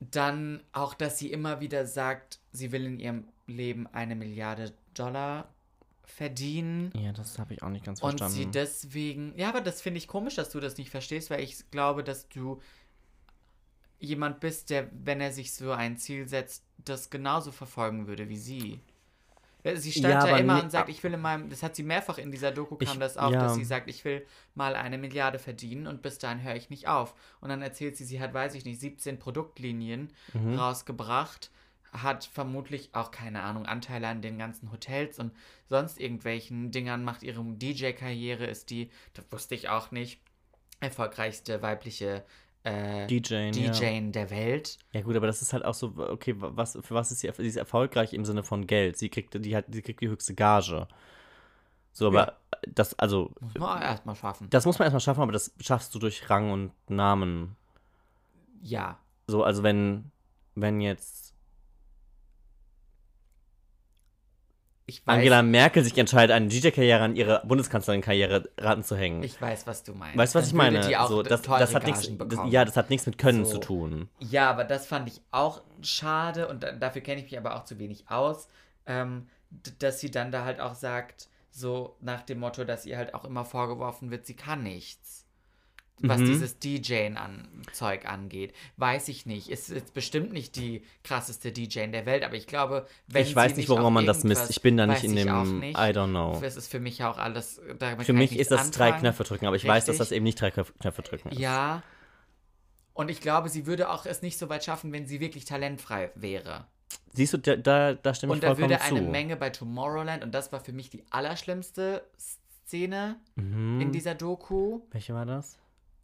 Dann 0.00 0.60
auch, 0.72 0.94
dass 0.94 1.18
sie 1.18 1.30
immer 1.30 1.60
wieder 1.60 1.86
sagt, 1.86 2.40
sie 2.50 2.72
will 2.72 2.84
in 2.86 2.98
ihrem 2.98 3.28
Leben 3.46 3.86
eine 3.86 4.16
Milliarde 4.16 4.72
Dollar 4.94 5.48
verdienen. 6.04 6.92
Ja, 6.96 7.12
das 7.12 7.38
habe 7.38 7.54
ich 7.54 7.62
auch 7.62 7.68
nicht 7.68 7.84
ganz 7.84 8.00
Und 8.02 8.18
verstanden. 8.18 8.34
sie 8.34 8.46
deswegen. 8.50 9.32
Ja, 9.38 9.48
aber 9.50 9.60
das 9.60 9.80
finde 9.80 9.98
ich 9.98 10.08
komisch, 10.08 10.34
dass 10.34 10.50
du 10.50 10.58
das 10.58 10.76
nicht 10.76 10.90
verstehst, 10.90 11.30
weil 11.30 11.40
ich 11.40 11.70
glaube, 11.70 12.02
dass 12.02 12.28
du 12.28 12.60
jemand 14.00 14.40
bist, 14.40 14.70
der, 14.70 14.88
wenn 14.92 15.20
er 15.20 15.32
sich 15.32 15.52
so 15.54 15.70
ein 15.70 15.96
Ziel 15.96 16.28
setzt, 16.28 16.64
das 16.84 17.08
genauso 17.10 17.52
verfolgen 17.52 18.08
würde 18.08 18.28
wie 18.28 18.36
sie. 18.36 18.80
Ja, 19.64 19.76
Sie 19.76 19.92
stand 19.92 20.12
Ja, 20.14 20.20
da 20.24 20.28
aber 20.30 20.40
immer 20.40 20.56
ne- 20.56 20.62
und 20.64 20.70
sagt, 20.70 20.88
ich 20.88 21.02
will 21.04 21.14
in 21.14 21.20
meinem, 21.20 21.48
das 21.48 21.62
hat 21.62 21.76
sie 21.76 21.82
mehrfach 21.84 22.18
in 22.18 22.32
dieser 22.32 22.50
Doku 22.50 22.76
kam 22.76 22.94
Ich- 22.94 22.98
das 22.98 23.16
auch, 23.16 23.30
ja. 23.30 23.40
dass 23.42 23.54
sie 23.54 23.64
sagt, 23.64 23.88
ich 23.88 24.04
will 24.04 24.26
mal 24.54 24.74
eine 24.74 24.98
Milliarde 24.98 25.38
verdienen 25.38 25.86
und 25.86 26.02
bis 26.02 26.18
dahin 26.18 26.42
höre 26.42 26.56
ich 26.56 26.68
nicht 26.70 26.88
auf. 26.88 27.14
Und 27.40 27.48
dann 27.50 27.62
erzählt 27.62 27.96
sie, 27.96 28.04
sie 28.04 28.20
hat, 28.20 28.34
weiß 28.34 28.54
ich 28.54 28.64
nicht, 28.64 28.80
17 28.80 29.18
Produktlinien 29.20 30.12
Mhm. 30.34 30.58
rausgebracht, 30.58 31.50
hat 31.92 32.24
vermutlich 32.24 32.90
auch, 32.94 33.10
keine 33.10 33.42
Ahnung, 33.42 33.66
Anteile 33.66 34.08
an 34.08 34.22
den 34.22 34.38
ganzen 34.38 34.72
Hotels 34.72 35.18
und 35.18 35.32
sonst 35.68 36.00
irgendwelchen 36.00 36.70
Dingern, 36.70 37.04
macht 37.04 37.22
ihre 37.22 37.42
DJ-Karriere, 37.44 38.46
ist 38.46 38.70
die, 38.70 38.90
das 39.14 39.26
wusste 39.30 39.54
ich 39.54 39.68
auch 39.68 39.90
nicht, 39.90 40.20
erfolgreichste 40.80 41.62
weibliche 41.62 42.24
äh, 42.64 43.06
DJ. 43.06 43.50
DJ 43.50 44.10
der 44.10 44.30
Welt. 44.30 44.78
Ja. 44.92 45.00
ja 45.00 45.04
gut, 45.06 45.16
aber 45.16 45.26
das 45.26 45.42
ist 45.42 45.52
halt 45.52 45.64
auch 45.64 45.74
so, 45.74 45.92
okay, 45.96 46.34
was, 46.36 46.78
für 46.82 46.94
was 46.94 47.10
ist 47.12 47.20
sie, 47.20 47.30
sie 47.36 47.46
ist 47.46 47.56
erfolgreich 47.56 48.12
im 48.12 48.24
Sinne 48.24 48.42
von 48.42 48.66
Geld? 48.66 48.96
Sie 48.98 49.08
kriegt 49.08 49.34
die, 49.44 49.56
hat, 49.56 49.66
sie 49.70 49.82
kriegt 49.82 50.00
die 50.00 50.08
höchste 50.08 50.34
Gage. 50.34 50.86
So, 51.92 52.06
aber 52.08 52.26
Ja. 52.26 52.32
das, 52.74 52.98
also, 52.98 53.32
Muss 53.40 53.54
man 53.54 53.78
auch 53.78 53.80
erstmal 53.82 54.14
schaffen. 54.16 54.48
das 54.50 54.64
muss 54.64 54.78
man 54.78 54.86
erstmal 54.86 55.00
schaffen, 55.00 55.22
aber 55.22 55.32
das 55.32 55.52
schaffst 55.60 55.94
du 55.94 55.98
durch 55.98 56.28
Rang 56.30 56.50
und 56.52 56.72
Namen. 56.88 57.56
ja. 58.62 58.98
So, 59.26 59.44
also 59.44 59.62
wenn, 59.62 60.10
wenn 60.56 60.80
jetzt 60.80 61.31
Ich 64.92 65.06
weiß, 65.06 65.16
Angela 65.16 65.42
Merkel 65.42 65.82
sich 65.82 65.96
entscheidet, 65.96 66.36
eine 66.36 66.48
DJ-Karriere 66.48 67.00
an 67.02 67.16
ihre 67.16 67.40
Bundeskanzlerin-Karriere 67.46 68.50
ranzuhängen. 68.58 69.22
ich 69.22 69.40
weiß, 69.40 69.66
was 69.66 69.82
du 69.84 69.94
meinst. 69.94 70.18
Weißt 70.18 70.34
du, 70.34 70.38
was 70.38 70.46
ich 70.48 70.52
meine? 70.52 70.82
So, 71.08 71.22
das, 71.22 71.40
das 71.42 71.74
hat 71.74 71.86
nichts, 71.86 72.10
das, 72.18 72.40
ja, 72.50 72.64
das 72.66 72.76
hat 72.76 72.90
nichts 72.90 73.06
mit 73.06 73.16
Können 73.16 73.44
So. 73.46 73.52
zu 73.52 73.58
tun. 73.58 74.08
Ja, 74.18 74.50
aber 74.50 74.64
das 74.64 74.86
fand 74.86 75.08
ich 75.08 75.22
auch 75.30 75.62
schade 75.80 76.46
und 76.48 76.62
da, 76.62 76.72
dafür 76.72 77.00
kenne 77.00 77.20
ich 77.22 77.30
mich 77.30 77.38
aber 77.38 77.56
auch 77.56 77.64
zu 77.64 77.78
wenig 77.78 78.04
aus, 78.08 78.48
ähm, 78.86 79.28
dass 79.78 80.00
sie 80.00 80.10
dann 80.10 80.30
da 80.30 80.44
halt 80.44 80.60
auch 80.60 80.74
sagt, 80.74 81.28
so 81.50 81.96
nach 82.00 82.22
dem 82.22 82.40
Motto, 82.40 82.64
dass 82.64 82.84
ihr 82.86 82.96
halt 82.98 83.14
auch 83.14 83.24
immer 83.24 83.44
vorgeworfen 83.44 84.10
wird, 84.10 84.26
sie 84.26 84.36
kann 84.36 84.62
nichts. 84.62 85.21
Was 86.00 86.20
Mhm. 86.20 86.26
dieses 86.26 86.58
DJing 86.58 87.16
an 87.16 87.46
Zeug 87.72 88.06
angeht, 88.06 88.52
weiß 88.76 89.06
ich 89.08 89.24
nicht. 89.24 89.48
Ist 89.48 89.68
jetzt 89.68 89.94
bestimmt 89.94 90.32
nicht 90.32 90.56
die 90.56 90.82
krasseste 91.04 91.52
DJ 91.52 91.80
in 91.80 91.92
der 91.92 92.06
Welt, 92.06 92.24
aber 92.24 92.34
ich 92.34 92.46
glaube, 92.48 92.86
wenn 93.06 93.22
ich 93.22 93.36
weiß 93.36 93.56
nicht, 93.56 93.68
woran 93.68 93.92
man 93.92 94.04
das 94.06 94.24
misst. 94.24 94.50
Ich 94.50 94.62
bin 94.62 94.76
da 94.76 94.86
nicht 94.86 95.04
in 95.04 95.14
dem. 95.14 95.60
nicht. 95.60 95.78
I 95.78 95.92
don't 95.92 96.08
know. 96.10 96.38
Das 96.40 96.56
ist 96.56 96.68
für 96.68 96.80
mich 96.80 97.04
auch 97.04 97.18
alles. 97.18 97.60
Für 98.00 98.12
mich 98.12 98.36
ist 98.36 98.50
das 98.50 98.70
drei 98.72 98.86
anfangen. 98.86 99.00
Knöpfe 99.02 99.24
drücken, 99.24 99.46
aber 99.46 99.56
ich 99.56 99.64
weiß, 99.64 99.84
dass 99.84 99.94
Richtig. 99.94 100.08
das 100.08 100.12
eben 100.12 100.24
nicht 100.24 100.40
drei 100.40 100.50
Knöpfe 100.50 101.02
drücken 101.02 101.28
ist. 101.30 101.38
Ja. 101.38 101.82
Und 102.94 103.10
ich 103.10 103.20
glaube, 103.20 103.48
sie 103.48 103.66
würde 103.66 103.88
auch 103.88 104.04
es 104.04 104.22
nicht 104.22 104.38
so 104.38 104.48
weit 104.48 104.64
schaffen, 104.64 104.92
wenn 104.92 105.06
sie 105.06 105.20
wirklich 105.20 105.44
talentfrei 105.44 106.10
wäre. 106.14 106.66
Siehst 107.14 107.32
du, 107.32 107.38
da, 107.38 107.56
da, 107.56 107.94
da 107.94 108.12
stimme 108.14 108.32
ich 108.32 108.36
Und 108.36 108.42
da 108.42 108.48
vollkommen 108.48 108.70
würde 108.70 108.82
zu. 108.82 108.94
eine 108.96 109.02
Menge 109.02 109.36
bei 109.36 109.50
Tomorrowland, 109.50 110.22
und 110.24 110.32
das 110.34 110.52
war 110.52 110.60
für 110.60 110.72
mich 110.72 110.90
die 110.90 111.04
allerschlimmste 111.10 112.02
Szene 112.66 113.16
mhm. 113.36 113.80
in 113.80 113.92
dieser 113.92 114.14
Doku, 114.14 114.80
Welche 114.90 115.14
war 115.14 115.26
das? 115.26 115.58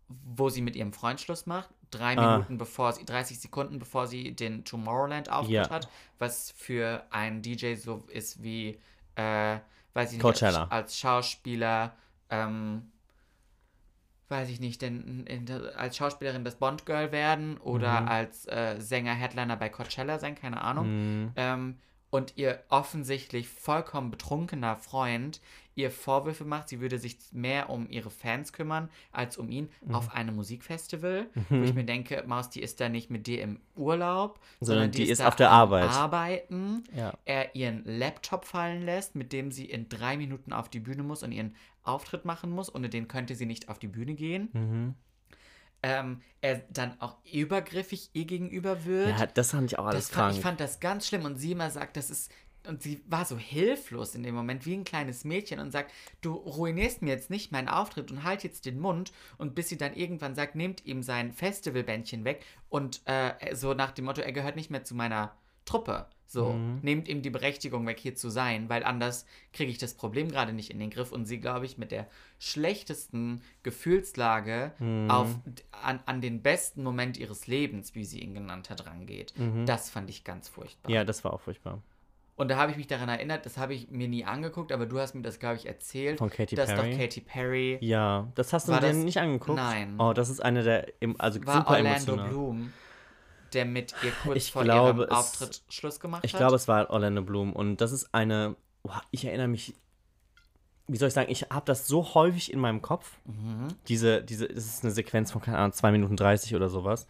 Wo 0.09 0.49
sie 0.49 0.63
mit 0.63 0.75
ihrem 0.77 0.93
Freund 0.93 1.21
Schluss 1.21 1.47
macht. 1.47 1.69
Drei 1.91 2.17
Ah. 2.17 2.33
Minuten 2.39 2.59
bevor 2.59 2.93
sie, 2.93 3.05
30 3.05 3.41
Sekunden 3.41 3.79
bevor 3.79 4.07
sie 4.07 4.35
den 4.35 4.65
Tomorrowland-Auftritt 4.65 5.51
Ja. 5.55 5.71
hat, 5.71 5.89
was 6.19 6.51
für 6.53 7.05
einen 7.11 7.41
DJ 7.43 7.75
so 7.77 8.05
ist 8.09 8.43
wie, 8.43 8.79
äh, 9.17 9.59
weiß 9.95 10.09
ich 10.11 10.19
nicht, 10.19 10.23
Coachella. 10.23 10.63
als, 10.65 10.71
als 10.73 10.99
Schauspieler, 10.99 11.95
ähm, 12.31 12.91
weiß 14.29 14.51
ich 14.51 14.61
nicht, 14.61 14.83
denn 14.83 15.27
als 15.77 15.97
Schauspielerin 15.97 16.45
das 16.45 16.57
Bond-Girl 16.57 17.13
werden 17.13 17.57
oder 17.59 18.03
Mhm. 18.03 18.09
als 18.09 18.47
äh, 18.47 18.77
Sänger, 18.79 19.15
Headliner 19.15 19.57
bei 19.57 19.71
Coachella 19.71 20.19
sein, 20.19 20.35
keine 20.35 20.61
Ahnung. 20.61 21.23
Mhm. 21.23 21.33
Ähm, 21.37 21.79
und 22.11 22.35
ihr 22.37 22.63
offensichtlich 22.69 23.49
vollkommen 23.49 24.11
betrunkener 24.11 24.77
Freund 24.77 25.41
ihr 25.79 25.91
Vorwürfe 25.93 26.45
macht, 26.45 26.69
sie 26.69 26.81
würde 26.81 26.99
sich 26.99 27.17
mehr 27.31 27.71
um 27.71 27.89
ihre 27.89 28.11
Fans 28.11 28.53
kümmern 28.53 28.91
als 29.13 29.39
um 29.39 29.49
ihn 29.51 29.69
Mhm. 29.81 29.95
auf 29.95 30.13
einem 30.13 30.35
Musikfestival, 30.35 31.27
wo 31.49 31.63
ich 31.63 31.73
mir 31.73 31.85
denke, 31.85 32.25
Maus, 32.27 32.51
die 32.51 32.61
ist 32.61 32.81
da 32.81 32.89
nicht 32.89 33.11
mit 33.11 33.27
dir 33.29 33.41
im 33.43 33.61
Urlaub, 33.77 34.41
Sondern 34.61 34.91
die 34.91 35.09
ist 35.09 35.21
da 35.21 35.29
auf 35.29 35.37
der 35.37 35.51
Arbeit. 35.51 35.89
Arbeiten. 35.91 36.83
Ja. 36.97 37.15
Er 37.25 37.55
ihren 37.55 37.85
Laptop 37.85 38.45
fallen 38.45 38.83
lässt, 38.83 39.15
mit 39.15 39.33
dem 39.33 39.53
sie 39.53 39.67
in 39.67 39.89
drei 39.89 40.17
Minuten 40.17 40.53
auf 40.53 40.69
die 40.69 40.81
Bühne 40.81 41.03
muss 41.05 41.23
und 41.23 41.31
ihren 41.33 41.55
Auftritt 41.85 42.25
machen 42.25 42.51
muss. 42.51 42.75
Ohne 42.75 42.89
den 42.89 43.07
könnte 43.09 43.35
sie 43.37 43.47
nicht 43.47 43.69
auf 43.69 43.79
die 43.79 43.87
Bühne 43.89 44.15
gehen. 44.15 44.49
Mhm. 44.53 44.95
Ähm, 45.81 46.23
er 46.41 46.63
dann 46.71 47.01
auch 47.01 47.17
übergriffig 47.33 48.11
ihr 48.13 48.25
gegenüber 48.25 48.85
wird. 48.85 49.17
ja, 49.17 49.27
das 49.27 49.53
fand 49.53 49.71
ich 49.71 49.79
auch 49.79 49.87
alles 49.87 50.09
Das 50.09 50.11
fand, 50.11 50.25
krank. 50.27 50.37
ich 50.37 50.43
fand 50.43 50.61
das 50.61 50.81
ganz 50.81 51.07
schlimm 51.07 51.25
und 51.25 51.37
sie 51.37 51.53
immer 51.53 51.71
sagt, 51.71 51.97
das 51.97 52.11
ist. 52.11 52.33
Und 52.69 52.83
sie 52.83 53.03
war 53.09 53.25
so 53.25 53.37
hilflos 53.39 54.15
in 54.15 54.23
dem 54.23 54.35
Moment, 54.35 54.67
wie 54.67 54.75
ein 54.75 54.85
kleines 54.85 55.25
Mädchen 55.25 55.59
und 55.59 55.71
sagt, 55.73 55.91
du 56.21 56.35
ruinierst 56.35 57.03
mir 57.03 57.11
jetzt 57.15 57.31
nicht 57.31 57.51
meinen 57.51 57.69
Auftritt 57.69 58.11
und 58.13 58.25
halt 58.25 58.45
jetzt 58.45 58.67
den 58.67 58.79
Mund. 58.79 59.13
Und 59.39 59.55
bis 59.55 59.69
sie 59.71 59.79
dann 59.79 59.95
irgendwann 59.95 60.35
sagt, 60.35 60.55
nehmt 60.55 60.85
ihm 60.85 61.03
sein 61.03 61.33
Festivalbändchen 61.33 62.25
weg 62.25 62.45
und 62.69 63.01
äh, 63.07 63.55
so 63.55 63.75
nach 63.75 63.93
dem 63.93 64.05
Motto, 64.05 64.21
er 64.21 64.33
gehört 64.33 64.57
nicht 64.57 64.71
mehr 64.71 64.85
zu 64.85 64.95
meiner 64.95 65.35
Truppe. 65.65 66.07
So, 66.31 66.53
Mhm. 66.53 66.81
nehmt 66.83 67.09
ihm 67.09 67.23
die 67.23 67.31
Berechtigung 67.31 67.87
weg, 67.87 67.99
hier 67.99 68.15
zu 68.15 68.29
sein, 68.29 68.69
weil 68.69 68.85
anders 68.85 69.25
kriege 69.55 69.71
ich 69.71 69.79
das 69.79 69.95
Problem 69.95 70.29
gerade 70.31 70.53
nicht 70.53 70.71
in 70.71 70.79
den 70.79 70.91
Griff. 70.91 71.11
Und 71.11 71.25
sie, 71.25 71.41
glaube 71.41 71.65
ich, 71.65 71.79
mit 71.79 71.91
der 71.91 72.07
schlechtesten 72.39 73.41
Gefühlslage 73.63 74.73
Mhm. 74.79 75.11
auf, 75.11 75.39
an, 75.73 76.01
an 76.05 76.21
den 76.21 76.43
besten 76.43 76.83
Moment 76.83 77.17
ihres 77.17 77.47
Lebens, 77.47 77.95
wie 77.95 78.05
sie 78.05 78.21
ihn 78.21 78.35
genannt 78.35 78.69
hat, 78.69 78.87
rangeht. 78.87 79.33
Das 79.65 79.89
fand 79.89 80.11
ich 80.11 80.25
ganz 80.25 80.49
furchtbar. 80.49 80.91
Mhm. 80.91 80.95
ja, 80.97 81.05
das 81.05 81.25
war 81.25 81.33
auch 81.33 81.41
furchtbar. 81.41 81.81
Und 82.39 82.49
da 82.49 82.57
habe 82.57 82.71
ich 82.71 82.77
mich 82.77 82.87
daran 82.87 83.09
erinnert, 83.09 83.45
das 83.47 83.59
habe 83.59 83.75
ich 83.75 83.91
mir 83.91 84.07
nie 84.09 84.25
angeguckt, 84.25 84.71
aber 84.73 84.87
du 84.87 84.99
hast 85.01 85.15
mir 85.15 85.23
das, 85.23 85.39
glaube 85.41 85.57
ich, 85.57 85.67
erzählt. 85.67 86.19
Von 86.19 86.31
Katy 86.31 86.55
dass 86.55 86.73
Perry? 86.73 86.93
doch 86.93 86.99
Katy 86.99 87.21
Perry 87.21 87.79
Ja, 87.81 88.29
das 88.37 88.53
hast 88.53 88.69
du 88.69 88.79
dir 88.79 88.93
nicht 88.95 89.19
angeguckt? 89.19 89.57
Nein. 89.57 89.97
Oh, 89.99 90.13
das 90.13 90.29
ist 90.31 90.41
eine 90.41 90.63
der, 90.63 90.87
also 91.19 91.45
war 91.45 91.57
super 91.59 91.71
Orlando 91.71 92.13
emotional. 92.13 92.29
Bloom, 92.29 92.73
der 93.53 93.65
mit 93.65 93.93
ihr 94.05 94.13
kurz 94.23 94.37
Ich 94.37 94.53
vor 94.53 94.63
glaube, 94.63 95.01
ihrem 95.03 95.11
es- 95.11 95.17
Auftritt 95.19 95.63
Schluss 95.69 95.99
gemacht 95.99 96.25
Ich 96.25 96.33
hat. 96.33 96.39
glaube, 96.39 96.55
es 96.57 96.69
war 96.69 96.89
Orlando 96.91 97.23
Bloom 97.23 97.53
und 97.53 97.81
das 97.81 97.91
ist 97.91 98.15
eine, 98.15 98.55
boah, 98.85 99.03
ich 99.11 99.25
erinnere 99.25 99.49
mich, 99.49 99.75
wie 100.87 100.97
soll 100.97 101.09
ich 101.09 101.15
sagen, 101.15 101.31
ich 101.33 101.43
habe 101.51 101.67
das 101.67 101.89
so 101.89 102.15
häufig 102.15 102.53
in 102.53 102.61
meinem 102.61 102.83
Kopf. 102.83 103.19
Mhm. 103.25 103.67
Diese, 103.89 104.23
diese, 104.23 104.47
das 104.47 104.65
ist 104.65 104.85
eine 104.85 104.93
Sequenz 104.93 105.33
von, 105.33 105.43
keine 105.43 105.59
Ahnung, 105.59 105.73
2 105.73 105.91
Minuten 105.91 106.17
30 106.17 106.55
oder 106.55 106.69
sowas. 106.71 107.09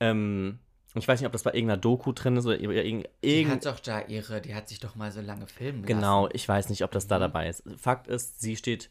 Ähm, 0.00 0.58
ich 0.94 1.08
weiß 1.08 1.20
nicht, 1.20 1.26
ob 1.26 1.32
das 1.32 1.42
bei 1.42 1.52
irgendeiner 1.52 1.80
Doku 1.80 2.12
drin 2.12 2.36
ist 2.36 2.44
oder 2.46 2.58
irgend, 2.58 3.08
die 3.24 3.46
hat 3.48 3.64
doch 3.66 3.80
da 3.80 4.00
ihre, 4.06 4.40
die 4.40 4.54
hat 4.54 4.68
sich 4.68 4.80
doch 4.80 4.94
mal 4.94 5.10
so 5.12 5.20
lange 5.20 5.46
filmen 5.46 5.84
Genau, 5.84 6.24
lassen. 6.24 6.36
ich 6.36 6.48
weiß 6.48 6.68
nicht, 6.68 6.84
ob 6.84 6.90
das 6.92 7.04
Mhm. 7.04 7.08
da 7.10 7.18
dabei 7.20 7.48
ist. 7.48 7.62
Fakt 7.78 8.08
ist, 8.08 8.40
sie 8.40 8.56
steht 8.56 8.90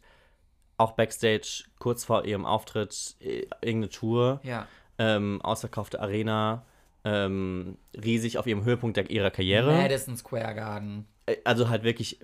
auch 0.78 0.94
backstage 0.94 1.64
kurz 1.80 2.04
vor 2.04 2.26
ihrem 2.26 2.46
Auftritt, 2.46 3.16
äh, 3.20 3.46
irgendeine 3.62 3.90
Tour, 3.90 4.40
Ja. 4.44 4.68
ähm, 4.98 5.40
ausverkaufte 5.44 6.00
Arena, 6.00 6.66
ähm, 7.04 7.78
riesig 7.94 8.38
auf 8.38 8.48
ihrem 8.48 8.64
Höhepunkt 8.64 8.98
der, 8.98 9.10
ihrer 9.10 9.32
Karriere. 9.32 9.72
Madison 9.72 10.18
Square 10.18 10.56
Garden. 10.56 11.08
Äh, 11.28 11.38
Also 11.44 11.70
halt 11.70 11.84
wirklich 11.84 12.20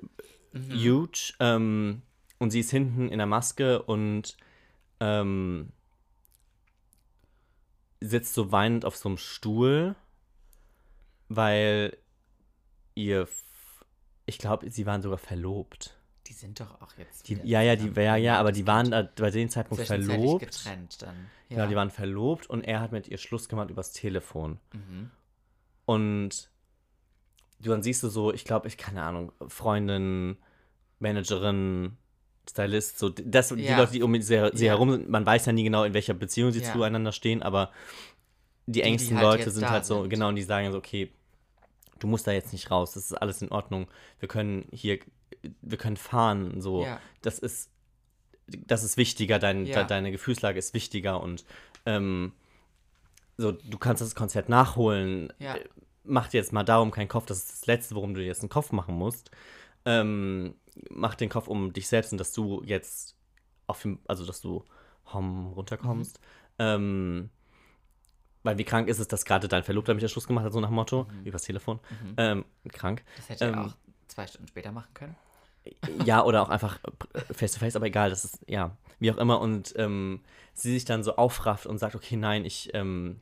Mhm. 0.53 0.71
huge. 0.73 1.34
Ähm, 1.39 2.01
und 2.39 2.49
sie 2.51 2.59
ist 2.61 2.71
hinten 2.71 3.09
in 3.09 3.17
der 3.19 3.28
Maske 3.28 3.82
und 3.84 4.38
ähm, 4.99 5.71
sitzt 8.00 8.34
so 8.34 8.52
weinend 8.52 8.86
auf 8.86 8.95
so 8.95 9.10
einem 9.10 9.18
Stuhl, 9.18 9.95
weil 11.30 11.98
ihr, 12.95 13.28
ich 14.26 14.38
glaube, 14.38 14.70
sie 14.70 14.86
waren 14.86 15.02
sogar 15.02 15.18
verlobt. 15.18 15.98
Die 16.28 16.34
sind 16.34 16.60
doch 16.60 16.82
auch 16.82 16.93
jetzt. 16.98 17.28
Die, 17.30 17.39
ja, 17.43 17.62
ja, 17.62 17.76
die, 17.76 17.89
ja, 17.95 18.16
ja, 18.18 18.39
aber 18.39 18.52
die 18.52 18.68
waren 18.68 18.91
da 18.91 19.04
bei 19.16 19.32
dem 19.32 19.50
Zeitpunkt 19.50 19.86
verlobt. 19.86 20.45
getrennt 20.45 21.02
dann. 21.02 21.16
Ja. 21.50 21.58
Genau, 21.58 21.70
die 21.70 21.76
waren 21.76 21.89
verlobt 21.89 22.50
und 22.50 22.64
er 22.64 22.82
hat 22.82 22.91
mit 22.91 23.08
ihr 23.08 23.18
Schluss 23.18 23.48
gemacht 23.48 23.70
übers 23.70 23.93
Telefon. 23.93 24.60
Mhm. 24.74 25.12
Und 25.86 26.50
du 27.60 27.70
dann 27.70 27.82
siehst 27.82 28.04
du 28.04 28.10
so, 28.10 28.34
ich 28.34 28.43
glaube, 28.43 28.68
ich, 28.68 28.78
keine 28.78 29.04
Ahnung, 29.04 29.32
Freundin, 29.48 30.38
Managerin, 31.00 31.98
Stylist, 32.50 33.00
so 33.00 33.10
das, 33.10 33.50
die 33.50 33.64
Ja. 33.64 33.78
Leute, 33.78 33.91
die 33.93 34.04
um 34.04 34.20
sie, 34.22 34.34
Ja. 34.36 34.52
herum 34.54 34.91
sind, 34.91 35.10
man 35.10 35.26
weiß 35.26 35.45
ja 35.45 35.54
nie 35.54 35.64
genau, 35.64 35.84
in 35.84 35.93
welcher 35.93 36.14
Beziehung 36.14 36.52
sie 36.52 36.62
Ja. 36.62 36.72
zueinander 36.72 37.12
stehen, 37.12 37.43
aber 37.43 37.72
die 38.66 38.74
die 38.74 38.82
engsten 38.82 39.18
halt 39.18 39.24
Leute 39.39 39.52
sind 39.52 39.70
halt 39.70 39.86
so, 39.86 40.02
sind. 40.02 40.10
genau, 40.10 40.30
und 40.30 40.36
die 40.36 40.43
sagen 40.43 40.72
so, 40.72 40.78
okay, 40.78 41.12
du 42.00 42.08
musst 42.08 42.28
da 42.28 42.32
jetzt 42.32 42.52
nicht 42.54 42.70
raus, 42.72 42.93
das 42.93 43.06
ist 43.06 43.14
alles 43.14 43.41
in 43.41 43.50
Ordnung, 43.52 43.88
wir 44.20 44.28
können 44.28 44.68
hier, 44.72 45.00
wir 45.62 45.78
können 45.78 45.98
fahren, 45.98 46.62
so, 46.62 46.82
das 47.22 47.39
ist, 47.39 47.70
das 48.48 48.84
ist 48.84 48.98
wichtiger, 48.98 49.39
dein, 49.39 49.66
de, 49.66 49.88
deine 49.88 50.12
Gefühlslage 50.12 50.60
ist 50.60 50.74
wichtiger 50.74 51.22
und 51.22 51.45
ähm, 51.86 52.34
so, 53.38 53.52
du 53.52 53.78
kannst 53.78 54.02
das 54.02 54.16
Konzert 54.16 54.50
nachholen, 54.50 55.32
Ja. 55.39 55.56
äh, 55.56 55.66
mach 56.04 56.28
dir 56.28 56.38
jetzt 56.38 56.54
mal 56.54 56.64
darum 56.64 56.91
keinen 56.91 57.08
Kopf, 57.08 57.26
das 57.26 57.39
ist 57.39 57.52
das 57.52 57.66
Letzte, 57.68 57.95
worum 57.95 58.14
du 58.14 58.22
dir 58.22 58.28
jetzt 58.28 58.41
einen 58.41 58.50
Kopf 58.50 58.72
machen 58.72 58.95
musst. 58.95 59.32
Ähm, 59.88 60.55
mach 60.89 61.15
den 61.15 61.29
Kopf 61.29 61.47
um 61.47 61.71
dich 61.71 61.88
selbst 61.88 62.11
und 62.11 62.17
dass 62.17 62.33
du 62.33 62.61
jetzt 62.65 63.15
auf 63.67 63.81
dem, 63.81 63.99
also 64.05 64.25
dass 64.25 64.41
du 64.41 64.65
hom 65.13 65.53
runterkommst. 65.53 66.19
Ähm, 66.59 67.29
weil 68.43 68.57
wie 68.57 68.65
krank 68.65 68.89
ist 68.89 68.99
es, 68.99 69.07
dass 69.07 69.23
gerade 69.23 69.47
dein 69.47 69.63
Verlobter 69.63 69.93
mit 69.93 70.03
der 70.03 70.09
Schluss 70.09 70.27
gemacht 70.27 70.45
hat, 70.45 70.53
so 70.53 70.59
nach 70.59 70.69
dem 70.69 70.75
Motto, 70.75 71.07
übers 71.23 71.43
Telefon. 71.43 71.79
Ähm, 72.17 72.45
krank. 72.71 73.03
Das 73.15 73.29
hätte 73.29 73.45
er 73.45 73.53
Ähm, 73.53 73.59
auch 73.59 73.75
zwei 74.07 74.27
Stunden 74.27 74.47
später 74.47 74.71
machen 74.71 74.93
können. 74.93 75.15
Ja, 76.05 76.23
oder 76.23 76.41
auch 76.41 76.49
einfach 76.49 76.79
face 77.31 77.53
to 77.53 77.59
face, 77.59 77.75
aber 77.75 77.88
egal, 77.88 78.09
das 78.09 78.23
ist, 78.25 78.39
ja, 78.47 78.75
wie 78.99 79.11
auch 79.11 79.17
immer. 79.17 79.41
Und 79.41 79.73
ähm, 79.77 80.21
sie 80.53 80.71
sich 80.71 80.85
dann 80.85 81.03
so 81.03 81.15
aufrafft 81.15 81.65
und 81.65 81.77
sagt, 81.77 81.95
okay, 81.95 82.15
nein, 82.15 82.45
ich, 82.45 82.73
ähm, 82.73 83.19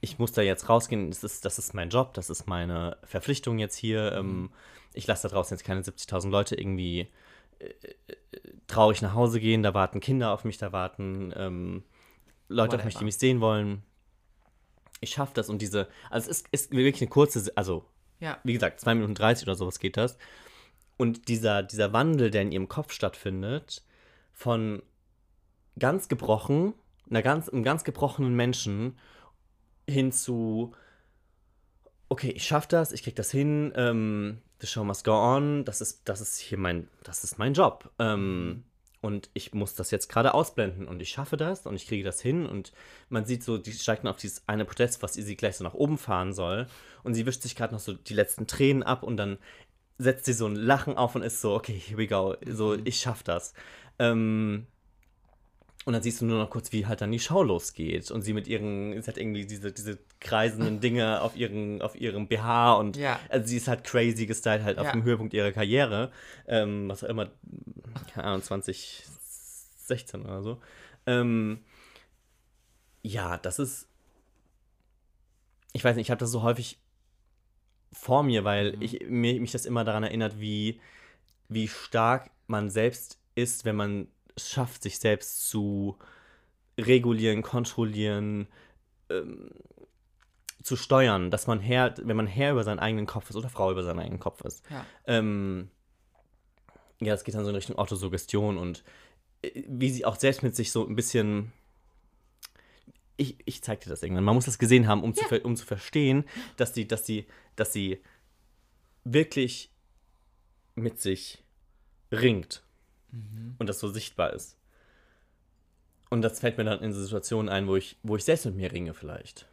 ich 0.00 0.18
muss 0.18 0.32
da 0.32 0.42
jetzt 0.42 0.68
rausgehen, 0.68 1.10
das 1.10 1.22
ist, 1.24 1.44
das 1.44 1.58
ist 1.58 1.74
mein 1.74 1.90
Job, 1.90 2.14
das 2.14 2.30
ist 2.30 2.46
meine 2.46 2.96
Verpflichtung 3.04 3.58
jetzt 3.58 3.76
hier. 3.76 4.12
Ähm, 4.12 4.50
ich 4.92 5.06
lasse 5.06 5.28
da 5.28 5.34
draußen 5.34 5.56
jetzt 5.56 5.64
keine 5.64 5.82
70.000 5.82 6.30
Leute 6.30 6.54
irgendwie 6.56 7.08
äh, 7.58 7.64
äh, 7.66 8.16
traurig 8.66 9.02
nach 9.02 9.14
Hause 9.14 9.40
gehen, 9.40 9.62
da 9.62 9.74
warten 9.74 10.00
Kinder 10.00 10.32
auf 10.32 10.44
mich, 10.44 10.58
da 10.58 10.72
warten 10.72 11.32
ähm, 11.36 11.82
Leute 12.48 12.76
auf 12.76 12.84
mich, 12.84 12.94
die 12.94 12.98
Whatever. 12.98 13.04
mich 13.04 13.16
sehen 13.18 13.40
wollen. 13.40 13.82
Ich 15.00 15.10
schaffe 15.10 15.32
das 15.34 15.48
und 15.48 15.62
diese, 15.62 15.88
also 16.10 16.30
es 16.30 16.38
ist, 16.42 16.48
ist 16.52 16.72
wirklich 16.72 17.00
eine 17.00 17.08
kurze, 17.10 17.52
also 17.56 17.84
Ja. 18.20 18.38
wie 18.44 18.52
gesagt, 18.52 18.80
2 18.80 18.94
Minuten 18.96 19.14
30 19.14 19.46
oder 19.46 19.54
sowas 19.54 19.78
geht 19.78 19.96
das. 19.96 20.18
Und 20.96 21.28
dieser, 21.28 21.62
dieser 21.62 21.92
Wandel, 21.94 22.30
der 22.30 22.42
in 22.42 22.52
ihrem 22.52 22.68
Kopf 22.68 22.92
stattfindet, 22.92 23.82
von 24.34 24.82
ganz 25.78 26.08
gebrochen, 26.08 26.74
einer 27.08 27.22
ganz, 27.22 27.48
einem 27.48 27.62
ganz 27.62 27.84
gebrochenen 27.84 28.34
Menschen 28.34 28.98
hin 29.88 30.12
zu, 30.12 30.74
okay, 32.08 32.30
ich 32.30 32.44
schaff 32.44 32.66
das, 32.66 32.92
ich 32.92 33.02
krieg 33.02 33.16
das 33.16 33.30
hin, 33.30 33.72
ähm, 33.76 34.42
the 34.60 34.66
show 34.66 34.84
must 34.84 35.04
go 35.04 35.12
on, 35.12 35.64
das 35.64 35.80
ist, 35.80 36.02
das 36.04 36.20
ist 36.20 36.38
hier 36.38 36.58
mein, 36.58 36.88
das 37.04 37.24
ist 37.24 37.38
mein 37.38 37.54
Job. 37.54 37.90
Ähm, 37.98 38.64
und 39.00 39.30
ich 39.32 39.54
muss 39.54 39.74
das 39.74 39.90
jetzt 39.90 40.08
gerade 40.08 40.34
ausblenden 40.34 40.86
und 40.86 41.00
ich 41.00 41.08
schaffe 41.08 41.36
das 41.38 41.66
und 41.66 41.74
ich 41.74 41.86
kriege 41.86 42.04
das 42.04 42.20
hin 42.20 42.44
und 42.44 42.72
man 43.08 43.24
sieht 43.24 43.42
so, 43.42 43.56
die 43.56 43.72
steigt 43.72 44.04
dann 44.04 44.10
auf 44.10 44.18
dieses 44.18 44.46
eine 44.46 44.66
Podest, 44.66 45.02
was 45.02 45.14
sie 45.14 45.36
gleich 45.36 45.56
so 45.56 45.64
nach 45.64 45.74
oben 45.74 45.96
fahren 45.96 46.34
soll 46.34 46.66
und 47.02 47.14
sie 47.14 47.24
wischt 47.24 47.42
sich 47.42 47.56
gerade 47.56 47.72
noch 47.72 47.80
so 47.80 47.94
die 47.94 48.14
letzten 48.14 48.46
Tränen 48.46 48.82
ab 48.82 49.02
und 49.02 49.16
dann 49.16 49.38
setzt 49.96 50.26
sie 50.26 50.34
so 50.34 50.46
ein 50.46 50.56
Lachen 50.56 50.96
auf 50.96 51.14
und 51.14 51.22
ist 51.22 51.40
so, 51.40 51.54
okay, 51.54 51.72
here 51.72 51.98
we 51.98 52.06
go, 52.06 52.36
so, 52.46 52.74
ich 52.74 53.00
schaff 53.00 53.22
das. 53.22 53.54
Ähm, 53.98 54.66
und 55.86 55.94
dann 55.94 56.02
siehst 56.02 56.20
du 56.20 56.26
nur 56.26 56.38
noch 56.38 56.50
kurz, 56.50 56.72
wie 56.72 56.86
halt 56.86 57.00
dann 57.00 57.10
die 57.10 57.18
Show 57.18 57.42
losgeht. 57.42 58.10
Und 58.10 58.22
sie 58.22 58.32
mit 58.34 58.46
ihren, 58.46 59.00
sie 59.00 59.08
hat 59.08 59.16
irgendwie 59.16 59.46
diese, 59.46 59.72
diese 59.72 59.98
kreisenden 60.20 60.80
Dinge 60.82 61.22
auf, 61.22 61.36
ihren, 61.36 61.80
auf 61.82 61.98
ihrem 61.98 62.28
BH 62.28 62.74
und 62.74 62.96
Ja. 62.96 63.18
also 63.28 63.46
sie 63.46 63.56
ist 63.56 63.66
halt 63.68 63.84
crazy 63.84 64.26
gestylt, 64.26 64.62
halt 64.62 64.78
auf 64.78 64.86
Ja. 64.86 64.92
dem 64.92 65.02
Höhepunkt 65.04 65.32
ihrer 65.32 65.52
Karriere. 65.52 66.12
Ähm, 66.46 66.88
was 66.88 67.02
auch 67.02 67.08
immer, 67.08 67.30
keine 68.12 68.26
Ahnung, 68.26 68.42
2016 68.42 70.22
oder 70.22 70.42
so. 70.42 70.60
Ähm, 71.06 71.60
ja, 73.02 73.38
das 73.38 73.58
ist. 73.58 73.86
Ich 75.72 75.84
weiß 75.84 75.96
nicht, 75.96 76.06
ich 76.08 76.10
habe 76.10 76.18
das 76.18 76.30
so 76.30 76.42
häufig 76.42 76.78
vor 77.92 78.22
mir, 78.22 78.44
weil 78.44 78.76
Mhm. 78.76 78.82
ich, 78.82 79.00
mir, 79.08 79.40
mich 79.40 79.52
das 79.52 79.66
immer 79.66 79.84
daran 79.84 80.02
erinnert, 80.02 80.38
wie, 80.40 80.80
wie 81.48 81.68
stark 81.68 82.30
man 82.46 82.70
selbst 82.70 83.18
ist, 83.34 83.64
wenn 83.64 83.76
man 83.76 84.08
es 84.36 84.50
schafft, 84.50 84.82
sich 84.82 84.98
selbst 84.98 85.48
zu 85.48 85.98
regulieren, 86.78 87.42
kontrollieren, 87.42 88.48
ähm, 89.08 89.50
zu 90.62 90.76
steuern, 90.76 91.30
dass 91.30 91.46
man 91.46 91.60
Herr, 91.60 91.94
wenn 92.02 92.16
man 92.16 92.26
Herr 92.26 92.52
über 92.52 92.64
seinen 92.64 92.78
eigenen 92.78 93.06
Kopf 93.06 93.30
ist 93.30 93.36
oder 93.36 93.48
Frau 93.48 93.70
über 93.70 93.82
seinen 93.82 93.98
eigenen 93.98 94.20
Kopf 94.20 94.42
ist. 94.44 94.62
Ja. 94.70 94.84
Ähm, 95.06 95.70
ja, 97.00 97.14
es 97.14 97.24
geht 97.24 97.34
dann 97.34 97.44
so 97.44 97.50
in 97.50 97.56
Richtung 97.56 97.78
Autosuggestion 97.78 98.58
und 98.58 98.84
äh, 99.42 99.62
wie 99.66 99.90
sie 99.90 100.04
auch 100.04 100.16
selbst 100.16 100.42
mit 100.42 100.54
sich 100.54 100.70
so 100.70 100.86
ein 100.86 100.96
bisschen. 100.96 101.52
Ich, 103.16 103.36
ich 103.44 103.62
zeig 103.62 103.80
dir 103.80 103.90
das 103.90 104.02
irgendwann. 104.02 104.24
Man 104.24 104.34
muss 104.34 104.46
das 104.46 104.58
gesehen 104.58 104.86
haben, 104.86 105.02
um, 105.02 105.14
zu, 105.14 105.24
ver- 105.24 105.44
um 105.44 105.54
zu 105.54 105.66
verstehen, 105.66 106.24
dass 106.56 106.74
sie, 106.74 106.88
dass 106.88 107.04
sie, 107.04 107.26
dass 107.54 107.72
sie 107.72 108.02
wirklich 109.04 109.70
mit 110.74 111.00
sich 111.00 111.44
ringt 112.10 112.62
und 113.58 113.66
das 113.68 113.78
so 113.80 113.88
sichtbar 113.88 114.32
ist. 114.32 114.56
Und 116.10 116.22
das 116.22 116.40
fällt 116.40 116.58
mir 116.58 116.64
dann 116.64 116.80
in 116.80 116.92
Situationen 116.92 117.48
ein, 117.48 117.68
wo 117.68 117.76
ich, 117.76 117.96
wo 118.02 118.16
ich 118.16 118.24
selbst 118.24 118.44
mit 118.46 118.56
mir 118.56 118.72
ringe 118.72 118.94
vielleicht. 118.94 119.46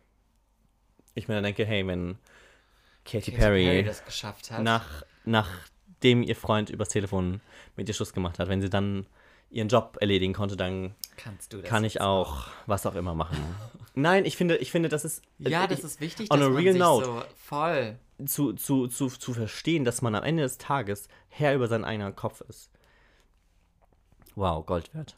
Ich 1.14 1.28
mir 1.28 1.36
dann 1.36 1.43
denke, 1.43 1.66
hey, 1.66 1.86
wenn 1.88 2.18
Katy, 3.05 3.32
Katy 3.32 3.38
Perry, 3.38 3.84
das 3.84 4.03
geschafft 4.05 4.51
hat. 4.51 4.64
nach, 4.64 5.03
nachdem 5.26 6.24
ihr 6.24 6.36
Freund 6.36 6.70
übers 6.70 6.89
Telefon 6.89 7.41
mit 7.76 7.88
ihr 7.88 7.93
Schluss 7.93 8.14
gemacht 8.14 8.39
hat, 8.39 8.49
wenn 8.49 8.62
sie 8.62 8.70
dann 8.70 9.05
ihren 9.49 9.68
Job 9.70 9.97
erledigen 10.01 10.34
konnte, 10.34 10.58
dann 10.58 10.93
kannst 11.16 11.53
du 11.53 11.62
das. 11.62 11.70
kann 11.70 11.84
ich 11.86 11.93
jetzt 11.95 12.01
auch 12.03 12.47
was 12.66 12.86
auch 12.86 12.95
immer 12.95 13.14
machen. 13.16 13.38
Nein, 13.95 14.26
ich 14.26 14.36
finde, 14.36 14.58
ich 14.58 14.72
finde, 14.72 14.89
das 14.89 15.05
ist 15.05 15.24
Ja, 15.39 15.64
ich- 15.64 15.70
das 15.70 15.84
ist 15.84 16.01
wichtig, 16.01 16.30
on 16.32 16.39
dass 16.39 16.49
a 16.49 16.51
real 16.51 16.74
note. 16.76 17.05
so 17.05 17.24
voll. 17.38 17.97
zu, 18.26 18.53
zu, 18.53 18.88
zu, 18.88 19.08
zu 19.08 19.34
verstehen, 19.34 19.86
dass 19.86 20.01
man 20.01 20.16
am 20.16 20.24
Ende 20.24 20.43
des 20.43 20.58
Tages 20.58 21.08
Herr 21.30 21.55
über 21.55 21.68
seinen 21.68 21.86
eigenen 21.86 22.16
Kopf 22.16 22.41
ist. 22.41 22.70
Wow, 24.38 24.63
Gold 24.63 24.93
wert. 24.93 25.17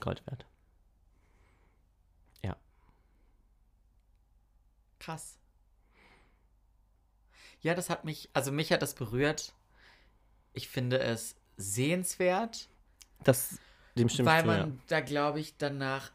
Gold 0.00 0.22
wert. 0.26 0.44
Ja. 2.42 2.54
Krass. 5.00 5.38
Ja, 7.62 7.74
das 7.74 7.88
hat 7.88 8.04
mich, 8.04 8.28
also 8.34 8.52
mich 8.52 8.70
hat 8.70 8.82
das 8.82 8.94
berührt. 8.94 9.54
Ich 10.52 10.68
finde 10.68 10.98
es 10.98 11.36
sehenswert, 11.56 12.68
Das, 13.24 13.58
dem 13.96 14.10
stimme 14.10 14.28
weil 14.28 14.44
man 14.44 14.82
da, 14.88 15.00
glaube 15.00 15.40
ich, 15.40 15.56
danach 15.56 16.12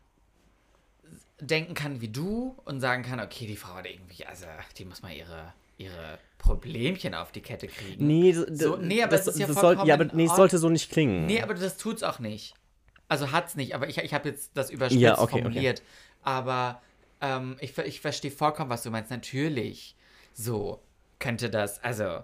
denken 1.40 1.74
kann 1.74 2.00
wie 2.00 2.10
du 2.10 2.56
und 2.64 2.80
sagen 2.80 3.02
kann, 3.02 3.20
okay, 3.20 3.48
die 3.48 3.58
Frau 3.58 3.74
hat 3.74 3.88
irgendwie, 3.88 4.24
also 4.28 4.46
die 4.78 4.86
muss 4.86 5.02
mal 5.02 5.12
ihre, 5.12 5.52
ihre 5.78 6.20
Problemchen 6.38 7.14
auf 7.14 7.32
die 7.32 7.42
Kette 7.42 7.68
kriegen. 7.68 8.06
Nee, 8.06 8.34
so, 8.34 8.78
nee, 8.78 9.02
aber 9.02 9.12
das, 9.12 9.28
es 9.28 9.36
ist 9.36 9.40
ja 9.40 9.48
das 9.48 9.56
soll, 9.56 9.78
ja, 9.86 9.94
aber 9.94 10.06
nee, 10.06 10.26
es 10.26 10.36
sollte 10.36 10.58
so 10.58 10.70
nicht 10.70 10.92
klingen. 10.92 11.26
Nee, 11.26 11.42
aber 11.42 11.54
das 11.54 11.78
tut's 11.78 12.04
auch 12.04 12.20
nicht. 12.20 12.56
Also 13.08 13.32
hat's 13.32 13.56
nicht, 13.56 13.76
aber 13.76 13.88
ich, 13.88 13.98
ich 13.98 14.14
habe 14.14 14.30
jetzt 14.30 14.52
das 14.56 14.70
überspitzt 14.70 15.02
Ja, 15.02 15.14
okay, 15.14 15.24
okay. 15.24 15.42
formuliert. 15.44 15.82
Aber 16.22 16.82
ähm, 17.22 17.58
ich, 17.60 17.78
ich 17.78 18.02
verstehe 18.02 18.32
vollkommen, 18.32 18.70
was 18.70 18.84
du 18.84 18.92
meinst. 18.92 19.12
Natürlich, 19.12 19.96
so 20.34 20.82
könnte 21.20 21.50
das, 21.50 21.84
also 21.84 22.24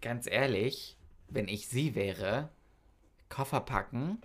ganz 0.00 0.26
ehrlich, 0.26 0.96
wenn 1.28 1.48
ich 1.48 1.68
sie 1.68 1.94
wäre, 1.94 2.48
Koffer 3.28 3.60
packen, 3.60 4.18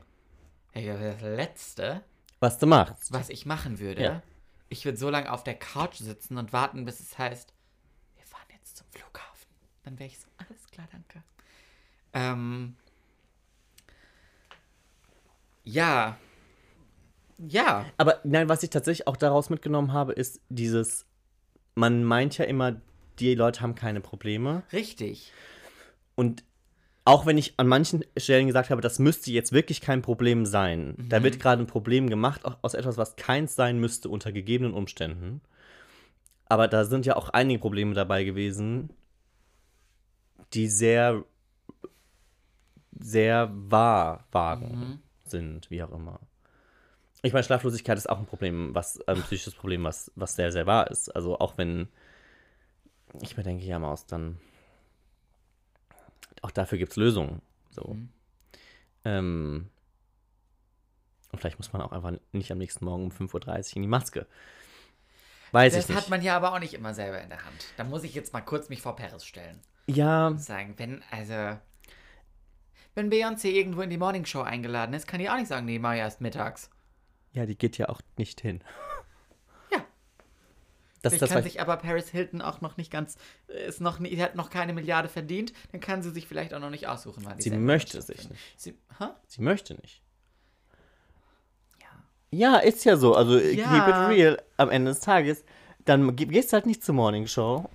das 0.73 1.21
Letzte, 1.21 2.03
Was 2.39 2.59
du 2.59 2.67
machst. 2.67 3.11
was 3.11 3.29
ich 3.29 3.45
machen 3.45 3.79
würde. 3.79 4.03
Ja. 4.03 4.23
Ich 4.69 4.85
würde 4.85 4.97
so 4.97 5.09
lange 5.09 5.31
auf 5.31 5.43
der 5.43 5.55
Couch 5.55 5.95
sitzen 5.95 6.37
und 6.37 6.53
warten, 6.53 6.85
bis 6.85 6.99
es 6.99 7.17
heißt, 7.17 7.53
zum 8.81 9.01
Flughafen. 9.01 9.47
Dann 9.83 9.99
wäre 9.99 10.07
ich 10.09 10.19
so, 10.19 10.27
alles 10.37 10.67
klar, 10.71 10.87
danke. 10.91 11.23
Ähm, 12.13 12.75
ja. 15.63 16.17
Ja. 17.37 17.85
Aber 17.97 18.19
nein, 18.23 18.49
was 18.49 18.63
ich 18.63 18.69
tatsächlich 18.69 19.07
auch 19.07 19.17
daraus 19.17 19.49
mitgenommen 19.49 19.93
habe, 19.93 20.13
ist 20.13 20.41
dieses, 20.49 21.05
man 21.75 22.03
meint 22.03 22.37
ja 22.37 22.45
immer, 22.45 22.79
die 23.19 23.35
Leute 23.35 23.61
haben 23.61 23.75
keine 23.75 24.01
Probleme. 24.01 24.63
Richtig. 24.71 25.31
Und 26.15 26.43
auch 27.03 27.25
wenn 27.25 27.37
ich 27.37 27.55
an 27.57 27.67
manchen 27.67 28.05
Stellen 28.15 28.45
gesagt 28.45 28.69
habe, 28.69 28.81
das 28.81 28.99
müsste 28.99 29.31
jetzt 29.31 29.51
wirklich 29.53 29.81
kein 29.81 30.03
Problem 30.03 30.45
sein. 30.45 30.95
Da 31.09 31.23
wird 31.23 31.39
gerade 31.39 31.63
ein 31.63 31.67
Problem 31.67 32.09
gemacht 32.09 32.45
au- 32.45 32.55
aus 32.61 32.75
etwas, 32.75 32.97
was 32.97 33.15
keins 33.15 33.55
sein 33.55 33.79
müsste 33.79 34.07
unter 34.09 34.31
gegebenen 34.31 34.73
Umständen. 34.73 35.41
Aber 36.51 36.67
da 36.67 36.83
sind 36.83 37.05
ja 37.05 37.15
auch 37.15 37.29
einige 37.29 37.61
Probleme 37.61 37.93
dabei 37.93 38.25
gewesen, 38.25 38.89
die 40.51 40.67
sehr, 40.67 41.23
sehr 42.91 43.49
wahr 43.53 44.27
waren, 44.33 45.01
sind, 45.23 45.71
wie 45.71 45.81
auch 45.81 45.93
immer. 45.93 46.19
Ich 47.21 47.31
meine, 47.31 47.45
Schlaflosigkeit 47.45 47.97
ist 47.97 48.09
auch 48.09 48.19
ein 48.19 48.25
Problem, 48.25 48.75
was 48.75 48.99
ein 49.07 49.21
psychisches 49.21 49.55
Problem, 49.55 49.85
was, 49.85 50.11
was 50.15 50.35
sehr, 50.35 50.51
sehr 50.51 50.67
wahr 50.67 50.91
ist. 50.91 51.07
Also 51.15 51.39
auch 51.39 51.57
wenn 51.57 51.87
ich 53.21 53.37
mir 53.37 53.43
denke, 53.43 53.63
ja, 53.63 53.79
Maus, 53.79 54.05
dann 54.05 54.37
auch 56.41 56.51
dafür 56.51 56.77
gibt 56.77 56.91
es 56.91 56.97
Lösungen. 56.97 57.41
So. 57.69 57.95
Ähm, 59.05 59.69
und 61.31 61.39
vielleicht 61.39 61.59
muss 61.59 61.71
man 61.71 61.81
auch 61.81 61.93
einfach 61.93 62.11
nicht 62.33 62.51
am 62.51 62.57
nächsten 62.57 62.83
Morgen 62.83 63.05
um 63.05 63.11
5.30 63.11 63.69
Uhr 63.69 63.75
in 63.77 63.81
die 63.83 63.87
Maske. 63.87 64.27
Weiß 65.51 65.73
Das 65.73 65.83
ich 65.83 65.89
nicht. 65.89 65.97
hat 65.97 66.09
man 66.09 66.21
ja 66.21 66.35
aber 66.35 66.53
auch 66.53 66.59
nicht 66.59 66.73
immer 66.73 66.93
selber 66.93 67.21
in 67.21 67.29
der 67.29 67.43
Hand. 67.43 67.65
Da 67.77 67.83
muss 67.83 68.03
ich 68.03 68.13
jetzt 68.15 68.33
mal 68.33 68.41
kurz 68.41 68.69
mich 68.69 68.81
vor 68.81 68.95
Paris 68.95 69.25
stellen. 69.25 69.59
ja, 69.87 70.27
Und 70.27 70.41
sagen, 70.41 70.73
wenn, 70.77 71.03
also. 71.11 71.57
Wenn 72.93 73.09
Beyoncé 73.11 73.47
irgendwo 73.47 73.81
in 73.81 73.89
die 73.89 73.97
Morningshow 73.97 74.41
eingeladen 74.41 74.93
ist, 74.93 75.07
kann 75.07 75.19
die 75.19 75.29
auch 75.29 75.35
nicht 75.37 75.47
sagen, 75.47 75.65
nee, 75.65 75.79
mach 75.79 75.95
erst 75.95 76.19
mittags. 76.21 76.69
ja, 77.33 77.45
die 77.45 77.57
geht 77.57 77.77
ja 77.77 77.87
auch 77.89 78.01
nicht 78.17 78.41
hin. 78.41 78.61
Ja. 79.71 79.79
Das, 81.01 81.13
Vielleicht 81.13 81.21
das 81.21 81.29
kann 81.31 81.43
sich 81.43 81.61
aber 81.61 81.77
Paris 81.77 82.09
Hilton 82.09 82.41
auch 82.41 82.59
noch 82.61 82.75
nicht 82.77 82.91
ganz, 82.91 83.17
ist 83.47 83.79
noch 83.81 83.99
nie, 83.99 84.17
hat 84.21 84.35
noch 84.35 84.49
keine 84.49 84.73
Milliarde 84.73 85.07
verdient, 85.09 85.53
dann 85.71 85.79
kann 85.79 86.03
sie 86.03 86.11
sich 86.11 86.27
vielleicht 86.27 86.53
auch 86.53 86.59
noch 86.59 86.69
nicht 86.69 86.87
aussuchen, 86.87 87.23
wann 87.25 87.37
die 87.37 87.43
Sie 87.43 87.51
möchte 87.51 88.01
sich 88.01 88.29
nicht. 88.29 88.41
Sie, 88.57 88.77
hä? 88.99 89.05
sie 89.27 89.41
möchte 89.41 89.75
nicht. 89.75 90.01
Ja. 92.31 92.57
Ist 92.57 92.83
ja 92.85 92.95
so. 92.97 93.15
Also 93.15 93.39
keep 93.39 93.57
Ja. 93.59 94.09
it 94.09 94.17
real. 94.17 94.41
Am 94.57 94.69
Ende 94.69 94.91
des 94.91 94.99
Tages. 95.01 95.43
Dann 95.85 96.15
ge- 96.15 96.27
gehst 96.27 96.49
du 96.51 96.53
halt 96.53 96.65
nicht 96.65 96.83
zur 96.83 96.95
Morning 96.95 97.27
Show. 97.27 97.69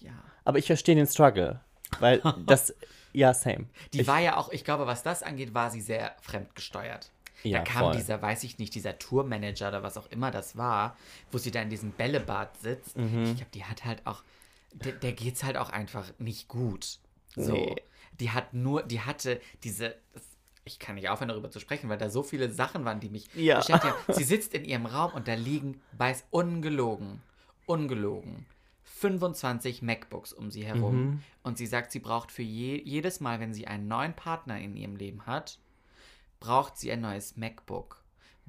Ja. 0.00 0.10
Aber 0.44 0.58
ich 0.58 0.66
verstehe 0.66 0.94
den 0.94 1.06
Struggle. 1.06 1.60
Weil 1.98 2.20
das. 2.46 2.74
ja, 3.12 3.34
same. 3.34 3.66
Die 3.92 4.02
ich, 4.02 4.06
war 4.06 4.20
ja 4.20 4.36
auch, 4.36 4.50
ich 4.52 4.64
glaube, 4.64 4.86
was 4.86 5.02
das 5.02 5.22
angeht, 5.22 5.54
war 5.54 5.70
sie 5.70 5.80
sehr 5.80 6.14
fremdgesteuert. 6.20 7.10
Ja, 7.42 7.58
da 7.58 7.64
kam 7.64 7.78
voll. 7.84 7.96
dieser, 7.96 8.20
weiß 8.20 8.44
ich 8.44 8.58
nicht, 8.58 8.74
dieser 8.74 8.98
Tourmanager 8.98 9.68
oder 9.68 9.82
was 9.82 9.96
auch 9.96 10.06
immer 10.10 10.30
das 10.30 10.56
war, 10.58 10.94
wo 11.32 11.38
sie 11.38 11.50
da 11.50 11.62
in 11.62 11.70
diesem 11.70 11.90
Bällebad 11.92 12.54
sitzt. 12.60 12.96
Mhm. 12.98 13.24
Ich 13.24 13.36
glaube, 13.36 13.50
die 13.54 13.64
hat 13.64 13.84
halt 13.86 14.06
auch, 14.06 14.22
der, 14.72 14.92
der 14.92 15.12
geht's 15.12 15.42
halt 15.42 15.56
auch 15.56 15.70
einfach 15.70 16.04
nicht 16.18 16.48
gut. 16.48 16.98
So. 17.34 17.52
Nee. 17.52 17.76
Die 18.20 18.30
hat 18.30 18.52
nur, 18.52 18.82
die 18.82 19.00
hatte 19.00 19.40
diese, 19.64 19.94
ich 20.72 20.78
kann 20.78 20.94
nicht 20.94 21.08
aufhören, 21.08 21.28
darüber 21.28 21.50
zu 21.50 21.60
sprechen, 21.60 21.88
weil 21.88 21.98
da 21.98 22.08
so 22.10 22.22
viele 22.22 22.50
Sachen 22.50 22.84
waren, 22.84 23.00
die 23.00 23.08
mich 23.08 23.28
Ja. 23.34 23.56
beschäftigt 23.58 23.94
haben. 23.94 24.02
Sie 24.14 24.24
sitzt 24.24 24.54
in 24.54 24.64
ihrem 24.64 24.86
Raum 24.86 25.12
und 25.12 25.28
da 25.28 25.34
liegen, 25.34 25.80
weiß 25.98 26.24
ungelogen, 26.30 27.20
ungelogen, 27.66 28.46
25 28.82 29.82
MacBooks 29.82 30.32
um 30.32 30.50
sie 30.50 30.64
herum. 30.64 31.02
Mhm. 31.02 31.22
Und 31.42 31.56
sie 31.58 31.66
sagt, 31.66 31.90
sie 31.92 32.00
braucht 32.00 32.30
für 32.30 32.42
je, 32.42 32.80
jedes 32.84 33.20
Mal, 33.20 33.40
wenn 33.40 33.54
sie 33.54 33.66
einen 33.66 33.88
neuen 33.88 34.14
Partner 34.14 34.58
in 34.60 34.76
ihrem 34.76 34.96
Leben 34.96 35.24
hat, 35.26 35.58
braucht 36.38 36.76
sie 36.76 36.90
ein 36.92 37.00
neues 37.00 37.36
MacBook. 37.36 37.99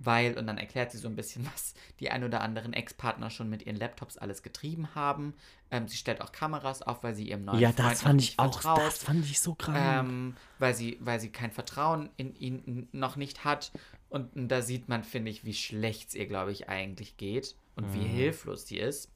Weil, 0.04 0.36
und 0.38 0.48
dann 0.48 0.58
erklärt 0.58 0.92
sie 0.92 0.98
so 0.98 1.08
ein 1.08 1.16
bisschen, 1.16 1.46
was 1.54 1.74
die 2.00 2.10
ein 2.10 2.24
oder 2.24 2.42
anderen 2.42 2.74
Ex-Partner 2.74 3.30
schon 3.30 3.50
mit 3.50 3.66
ihren 3.66 3.76
Laptops 3.76 4.18
alles 4.18 4.42
getrieben 4.42 4.96
haben. 4.96 5.34
Ähm, 5.70 5.88
sie 5.88 5.98
stellt 5.98 6.22
auch 6.22 6.32
Kameras 6.32 6.82
auf, 6.82 7.04
weil 7.04 7.14
sie 7.14 7.30
ihrem 7.30 7.46
neuen 7.46 7.60
ja, 7.60 7.72
Freund 7.72 7.92
das 7.92 8.00
noch 8.00 8.08
fand 8.08 8.16
nicht 8.18 8.34
ich 8.34 8.40
auch. 8.40 8.54
vertraut. 8.54 8.82
Das 8.88 8.98
fand 8.98 9.26
ich 9.26 9.40
so 9.40 9.54
krank. 9.56 9.78
Ähm, 9.80 10.36
weil, 10.60 10.74
sie, 10.74 10.98
weil 11.02 11.20
sie 11.20 11.30
kein 11.30 11.52
Vertrauen 11.52 12.10
in 12.18 12.36
ihn 12.36 12.88
noch 12.92 13.16
nicht 13.16 13.44
hat. 13.44 13.72
Und 14.10 14.32
da 14.34 14.62
sieht 14.62 14.90
man, 14.90 15.04
finde 15.04 15.32
ich, 15.32 15.46
wie 15.46 15.54
schlecht 15.54 16.10
es 16.10 16.16
ihr, 16.16 16.28
glaube 16.28 16.52
ich, 16.52 16.68
eigentlich 16.68 17.18
geht 17.18 17.56
und 17.76 17.94
wie 17.94 18.06
hilflos 18.06 18.68
sie 18.68 18.78
ist. 18.78 19.10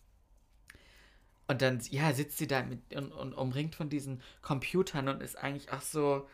Und 1.47 1.61
dann, 1.61 1.79
ja, 1.91 2.13
sitzt 2.13 2.38
sie 2.38 2.47
da 2.47 2.63
mit, 2.63 2.95
und, 2.95 3.11
und 3.11 3.33
umringt 3.33 3.75
von 3.75 3.89
diesen 3.89 4.21
Computern 4.41 5.09
und 5.09 5.21
ist 5.21 5.38
eigentlich 5.38 5.71
auch 5.71 5.81
so, 5.81 6.27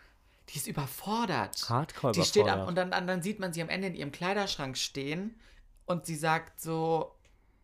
die 0.52 0.58
ist 0.58 0.68
überfordert. 0.68 1.70
Hardcore 1.70 2.14
Die 2.14 2.24
steht 2.24 2.47
ab 2.47 2.68
und 2.68 2.76
dann, 2.76 2.91
dann, 2.91 3.22
sieht 3.22 3.39
man 3.39 3.54
sie 3.54 3.62
am 3.62 3.70
Ende 3.70 3.88
in 3.88 3.95
ihrem 3.95 4.12
Kleiderschrank 4.12 4.78
stehen 4.78 5.39
und 5.86 6.06
sie 6.06 6.16
sagt 6.16 6.60
so, 6.60 7.16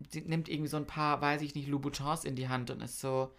sie 0.09 0.21
nimmt 0.21 0.47
irgendwie 0.47 0.69
so 0.69 0.77
ein 0.77 0.88
paar, 0.88 1.21
weiß 1.21 1.41
ich 1.41 1.53
nicht, 1.53 1.67
Louboutins 1.67 2.23
in 2.23 2.35
die 2.35 2.47
Hand 2.47 2.69
und 2.69 2.81
ist 2.81 2.99
so, 2.99 3.33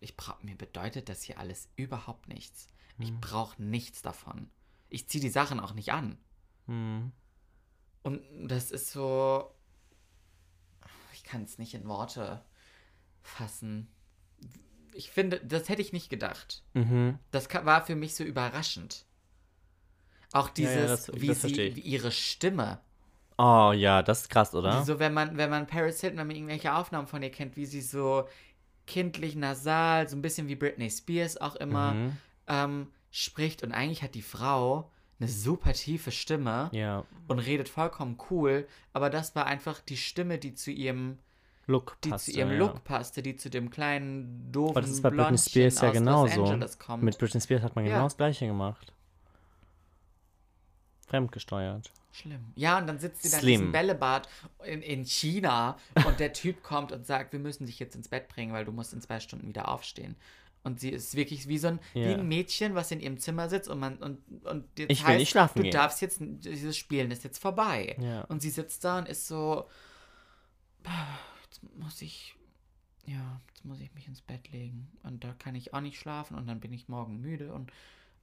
ich 0.00 0.16
brauch, 0.16 0.42
mir 0.42 0.56
bedeutet 0.56 1.08
das 1.08 1.22
hier 1.22 1.38
alles 1.38 1.68
überhaupt 1.76 2.28
nichts. 2.28 2.68
Ich 2.98 3.10
Hm. 3.10 3.20
brauche 3.20 3.62
nichts 3.62 4.02
davon. 4.02 4.50
Ich 4.88 5.08
ziehe 5.08 5.22
die 5.22 5.28
Sachen 5.30 5.60
auch 5.60 5.72
nicht 5.74 5.92
an. 5.92 6.18
Hm. 6.66 7.12
Und 8.02 8.22
das 8.48 8.70
ist 8.70 8.90
so, 8.90 9.54
ich 11.12 11.22
kann 11.22 11.44
es 11.44 11.58
nicht 11.58 11.74
in 11.74 11.86
Worte 11.86 12.44
fassen. 13.22 13.88
Ich 14.94 15.10
finde, 15.10 15.40
das 15.40 15.68
hätte 15.68 15.82
ich 15.82 15.92
nicht 15.92 16.10
gedacht. 16.10 16.62
Mhm. 16.74 17.18
Das 17.30 17.48
war 17.64 17.84
für 17.84 17.94
mich 17.96 18.14
so 18.14 18.24
überraschend. 18.24 19.04
Auch 20.32 20.48
Ja, 20.48 20.54
dieses, 20.56 20.74
ja, 20.76 20.86
das- 20.86 21.10
wie 21.20 21.26
das 21.28 21.42
sie, 21.42 21.76
wie 21.76 21.80
ihre 21.80 22.10
Stimme. 22.12 22.80
Oh 23.38 23.72
ja, 23.74 24.02
das 24.02 24.22
ist 24.22 24.28
krass, 24.30 24.54
oder? 24.54 24.84
So, 24.84 24.98
wenn 24.98 25.14
man, 25.14 25.36
wenn 25.38 25.48
man 25.50 25.66
Paris 25.66 26.00
Hilton, 26.00 26.18
wenn 26.18 26.26
man 26.26 26.36
irgendwelche 26.36 26.74
Aufnahmen 26.74 27.06
von 27.08 27.22
ihr 27.22 27.30
kennt, 27.30 27.56
wie 27.56 27.64
sie 27.66 27.80
so 27.80 28.28
kindlich 28.86 29.34
nasal, 29.34 30.08
so 30.08 30.16
ein 30.16 30.22
bisschen 30.22 30.48
wie 30.48 30.56
Britney 30.56 30.90
Spears 30.90 31.36
auch 31.40 31.56
immer 31.56 31.92
Mhm. 31.94 32.16
ähm, 32.48 32.86
spricht. 33.10 33.62
Und 33.62 33.72
eigentlich 33.72 34.02
hat 34.02 34.14
die 34.14 34.22
Frau 34.22 34.90
eine 35.18 35.28
super 35.28 35.72
tiefe 35.72 36.10
Stimme 36.12 36.68
Ja. 36.72 37.04
und 37.28 37.38
redet 37.38 37.68
vollkommen 37.68 38.18
cool. 38.30 38.66
Aber 38.92 39.10
das 39.10 39.34
war 39.34 39.46
einfach 39.46 39.80
die 39.80 39.96
Stimme, 39.96 40.38
die 40.38 40.54
zu 40.54 40.70
ihrem, 40.70 41.18
Look 41.70 41.96
die 42.02 42.10
passte, 42.10 42.32
zu 42.32 42.38
ihrem 42.38 42.50
ja. 42.52 42.58
Look 42.58 42.84
passte, 42.84 43.22
die 43.22 43.36
zu 43.36 43.48
dem 43.50 43.70
kleinen 43.70 44.50
doofen 44.52 44.70
Aber 44.70 44.80
das 44.82 44.90
ist 44.90 45.02
bei 45.02 45.10
Britney 45.10 45.38
Spears 45.38 45.80
ja 45.80 45.90
genauso. 45.90 46.44
Mit 46.98 47.18
Britney 47.18 47.40
Spears 47.40 47.62
hat 47.62 47.76
man 47.76 47.84
Ja. 47.86 47.92
genau 47.94 48.04
das 48.04 48.16
gleiche 48.16 48.46
gemacht. 48.46 48.92
Fremdgesteuert. 51.06 51.90
Schlimm. 52.12 52.52
Ja, 52.56 52.78
und 52.78 52.86
dann 52.88 52.98
sitzt 52.98 53.22
sie 53.22 53.30
dann 53.30 53.38
in 53.40 53.44
Slim. 53.44 53.60
diesem 53.60 53.72
Bällebad 53.72 54.28
in, 54.64 54.82
in 54.82 55.04
China 55.04 55.76
und 56.06 56.18
der 56.20 56.32
Typ 56.32 56.62
kommt 56.62 56.92
und 56.92 57.06
sagt, 57.06 57.32
wir 57.32 57.38
müssen 57.40 57.66
dich 57.66 57.78
jetzt 57.78 57.94
ins 57.94 58.08
Bett 58.08 58.28
bringen, 58.28 58.52
weil 58.52 58.64
du 58.64 58.72
musst 58.72 58.92
in 58.92 59.00
zwei 59.00 59.20
Stunden 59.20 59.46
wieder 59.48 59.68
aufstehen. 59.68 60.16
Und 60.62 60.78
sie 60.80 60.90
ist 60.90 61.14
wirklich 61.14 61.48
wie 61.48 61.56
so 61.58 61.68
ein, 61.68 61.80
wie 61.94 62.02
Ja. 62.02 62.14
ein 62.16 62.28
Mädchen, 62.28 62.74
was 62.74 62.90
in 62.90 63.00
ihrem 63.00 63.18
Zimmer 63.18 63.48
sitzt 63.48 63.68
und 63.68 63.78
man 63.78 63.96
und, 63.98 64.18
und 64.44 64.66
jetzt 64.78 64.90
Ich 64.90 65.06
will 65.06 65.16
nicht 65.16 65.30
schlafen 65.30 65.58
du 65.58 65.62
gehen. 65.62 65.72
darfst 65.72 66.02
jetzt, 66.02 66.18
dieses 66.20 66.76
Spielen 66.76 67.10
ist 67.10 67.24
jetzt 67.24 67.38
vorbei. 67.38 67.96
Ja. 68.00 68.22
Und 68.24 68.42
sie 68.42 68.50
sitzt 68.50 68.84
da 68.84 68.98
und 68.98 69.08
ist 69.08 69.26
so, 69.26 69.68
"Ah, 70.84 70.90
jetzt 71.50 71.62
muss 71.78 72.00
ich, 72.02 72.36
ja, 73.06 73.40
jetzt 73.48 73.64
muss 73.64 73.80
ich 73.80 73.92
mich 73.94 74.06
ins 74.06 74.20
Bett 74.20 74.50
legen. 74.52 74.90
Und 75.02 75.24
da 75.24 75.32
kann 75.34 75.54
ich 75.54 75.74
auch 75.74 75.80
nicht 75.80 75.98
schlafen 75.98 76.36
und 76.36 76.46
dann 76.46 76.60
bin 76.60 76.72
ich 76.72 76.88
morgen 76.88 77.20
müde 77.20 77.52
und, 77.52 77.72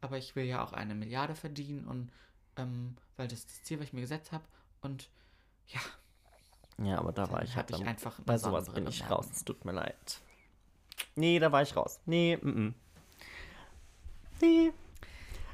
aber 0.01 0.17
ich 0.17 0.36
will 0.36 0.45
ja 0.45 0.63
auch 0.63 0.73
eine 0.73 0.95
Milliarde 0.95 1.36
verdienen 1.36 1.86
und, 1.88 2.11
ähm, 2.55 2.95
weil 3.17 3.28
das 3.28 3.39
ist 3.39 3.49
das 3.49 3.63
Ziel, 3.63 3.80
was 3.80 3.88
ich 3.88 3.93
mir 3.93 4.01
gesetzt 4.01 4.32
habe. 4.32 4.45
Und 4.82 5.09
ja, 5.67 5.82
Ja, 6.86 6.99
aber 6.99 7.11
da 7.11 7.30
war 7.32 7.39
dann 7.39 7.47
ich 7.47 7.55
hab 7.55 7.69
halt 7.71 7.82
ich 7.82 7.88
einfach 7.88 8.19
Bei 8.25 8.38
sowas 8.38 8.71
bin 8.71 8.88
ich 8.88 9.09
raus. 9.09 9.28
Es 9.32 9.43
tut 9.43 9.65
mir 9.65 9.73
leid. 9.73 10.21
Nee, 11.15 11.39
da 11.39 11.51
war 11.51 11.63
ich 11.63 11.75
raus. 11.75 11.99
Nee, 12.05 12.38
mm, 12.38 12.47
mm. 12.49 12.75
Nee. 14.41 14.71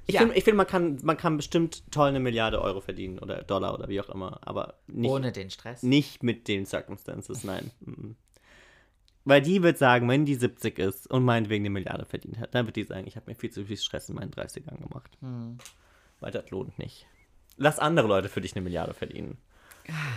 Ich 0.06 0.16
Ja. 0.16 0.22
finde, 0.22 0.42
find, 0.42 0.58
man, 0.58 0.68
kann, 0.68 1.00
man 1.04 1.16
kann 1.18 1.38
bestimmt 1.38 1.90
toll 1.92 2.10
eine 2.10 2.20
Milliarde 2.20 2.62
Euro 2.62 2.82
verdienen 2.82 3.20
oder 3.20 3.42
Dollar 3.44 3.74
oder 3.74 3.88
wie 3.88 4.02
auch 4.02 4.10
immer, 4.10 4.40
aber 4.42 4.76
nicht, 4.88 5.10
ohne 5.10 5.32
den 5.32 5.50
Stress. 5.50 5.82
nicht 5.84 6.24
mit 6.24 6.48
den 6.48 6.66
Circumstances, 6.66 7.44
nein. 7.44 7.72
mm. 7.82 8.12
Weil 9.26 9.42
die 9.42 9.64
wird 9.64 9.78
sagen, 9.78 10.10
wenn 10.10 10.26
die 10.26 10.36
70 10.36 10.78
ist 10.80 11.10
und 11.10 11.24
meinetwegen 11.24 11.64
eine 11.64 11.70
Milliarde 11.70 12.06
verdient 12.06 12.40
hat, 12.40 12.54
dann 12.54 12.66
wird 12.66 12.76
die 12.76 12.84
sagen, 12.84 13.08
ich 13.08 13.16
habe 13.16 13.32
mir 13.32 13.36
viel 13.36 13.52
zu 13.52 13.64
viel 13.64 13.78
Stress 13.78 14.10
in 14.10 14.16
meinen 14.16 14.32
30ern 14.32 14.82
gemacht. 14.82 15.18
Hm. 15.22 15.60
Weil 16.20 16.32
das 16.32 16.50
lohnt 16.52 16.78
nicht. 16.78 17.08
Lass 17.56 17.80
andere 17.80 18.08
Leute 18.10 18.28
für 18.28 18.42
dich 18.42 18.54
eine 18.54 18.64
Milliarde 18.64 18.94
verdienen. 18.94 19.38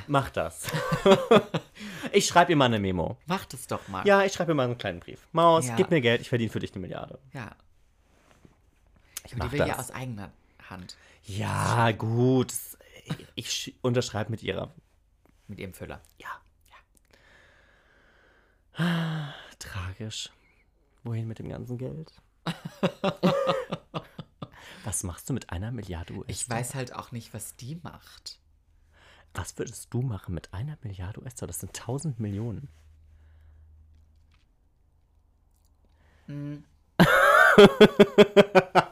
Mach 0.08 0.30
das. 0.30 0.66
ich 2.12 2.26
schreibe 2.26 2.50
ihr 2.52 2.56
mal 2.56 2.64
eine 2.66 2.80
Memo. 2.80 3.16
Mach 3.26 3.44
das 3.46 3.66
doch 3.68 3.86
mal. 3.86 4.04
Ja, 4.06 4.24
ich 4.24 4.32
schreibe 4.32 4.52
mir 4.52 4.56
mal 4.56 4.64
einen 4.64 4.78
kleinen 4.78 4.98
Brief. 5.00 5.26
Maus, 5.32 5.68
Ja. 5.68 5.76
gib 5.76 5.90
mir 5.90 6.00
Geld, 6.00 6.20
ich 6.20 6.28
verdiene 6.28 6.50
für 6.50 6.58
dich 6.60 6.72
eine 6.72 6.80
Milliarde. 6.82 7.18
Ja. 7.32 7.50
Ich 9.26 9.32
Aber 9.34 9.44
mach 9.44 9.50
die 9.52 9.58
will 9.58 9.66
ja 9.66 9.76
das. 9.76 9.90
aus 9.90 9.90
eigener 9.90 10.30
Hand 10.70 10.96
Ja, 11.24 11.92
gut. 11.92 12.52
Ich 13.34 13.48
sch- 13.48 13.74
unterschreibe 13.82 14.30
mit 14.30 14.42
ihrer. 14.42 14.72
mit 15.48 15.58
ihrem 15.60 15.74
Füller. 15.74 16.00
Ja. 16.18 16.28
Tragisch. 19.58 20.30
Wohin 21.04 21.26
mit 21.28 21.38
dem 21.38 21.48
ganzen 21.48 21.78
Geld? 21.78 22.12
Was 24.84 25.02
machst 25.02 25.28
du 25.28 25.32
mit 25.32 25.50
einer 25.50 25.72
Milliarde 25.72 26.12
US? 26.14 26.26
Ich 26.28 26.48
weiß 26.48 26.74
halt 26.74 26.94
auch 26.94 27.10
nicht, 27.10 27.32
was 27.34 27.56
die 27.56 27.76
macht. 27.82 28.38
Was 29.34 29.58
würdest 29.58 29.92
du 29.92 30.02
machen 30.02 30.34
mit 30.34 30.52
einer 30.54 30.76
Milliarde 30.82 31.20
US-Dollar? 31.22 31.48
Das 31.48 31.58
sind 31.60 31.70
1000 31.78 32.20
Millionen. 32.20 32.68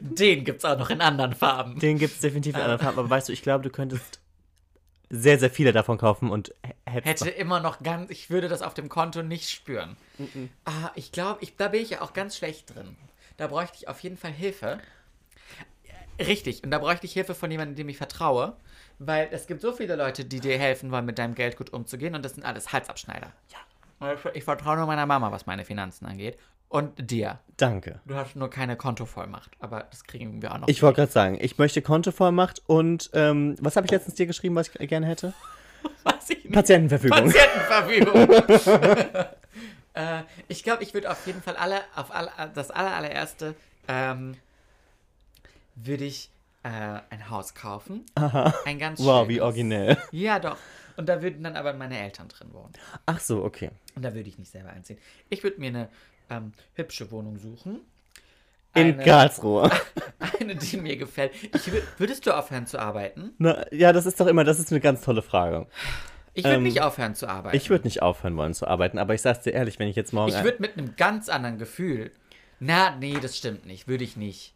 Den 0.00 0.44
gibt's 0.44 0.64
auch 0.64 0.78
noch 0.78 0.90
in 0.90 1.00
anderen 1.00 1.34
Farben. 1.34 1.78
Den 1.78 1.98
gibt 1.98 2.14
es 2.14 2.20
definitiv 2.20 2.54
in 2.54 2.60
anderen 2.60 2.80
Farben. 2.80 2.98
Aber 2.98 3.10
weißt 3.10 3.28
du, 3.28 3.32
ich 3.32 3.42
glaube, 3.42 3.64
du 3.64 3.70
könntest 3.70 4.20
sehr, 5.08 5.38
sehr 5.38 5.50
viele 5.50 5.72
davon 5.72 5.98
kaufen 5.98 6.30
und. 6.30 6.54
Hätte 6.84 7.28
immer 7.30 7.60
noch 7.60 7.82
ganz, 7.82 8.10
ich 8.10 8.30
würde 8.30 8.48
das 8.48 8.62
auf 8.62 8.74
dem 8.74 8.88
Konto 8.88 9.22
nicht 9.22 9.50
spüren. 9.50 9.96
Ah, 10.64 10.90
ich 10.94 11.12
glaube, 11.12 11.38
ich, 11.42 11.56
da 11.56 11.68
bin 11.68 11.82
ich 11.82 11.90
ja 11.90 12.00
auch 12.02 12.12
ganz 12.12 12.36
schlecht 12.36 12.74
drin. 12.74 12.96
Da 13.36 13.46
bräuchte 13.46 13.76
ich 13.78 13.88
auf 13.88 14.00
jeden 14.00 14.16
Fall 14.16 14.32
Hilfe. 14.32 14.80
Richtig, 16.18 16.62
und 16.62 16.70
da 16.70 16.78
bräuchte 16.78 17.06
ich 17.06 17.12
Hilfe 17.14 17.34
von 17.34 17.50
jemandem, 17.50 17.76
dem 17.76 17.88
ich 17.88 17.96
vertraue, 17.96 18.56
weil 18.98 19.28
es 19.32 19.46
gibt 19.46 19.62
so 19.62 19.72
viele 19.72 19.96
Leute, 19.96 20.24
die 20.26 20.40
dir 20.40 20.58
helfen 20.58 20.90
wollen, 20.90 21.06
mit 21.06 21.18
deinem 21.18 21.34
Geld 21.34 21.56
gut 21.56 21.70
umzugehen 21.72 22.14
und 22.14 22.24
das 22.24 22.34
sind 22.34 22.44
alles 22.44 22.72
Halsabschneider. 22.72 23.32
Ja. 23.50 23.58
Ich, 24.34 24.44
vertraue 24.44 24.76
nur 24.76 24.86
meiner 24.86 25.06
Mama, 25.06 25.30
was 25.30 25.46
meine 25.46 25.64
Finanzen 25.64 26.06
angeht. 26.06 26.38
Und 26.68 27.10
dir. 27.10 27.40
Danke. 27.56 28.00
Du 28.06 28.14
hast 28.14 28.36
nur 28.36 28.48
keine 28.48 28.76
Kontovollmacht, 28.76 29.50
aber 29.58 29.86
das 29.90 30.04
kriegen 30.04 30.40
wir 30.40 30.52
auch 30.52 30.58
noch. 30.58 30.68
Ich 30.68 30.82
wollte 30.82 30.96
gerade 30.96 31.12
sagen, 31.12 31.38
ich 31.40 31.58
möchte 31.58 31.82
Kontovollmacht 31.82 32.62
und 32.66 33.10
ähm, 33.12 33.56
was 33.60 33.76
habe 33.76 33.86
ich 33.86 33.90
letztens 33.90 34.14
dir 34.14 34.26
geschrieben, 34.26 34.54
was 34.54 34.70
ich 34.74 34.88
gerne 34.88 35.06
hätte? 35.06 35.34
Weiß 36.04 36.30
ich 36.30 36.44
nicht. 36.44 36.54
Patientenverfügung. 36.54 37.32
Patientenverfügung. 37.32 38.30
äh, 39.94 40.22
ich 40.48 40.62
glaube, 40.62 40.84
ich 40.84 40.94
würde 40.94 41.10
auf 41.10 41.26
jeden 41.26 41.42
Fall 41.42 41.56
alle, 41.56 41.80
auf 41.96 42.14
alle, 42.14 42.30
das 42.54 42.70
aller, 42.70 42.94
allererste, 42.94 43.54
ähm, 43.88 44.36
würde 45.74 46.04
ich 46.04 46.30
äh, 46.62 46.68
ein 47.10 47.30
Haus 47.30 47.54
kaufen. 47.54 48.06
Ein 48.64 48.78
ganz 48.78 49.00
Wow, 49.00 49.28
wie 49.28 49.40
originell. 49.40 49.96
Ja, 50.12 50.38
doch. 50.38 50.56
Und 51.00 51.08
da 51.08 51.22
würden 51.22 51.42
dann 51.42 51.56
aber 51.56 51.72
meine 51.72 51.98
Eltern 51.98 52.28
drin 52.28 52.52
wohnen. 52.52 52.72
Ach 53.06 53.18
so, 53.20 53.42
okay. 53.42 53.70
Und 53.94 54.04
da 54.04 54.12
würde 54.14 54.28
ich 54.28 54.38
nicht 54.38 54.50
selber 54.50 54.68
einziehen. 54.68 54.98
Ich 55.30 55.42
würde 55.42 55.58
mir 55.58 55.68
eine 55.68 55.88
ähm, 56.28 56.52
hübsche 56.74 57.10
Wohnung 57.10 57.38
suchen. 57.38 57.80
In 58.74 58.92
Eine- 58.92 59.02
Karlsruhe. 59.02 59.70
Eine, 60.40 60.56
die 60.56 60.76
mir 60.76 60.98
gefällt. 60.98 61.32
Ich 61.42 61.62
wür- 61.68 61.80
würdest 61.96 62.26
du 62.26 62.36
aufhören 62.36 62.66
zu 62.66 62.78
arbeiten? 62.78 63.32
Na, 63.38 63.64
ja, 63.72 63.94
das 63.94 64.04
ist 64.04 64.20
doch 64.20 64.26
immer, 64.26 64.44
das 64.44 64.58
ist 64.58 64.70
eine 64.72 64.80
ganz 64.80 65.00
tolle 65.00 65.22
Frage. 65.22 65.66
Ich 66.34 66.44
würde 66.44 66.56
Ähm, 66.56 66.64
nicht 66.64 66.82
aufhören 66.82 67.14
zu 67.14 67.26
arbeiten. 67.28 67.56
Ich 67.56 67.70
würde 67.70 67.84
nicht 67.84 68.02
aufhören 68.02 68.36
wollen 68.36 68.52
zu 68.52 68.66
arbeiten, 68.68 68.98
aber 68.98 69.14
ich 69.14 69.22
sag's 69.22 69.40
dir 69.40 69.52
ehrlich, 69.54 69.78
wenn 69.78 69.88
ich 69.88 69.96
jetzt 69.96 70.12
morgen. 70.12 70.30
Ich 70.32 70.44
würde 70.44 70.60
mit 70.60 70.76
einem 70.76 70.96
ganz 70.96 71.30
anderen 71.30 71.56
Gefühl. 71.56 72.10
Na, 72.60 72.94
nee, 72.96 73.16
das 73.22 73.38
stimmt 73.38 73.64
nicht. 73.64 73.88
Würde 73.88 74.04
ich 74.04 74.18
nicht. 74.18 74.52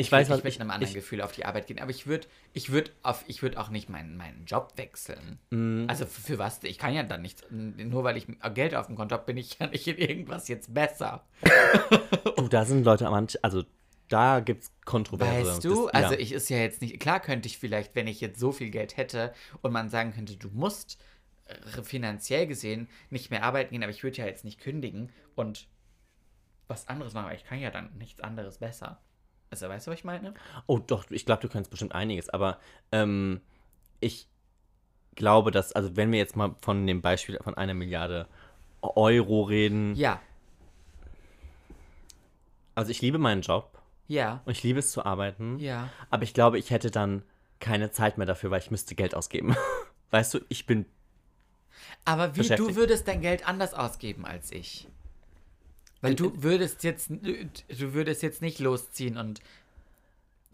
Ich 0.00 0.10
weiß, 0.12 0.28
würd 0.28 0.38
was 0.38 0.44
nicht 0.44 0.54
mit 0.54 0.60
einem 0.62 0.70
anderen 0.70 0.88
ich, 0.90 0.94
Gefühl 0.94 1.20
auf 1.20 1.32
die 1.32 1.44
Arbeit 1.44 1.66
gehen. 1.66 1.78
Aber 1.80 1.90
ich 1.90 2.06
würde, 2.06 2.26
ich 2.52 2.70
auf, 3.02 3.24
ich 3.26 3.42
würde 3.42 3.58
auch 3.60 3.68
nicht 3.70 3.88
meinen, 3.88 4.16
meinen 4.16 4.44
Job 4.46 4.72
wechseln. 4.76 5.38
Mhm. 5.50 5.86
Also 5.88 6.06
für, 6.06 6.20
für 6.20 6.38
was? 6.38 6.62
Ich 6.64 6.78
kann 6.78 6.92
ja 6.94 7.02
dann 7.02 7.22
nichts. 7.22 7.42
Nur 7.50 8.04
weil 8.04 8.16
ich 8.16 8.26
Geld 8.54 8.74
auf 8.74 8.86
dem 8.86 8.96
Konto 8.96 9.14
habe, 9.14 9.24
bin 9.26 9.36
ich 9.36 9.58
ja 9.58 9.66
nicht 9.66 9.86
in 9.86 9.96
irgendwas 9.96 10.48
jetzt 10.48 10.72
besser. 10.74 11.24
du, 12.36 12.48
da 12.48 12.64
sind 12.64 12.84
Leute 12.84 13.06
am 13.06 13.14
Anfang, 13.14 13.38
also 13.42 13.64
da 14.08 14.40
gibt's 14.40 14.72
Kontroverse. 14.84 15.50
Weißt 15.52 15.64
du? 15.64 15.86
Das- 15.86 15.94
Also 15.94 16.14
ja. 16.14 16.20
ich 16.20 16.32
ist 16.32 16.48
ja 16.50 16.58
jetzt 16.58 16.82
nicht. 16.82 16.98
Klar 17.00 17.20
könnte 17.20 17.46
ich 17.48 17.58
vielleicht, 17.58 17.94
wenn 17.94 18.06
ich 18.06 18.20
jetzt 18.20 18.40
so 18.40 18.52
viel 18.52 18.70
Geld 18.70 18.96
hätte 18.96 19.32
und 19.62 19.72
man 19.72 19.88
sagen 19.88 20.12
könnte, 20.12 20.36
du 20.36 20.48
musst 20.48 21.00
äh, 21.46 21.82
finanziell 21.82 22.46
gesehen 22.46 22.88
nicht 23.10 23.30
mehr 23.30 23.44
arbeiten 23.44 23.72
gehen, 23.72 23.82
aber 23.82 23.92
ich 23.92 24.02
würde 24.02 24.16
ja 24.18 24.26
jetzt 24.26 24.44
nicht 24.44 24.60
kündigen 24.60 25.10
und 25.36 25.68
was 26.66 26.88
anderes 26.88 27.14
machen, 27.14 27.26
weil 27.26 27.36
ich 27.36 27.44
kann 27.44 27.60
ja 27.60 27.70
dann 27.70 27.96
nichts 27.98 28.20
anderes 28.20 28.58
besser. 28.58 29.00
Also 29.50 29.68
weißt 29.68 29.86
du, 29.86 29.90
was 29.90 29.98
ich 29.98 30.04
meine? 30.04 30.34
Oh, 30.66 30.78
doch, 30.78 31.10
ich 31.10 31.26
glaube, 31.26 31.42
du 31.42 31.48
kannst 31.48 31.70
bestimmt 31.70 31.94
einiges, 31.94 32.28
aber 32.28 32.58
ähm, 32.92 33.40
ich 33.98 34.28
glaube, 35.16 35.50
dass, 35.50 35.72
also 35.72 35.96
wenn 35.96 36.12
wir 36.12 36.18
jetzt 36.18 36.36
mal 36.36 36.54
von 36.60 36.86
dem 36.86 37.02
Beispiel 37.02 37.38
von 37.42 37.54
einer 37.54 37.74
Milliarde 37.74 38.26
Euro 38.80 39.42
reden, 39.42 39.94
Ja, 39.96 40.20
also 42.74 42.90
ich 42.90 43.02
liebe 43.02 43.18
meinen 43.18 43.42
Job 43.42 43.78
ja, 44.08 44.40
und 44.44 44.52
ich 44.52 44.62
liebe 44.62 44.78
es 44.78 44.90
zu 44.92 45.04
arbeiten, 45.04 45.58
ja. 45.58 45.90
aber 46.08 46.22
ich 46.22 46.32
glaube, 46.32 46.58
ich 46.58 46.70
hätte 46.70 46.90
dann 46.90 47.22
keine 47.58 47.90
Zeit 47.90 48.16
mehr 48.16 48.26
dafür, 48.26 48.50
weil 48.50 48.60
ich 48.60 48.70
müsste 48.70 48.94
Geld 48.94 49.14
ausgeben. 49.14 49.54
Weißt 50.10 50.32
du, 50.32 50.40
ich 50.48 50.66
bin, 50.66 50.86
Aber 52.04 52.36
wie 52.36 52.48
du 52.48 52.74
würdest 52.74 53.06
dein 53.06 53.20
Geld 53.20 53.46
anders 53.46 53.74
ausgeben 53.74 54.24
als 54.24 54.50
ich. 54.50 54.88
Weil 56.00 56.14
du 56.14 56.32
würdest 56.42 56.82
jetzt, 56.84 57.10
du 57.10 57.92
würdest 57.94 58.22
jetzt 58.22 58.40
nicht 58.42 58.58
losziehen 58.58 59.16
und 59.18 59.40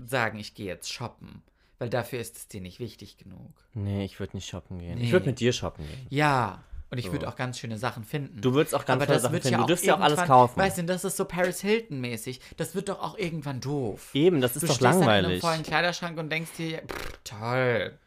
sagen, 0.04 0.38
ich 0.38 0.54
gehe 0.54 0.66
jetzt 0.66 0.92
shoppen. 0.92 1.42
Weil 1.78 1.90
dafür 1.90 2.20
ist 2.20 2.36
es 2.36 2.48
dir 2.48 2.60
nicht 2.62 2.80
wichtig 2.80 3.18
genug. 3.18 3.50
nee, 3.74 4.04
ich 4.04 4.18
würde 4.18 4.36
nicht 4.36 4.48
shoppen 4.48 4.78
gehen. 4.78 4.98
Nee. 4.98 5.04
Ich 5.04 5.12
würde 5.12 5.26
mit 5.26 5.40
dir 5.40 5.52
shoppen 5.52 5.86
gehen. 5.86 6.06
Ja. 6.08 6.62
Und 6.88 6.98
ich 6.98 7.06
So. 7.06 7.12
würde 7.12 7.28
auch 7.28 7.34
ganz 7.36 7.58
schöne 7.58 7.78
Sachen 7.78 8.04
finden. 8.04 8.40
Du 8.40 8.54
würdest 8.54 8.72
auch 8.74 8.84
ganz 8.86 9.02
Aber 9.02 9.06
tolle 9.06 9.16
das 9.16 9.22
Sachen 9.24 9.32
finden. 9.34 9.48
ja 9.50 9.58
Du 9.58 9.66
dürfst 9.66 9.84
ja 9.84 9.96
auch 9.96 10.00
alles 10.00 10.22
kaufen. 10.22 10.56
Weißt 10.58 10.78
du, 10.78 10.84
das 10.84 11.04
ist 11.04 11.16
so 11.16 11.24
Paris 11.24 11.60
Hilton-mäßig. 11.60 12.40
Das 12.56 12.74
wird 12.76 12.88
doch 12.88 13.02
auch 13.02 13.18
irgendwann 13.18 13.60
doof. 13.60 14.10
Eben, 14.14 14.40
das 14.40 14.54
ist 14.56 14.62
du 14.62 14.66
doch 14.68 14.74
stehst 14.76 14.84
dann 14.94 15.02
in 15.02 15.08
einem 15.08 15.22
langweilig. 15.24 15.40
vollen 15.40 15.62
Kleiderschrank 15.64 16.16
und 16.16 16.30
denkst 16.30 16.52
dir, 16.56 16.78
pff, 16.86 17.18
toll, 17.24 17.98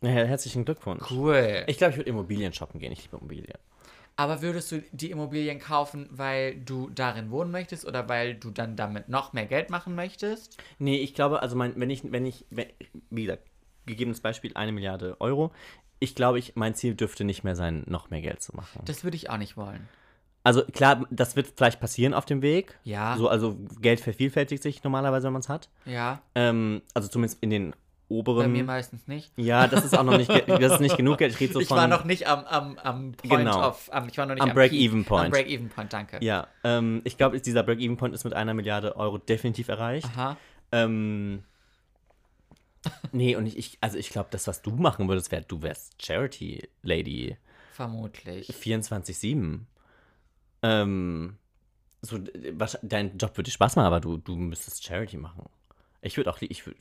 Ja, 0.00 0.08
herzlichen 0.08 0.64
Glückwunsch. 0.64 1.04
cool. 1.10 1.64
Ich 1.66 1.76
glaube, 1.76 1.90
ich 1.92 1.96
würde 1.98 2.08
Immobilien 2.10 2.52
shoppen 2.54 2.80
gehen. 2.80 2.92
Ich 2.92 3.02
liebe 3.02 3.18
Immobilien. 3.18 3.58
Aber 4.18 4.42
würdest 4.42 4.72
du 4.72 4.82
die 4.90 5.12
Immobilien 5.12 5.60
kaufen, 5.60 6.08
weil 6.10 6.56
du 6.56 6.90
darin 6.90 7.30
wohnen 7.30 7.52
möchtest 7.52 7.86
oder 7.86 8.08
weil 8.08 8.34
du 8.34 8.50
dann 8.50 8.74
damit 8.74 9.08
noch 9.08 9.32
mehr 9.32 9.46
Geld 9.46 9.70
machen 9.70 9.94
möchtest? 9.94 10.58
Nee, 10.80 10.96
ich 10.96 11.14
glaube, 11.14 11.40
also 11.40 11.54
mein, 11.54 11.74
wenn 11.76 11.88
ich, 11.88 12.02
wenn 12.10 12.26
ich, 12.26 12.44
wenn, 12.50 12.66
wie 13.10 13.22
gesagt, 13.22 13.44
gegebenes 13.86 14.20
Beispiel 14.20 14.50
eine 14.54 14.72
Milliarde 14.72 15.20
Euro. 15.20 15.52
Ich 16.00 16.16
glaube, 16.16 16.40
ich, 16.40 16.56
mein 16.56 16.74
Ziel 16.74 16.96
dürfte 16.96 17.22
nicht 17.22 17.44
mehr 17.44 17.54
sein, 17.54 17.84
noch 17.86 18.10
mehr 18.10 18.20
Geld 18.20 18.42
zu 18.42 18.56
machen. 18.56 18.82
Das 18.86 19.04
würde 19.04 19.16
ich 19.16 19.30
auch 19.30 19.38
nicht 19.38 19.56
wollen. 19.56 19.88
Also 20.42 20.64
klar, 20.64 21.06
das 21.10 21.36
wird 21.36 21.52
vielleicht 21.56 21.78
passieren 21.78 22.12
auf 22.12 22.24
dem 22.24 22.42
Weg. 22.42 22.76
Ja. 22.82 23.16
So, 23.16 23.28
also 23.28 23.56
Geld 23.80 24.00
vervielfältigt 24.00 24.64
sich 24.64 24.82
normalerweise, 24.82 25.26
wenn 25.26 25.32
man 25.32 25.42
es 25.42 25.48
hat. 25.48 25.68
Ja, 25.84 26.22
Ähm, 26.34 26.82
also 26.92 27.06
zumindest 27.06 27.40
in 27.40 27.50
den 27.50 27.74
oberen. 28.08 28.44
bei 28.44 28.48
mir 28.48 28.64
meistens 28.64 29.06
nicht. 29.06 29.32
ja, 29.36 29.66
das 29.66 29.84
ist 29.84 29.96
auch 29.96 30.02
noch 30.02 30.16
nicht, 30.16 30.30
das 30.48 30.72
ist 30.74 30.80
nicht 30.80 30.96
genug 30.96 31.18
Geld. 31.18 31.32
Ich 31.34 31.40
rede 31.40 31.52
so 31.52 31.60
ich 31.60 31.68
von. 31.68 31.76
war 31.76 31.88
noch 31.88 32.04
nicht 32.04 32.26
am, 32.26 32.44
am, 32.44 32.78
am 32.78 33.12
Point 33.12 33.44
Genau. 33.44 33.68
of, 33.68 33.88
am, 33.92 34.08
ich 34.08 34.16
war 34.18 34.26
noch 34.26 34.34
nicht 34.34 34.42
Am 34.42 34.50
am, 34.50 34.54
Break-even 34.54 35.00
Peak. 35.00 35.08
Point. 35.08 35.24
Am 35.26 35.30
Break-even-Point, 35.30 35.92
danke. 35.92 36.18
Ja, 36.24 36.46
ähm, 36.64 37.00
ich 37.04 37.16
glaube, 37.18 37.40
dieser 37.40 37.62
Break-Even-Point 37.62 38.14
ist 38.14 38.24
mit 38.24 38.34
einer 38.34 38.54
Milliarde 38.54 38.96
Euro 38.96 39.18
definitiv 39.18 39.68
erreicht. 39.68 40.06
Aha. 40.16 40.36
Ähm, 40.72 41.42
nee, 43.12 43.36
und 43.36 43.46
ich, 43.46 43.56
ich 43.58 43.78
also 43.80 43.98
ich 43.98 44.10
glaube, 44.10 44.28
das, 44.30 44.46
was 44.46 44.62
du 44.62 44.70
machen 44.70 45.08
würdest, 45.08 45.30
wäre, 45.32 45.42
du 45.42 45.62
wärst 45.62 46.02
Charity-Lady. 46.04 47.36
Vermutlich. 47.72 48.48
24-7. 48.48 49.60
Ähm, 50.62 51.36
so, 52.00 52.18
dein 52.82 53.18
Job 53.18 53.36
würde 53.36 53.44
dir 53.44 53.52
Spaß 53.52 53.76
machen, 53.76 53.86
aber 53.86 54.00
du, 54.00 54.16
du 54.16 54.36
müsstest 54.36 54.84
Charity 54.84 55.16
machen. 55.16 55.44
Ich 56.00 56.16
würde 56.16 56.30
auch, 56.30 56.38
ich, 56.40 56.62
würd- 56.62 56.76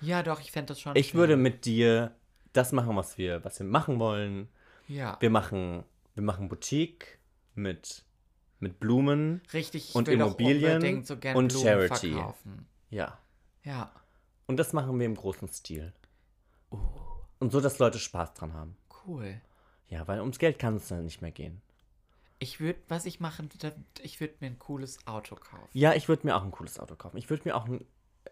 Ja, 0.00 0.22
doch, 0.22 0.40
ich 0.40 0.52
fände 0.52 0.68
das 0.68 0.80
schon. 0.80 0.94
ich 0.96 1.08
schön. 1.08 1.20
würde 1.20 1.36
mit 1.36 1.64
dir 1.64 2.14
das 2.52 2.72
machen, 2.72 2.96
was 2.96 3.18
wir, 3.18 3.44
was 3.44 3.58
wir 3.58 3.66
machen 3.66 3.98
wollen. 3.98 4.48
Ja. 4.86 5.16
Wir 5.20 5.30
machen, 5.30 5.84
wir 6.14 6.22
machen 6.22 6.48
Boutique 6.48 7.18
mit, 7.54 8.04
mit 8.60 8.80
Blumen. 8.80 9.42
Richtig, 9.52 9.90
ich 9.90 9.94
und 9.94 10.08
Immobilien 10.08 11.04
so 11.04 11.14
und 11.14 11.20
Blumen 11.20 11.50
Charity. 11.50 12.12
verkaufen. 12.12 12.66
Ja. 12.90 13.18
Ja, 13.64 13.92
Und 14.46 14.56
das 14.56 14.72
machen 14.72 14.98
wir 14.98 15.04
im 15.04 15.14
großen 15.14 15.48
Stil. 15.48 15.92
Oh. 16.70 16.78
Und 17.38 17.52
so, 17.52 17.60
dass 17.60 17.78
Leute 17.78 17.98
Spaß 17.98 18.34
dran 18.34 18.54
haben. 18.54 18.76
cool. 19.06 19.40
Ja, 19.88 20.06
weil 20.08 20.20
ums 20.20 20.38
Geld 20.38 20.58
kann 20.58 20.76
es 20.76 20.88
dann 20.88 21.04
nicht 21.04 21.20
mehr 21.22 21.30
gehen. 21.30 21.60
Ich 22.38 22.60
würde, 22.60 22.78
was 22.88 23.04
ich 23.04 23.20
machen 23.20 23.52
würde, 23.52 23.74
ich 24.02 24.20
würde 24.20 24.34
mir 24.40 24.46
ein 24.46 24.58
cooles 24.58 25.06
Auto 25.06 25.34
kaufen. 25.34 25.68
Ja, 25.72 25.94
ich 25.94 26.08
würde 26.08 26.26
mir 26.26 26.36
auch 26.36 26.44
ein 26.44 26.50
cooles 26.50 26.78
Auto 26.78 26.94
kaufen. 26.94 27.16
Ich 27.16 27.30
würde 27.30 27.42
mir 27.48 27.56
auch 27.56 27.66
ein, 27.66 27.84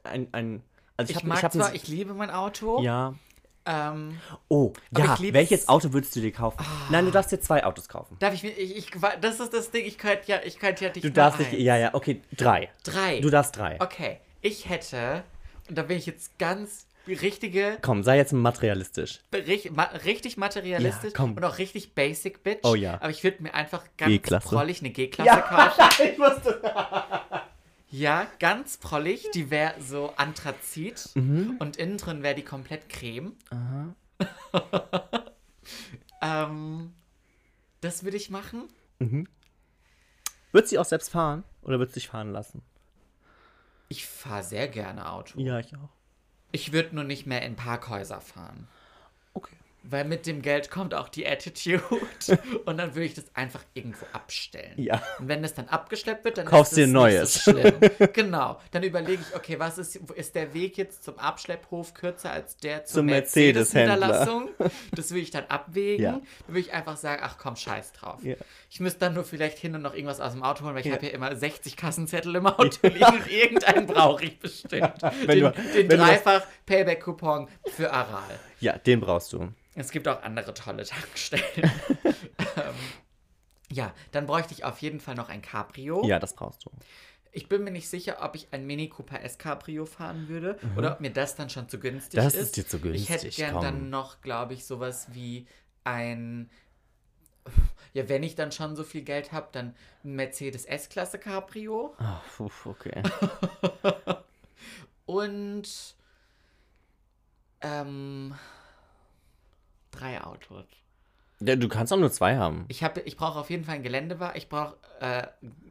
ein, 0.05 0.29
ein 0.33 0.63
also 0.97 1.11
Ich, 1.11 1.17
hab- 1.17 1.25
mag 1.25 1.43
ein- 1.45 1.51
zwar, 1.51 1.75
ich 1.75 1.89
liebe 1.89 2.15
mein 2.15 2.31
Auto. 2.31 2.83
ja. 2.83 3.15
Ähm, 3.69 4.21
Oh, 4.49 4.73
ja. 4.97 5.17
ich 5.21 5.33
Welches 5.33 5.67
Auto 5.69 5.93
würdest 5.93 6.15
du 6.15 6.21
dir 6.21 6.31
kaufen? 6.31 6.65
Nein, 6.89 7.05
du 7.05 7.11
darfst 7.11 7.33
dir 7.33 7.41
zwei 7.41 7.65
Autos 7.65 7.89
kaufen. 7.89 8.17
darf 8.21 8.33
ich 8.33 8.45
mir, 8.45 8.51
ich, 8.51 8.77
ich, 8.77 8.91
das 9.21 9.41
ist 9.41 9.53
das 9.53 9.73
Ding, 9.73 9.85
ich 9.85 9.99
könnte 9.99 10.23
ja, 10.27 10.39
ich 10.45 10.61
könnte 10.61 10.85
ja 10.85 10.93
nicht 10.93 11.03
Du 11.05 11.11
darfst 11.11 11.41
nicht, 11.41 11.53
ja, 11.55 11.77
ja, 11.77 11.93
okay, 11.93 12.23
drei. 12.37 12.71
Drei. 12.85 13.19
Du 13.19 13.29
darfst 13.29 13.57
drei. 13.57 13.81
Okay, 13.81 14.19
ich 14.41 14.69
hätte, 14.69 15.25
und 15.69 15.77
da 15.77 15.83
bin 15.83 15.99
ich 15.99 16.07
jetzt 16.07 16.39
ganz 16.39 16.87
richtige, 17.09 17.79
Komm, 17.83 18.05
sei 18.05 18.17
jetzt 18.19 18.33
materialistisch. 18.33 19.19
richtig, 19.35 19.73
ma, 19.73 19.83
richtig 20.05 20.37
materialistisch 20.37 21.13
Ja, 21.13 21.17
komm. 21.17 21.33
und 21.37 21.45
auch 21.45 21.59
richtig 21.59 21.93
basic 21.93 22.45
Bitch. 22.45 22.61
Oh 22.63 22.77
ja. 22.77 22.95
Aber 23.01 23.11
ich 23.11 23.25
würde 23.25 23.43
mir 23.43 23.53
einfach 23.53 23.83
ganz 23.99 24.23
prollig 24.45 24.79
eine 24.79 24.91
G-Klasse 24.91 25.41
kaufen. 25.49 26.05
ich 26.05 26.19
wusste. 26.21 26.61
Ja, 27.89 28.27
ganz 28.41 28.79
prollig. 28.79 29.31
Die 29.35 29.51
wäre 29.51 29.81
so 29.81 30.13
Anthrazit 30.17 31.11
Mhm. 31.15 31.57
und 31.61 31.77
innen 31.77 31.99
drin 31.99 32.23
wäre 32.23 32.35
die 32.35 32.45
komplett 32.45 32.89
Creme. 32.89 33.37
Aha. 33.51 33.95
Ähm, 36.23 36.95
das 37.83 38.03
würde 38.03 38.17
ich 38.17 38.31
machen. 38.31 38.69
Würdest 40.51 40.73
du 40.73 40.79
auch 40.81 40.85
selbst 40.87 41.11
fahren? 41.11 41.45
Oder 41.63 41.79
würdest 41.79 41.95
du 41.97 42.01
dich 42.01 42.09
fahren 42.09 42.33
lassen? 42.33 42.63
Ich 43.89 44.07
fahre 44.07 44.43
sehr 44.43 44.67
gerne 44.69 45.11
Auto. 45.13 45.39
Ja, 45.39 45.59
ich 45.59 45.77
auch. 45.77 45.91
Ich 46.53 46.73
würde 46.73 46.95
nur 46.95 47.05
nicht 47.05 47.27
mehr 47.27 47.43
in 47.43 47.55
Parkhäuser 47.55 48.21
fahren. 48.23 48.67
Weil 49.89 50.05
mit 50.05 50.27
dem 50.27 50.43
Geld 50.43 50.71
kommt 50.71 50.95
auch 50.95 51.09
die 51.09 51.27
Attitude. 51.27 51.83
Und 52.65 52.77
dann 52.79 52.95
würde 52.95 53.05
ich 53.07 53.15
das 53.15 53.25
einfach 53.35 53.63
irgendwo 53.75 54.05
abstellen. 54.13 54.73
Ja. 54.77 55.03
Und 55.19 55.29
wenn 55.29 55.43
das 55.43 55.55
dann 55.55 55.69
abgeschleppt 55.69 56.25
wird, 56.25 56.39
dann 56.39 56.47
Kaufst 56.47 56.73
ist 56.73 56.77
dir 56.79 56.83
es 56.83 56.89
ein 56.89 56.93
neues. 56.93 57.35
Nicht 57.35 57.45
so 57.45 57.51
schlimm. 57.99 58.13
genau. 58.13 58.61
Dann 58.73 58.83
überlege 58.83 59.23
ich, 59.29 59.37
okay, 59.37 59.59
was 59.59 59.79
ist, 59.79 59.97
ist 59.97 60.35
der 60.35 60.53
Weg 60.55 60.77
jetzt 60.77 61.05
zum 61.05 61.19
Abschlepphof 61.19 61.95
kürzer 61.95 62.31
als 62.33 62.57
der 62.57 62.85
zur 62.85 62.97
Zum. 63.01 63.07
Mercedes-Niederlassung? 63.07 64.49
Das 64.93 65.13
will 65.13 65.23
ich 65.23 65.31
dann 65.31 65.45
abwägen. 65.47 66.05
Ja. 66.05 66.13
Dann 66.13 66.23
würde 66.49 66.61
ich 66.61 66.73
einfach 66.73 66.97
sagen, 66.97 67.23
ach 67.25 67.37
komm, 67.39 67.57
scheiß 67.57 67.93
drauf. 67.93 68.23
Ja. 68.23 68.35
Ich 68.71 68.81
müsste 68.81 69.01
dann 69.01 69.15
nur 69.15 69.25
vielleicht 69.25 69.59
hin 69.59 69.75
und 69.75 69.83
noch 69.83 69.95
irgendwas 69.95 70.21
aus 70.21 70.33
dem 70.33 70.43
Auto 70.43 70.65
holen, 70.65 70.75
weil 70.75 70.81
ich 70.81 70.87
Ja. 70.89 70.95
habe 70.95 71.07
ja 71.07 71.13
immer 71.13 71.35
60 71.37 71.77
Kassenzettel 71.77 72.35
im 72.35 72.47
Auto 72.47 72.79
liegen 72.89 73.05
und 73.05 73.31
irgendeinen 73.31 73.87
brauche 73.87 74.25
ich 74.25 74.39
bestimmt. 74.39 74.95
Wenn 75.27 75.41
den 75.41 75.41
du- 75.45 75.51
den 75.75 75.91
wenn 75.91 75.99
dreifach 75.99 76.43
Payback-Coupon 76.67 77.49
für 77.75 77.93
Aral. 77.93 78.39
Ja, 78.61 78.79
den 78.79 79.01
brauchst 79.01 79.33
du. 79.33 79.53
Es 79.75 79.91
gibt 79.91 80.09
auch 80.09 80.23
andere 80.23 80.55
tolle 80.55 80.85
Tankstellen. 80.85 81.45
ähm, 82.05 82.75
ja, 83.71 83.93
dann 84.13 84.27
bräuchte 84.27 84.55
ich 84.55 84.65
auf 84.65 84.79
jeden 84.81 85.01
Fall 85.01 85.15
noch 85.15 85.29
ein 85.29 85.43
Cabrio. 85.43 86.05
Ja, 86.07 86.19
das 86.19 86.35
brauchst 86.35 86.65
du. 86.65 86.71
Ich 87.33 87.49
bin 87.51 87.65
mir 87.65 87.71
nicht 87.71 87.89
sicher, 87.91 88.19
ob 88.23 88.35
ich 88.35 88.49
ein 88.53 88.67
Mini 88.67 88.89
Cooper 88.89 89.21
S 89.23 89.37
Cabrio 89.37 89.85
fahren 89.85 90.29
würde 90.29 90.59
oder 90.75 90.93
ob 90.93 91.01
mir 91.01 91.11
das 91.11 91.35
dann 91.35 91.51
schon 91.51 91.69
zu 91.69 91.79
günstig 91.79 92.19
Mhm. 92.19 92.25
Das 92.25 92.35
ist. 92.35 92.57
ist 92.57 92.57
dir 92.57 92.67
zu 92.67 92.77
Ich 92.89 93.11
hätte 93.11 93.25
günstig, 93.25 93.37
gern 93.37 93.53
komm. 93.55 93.63
dann 93.63 93.91
noch, 93.91 94.23
glaube 94.23 94.55
ich, 94.55 94.65
sowas 94.65 95.09
wie 95.13 95.47
ein. 95.85 96.49
Ja, 97.93 98.09
wenn 98.09 98.23
ich 98.23 98.35
dann 98.35 98.53
schon 98.53 98.75
so 98.75 98.85
viel 98.85 99.03
Geld 99.03 99.33
habe, 99.33 99.49
dann 99.53 99.75
ein 100.05 100.15
Mercedes 100.17 100.65
S-Klasse 100.65 101.19
Cabrio 101.19 101.95
puh, 102.37 102.51
okay. 102.65 103.03
und 105.07 105.96
ähm, 107.67 108.35
drei 109.91 110.23
Autos. 110.23 110.65
Du 111.41 111.69
kannst 111.69 111.93
auch 111.93 111.99
nur 111.99 112.11
zwei 112.11 112.37
haben. 112.37 112.65
Ich, 112.69 112.83
hab- 112.83 112.97
ich 113.07 113.17
brauche 113.17 113.39
auf 113.39 113.51
jeden 113.51 113.65
Fall 113.65 113.77
ein 113.77 113.83
Geländewagen. 113.83 114.37
Ich 114.37 114.49
brauche, 114.49 114.77
äh, 115.01 115.27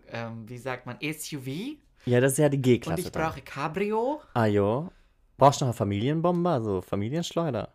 ähm, 0.09 0.47
wie 0.47 0.57
sagt 0.59 0.85
man, 0.85 0.97
SUV. 1.01 1.77
Ja, 2.05 2.19
das 2.21 2.33
ist 2.33 2.37
ja 2.37 2.49
die 2.49 2.57
Und 2.57 2.63
G-Klasse. 2.63 3.01
ich 3.01 3.11
dann. 3.11 3.23
brauche 3.23 3.41
Cabrio. 3.41 4.21
Ah, 4.35 4.45
jo. 4.45 4.91
Brauchst 5.37 5.59
du 5.61 5.65
noch 5.65 5.69
eine 5.69 5.77
Familienbombe, 5.77 6.49
also 6.49 6.81
Familienschleuder? 6.81 7.69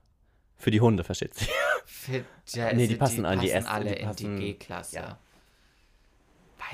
Für 0.56 0.70
die 0.70 0.80
Hunde, 0.80 1.02
versteht 1.02 1.34
sich. 1.34 1.48
Für, 1.84 2.24
ja, 2.48 2.72
Nee, 2.72 2.84
es- 2.84 2.88
die 2.90 2.96
passen 2.96 3.24
an 3.26 3.40
die 3.40 3.48
passen 3.48 3.58
S- 3.58 3.66
alle 3.66 3.90
die 3.90 3.96
in 4.00 4.06
passen- 4.06 4.36
die 4.36 4.42
G-Klasse. 4.52 4.96
ja. 4.96 5.18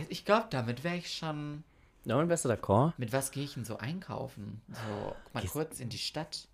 Ich 0.09 0.25
glaube, 0.27 0.47
damit 0.51 0.85
wäre 0.85 0.97
ich 0.97 1.11
schon. 1.15 1.65
Und 2.05 2.29
wärst 2.29 2.45
du 2.45 2.51
d'accord? 2.51 2.93
Mit 2.99 3.13
was 3.13 3.31
gehe 3.31 3.45
ich 3.45 3.55
denn 3.55 3.65
so 3.65 3.79
einkaufen? 3.79 4.61
So, 4.69 5.17
mal 5.33 5.41
Gehst- 5.41 5.53
kurz 5.55 5.81
in 5.81 5.89
die 5.89 5.99
Stadt. 5.99 6.47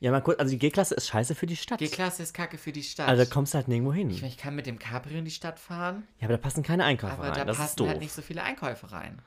Ja, 0.00 0.12
mal 0.12 0.20
kurz, 0.20 0.38
also 0.38 0.50
die 0.52 0.58
G-Klasse 0.58 0.94
ist 0.94 1.08
scheiße 1.08 1.34
für 1.34 1.46
die 1.46 1.56
Stadt. 1.56 1.80
G-Klasse 1.80 2.22
ist 2.22 2.32
kacke 2.32 2.56
für 2.56 2.70
die 2.70 2.84
Stadt. 2.84 3.08
Also 3.08 3.24
da 3.24 3.30
kommst 3.30 3.52
du 3.52 3.56
halt 3.58 3.66
nirgendwo 3.68 3.92
hin. 3.92 4.10
ich, 4.10 4.20
meine, 4.22 4.32
ich 4.32 4.38
kann 4.38 4.54
mit 4.54 4.66
dem 4.66 4.78
Cabrio 4.78 5.18
in 5.18 5.24
die 5.24 5.30
Stadt 5.32 5.58
fahren, 5.58 6.06
Ja, 6.20 6.26
aber 6.28 6.36
da 6.36 6.42
passen 6.42 6.62
keine 6.62 6.84
Einkäufe 6.84 7.14
aber 7.14 7.24
rein. 7.24 7.34
da 7.34 7.44
das 7.44 7.56
ist 7.56 7.62
passen 7.62 7.88
halt 7.88 7.98
nicht 8.00 8.12
so 8.12 8.22
viele 8.22 8.42
Einkäufe 8.44 8.92
rein. 8.92 9.20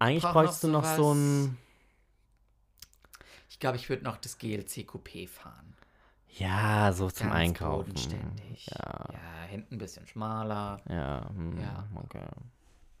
Eigentlich 0.00 0.24
noch 0.24 0.60
du 0.60 0.68
noch 0.68 0.84
so 0.84 1.14
ein. 1.14 1.56
Ich 3.48 3.58
glaube, 3.60 3.76
ich 3.76 3.88
würde 3.88 4.04
noch 4.04 4.16
das 4.16 4.38
GLC 4.38 4.84
Coupé 4.88 5.26
fahren. 5.28 5.74
Ja, 6.36 6.92
so 6.92 7.10
zum 7.10 7.28
Ganz 7.28 7.38
Einkaufen. 7.40 7.86
bodenständig. 7.86 8.66
Ja, 8.66 9.06
ja, 9.12 9.42
hinten 9.48 9.74
ein 9.74 9.78
bisschen 9.78 10.06
schmaler. 10.06 10.80
ja, 10.88 11.28
hm, 11.30 11.60
Ja. 11.60 11.88
okay. 11.96 12.26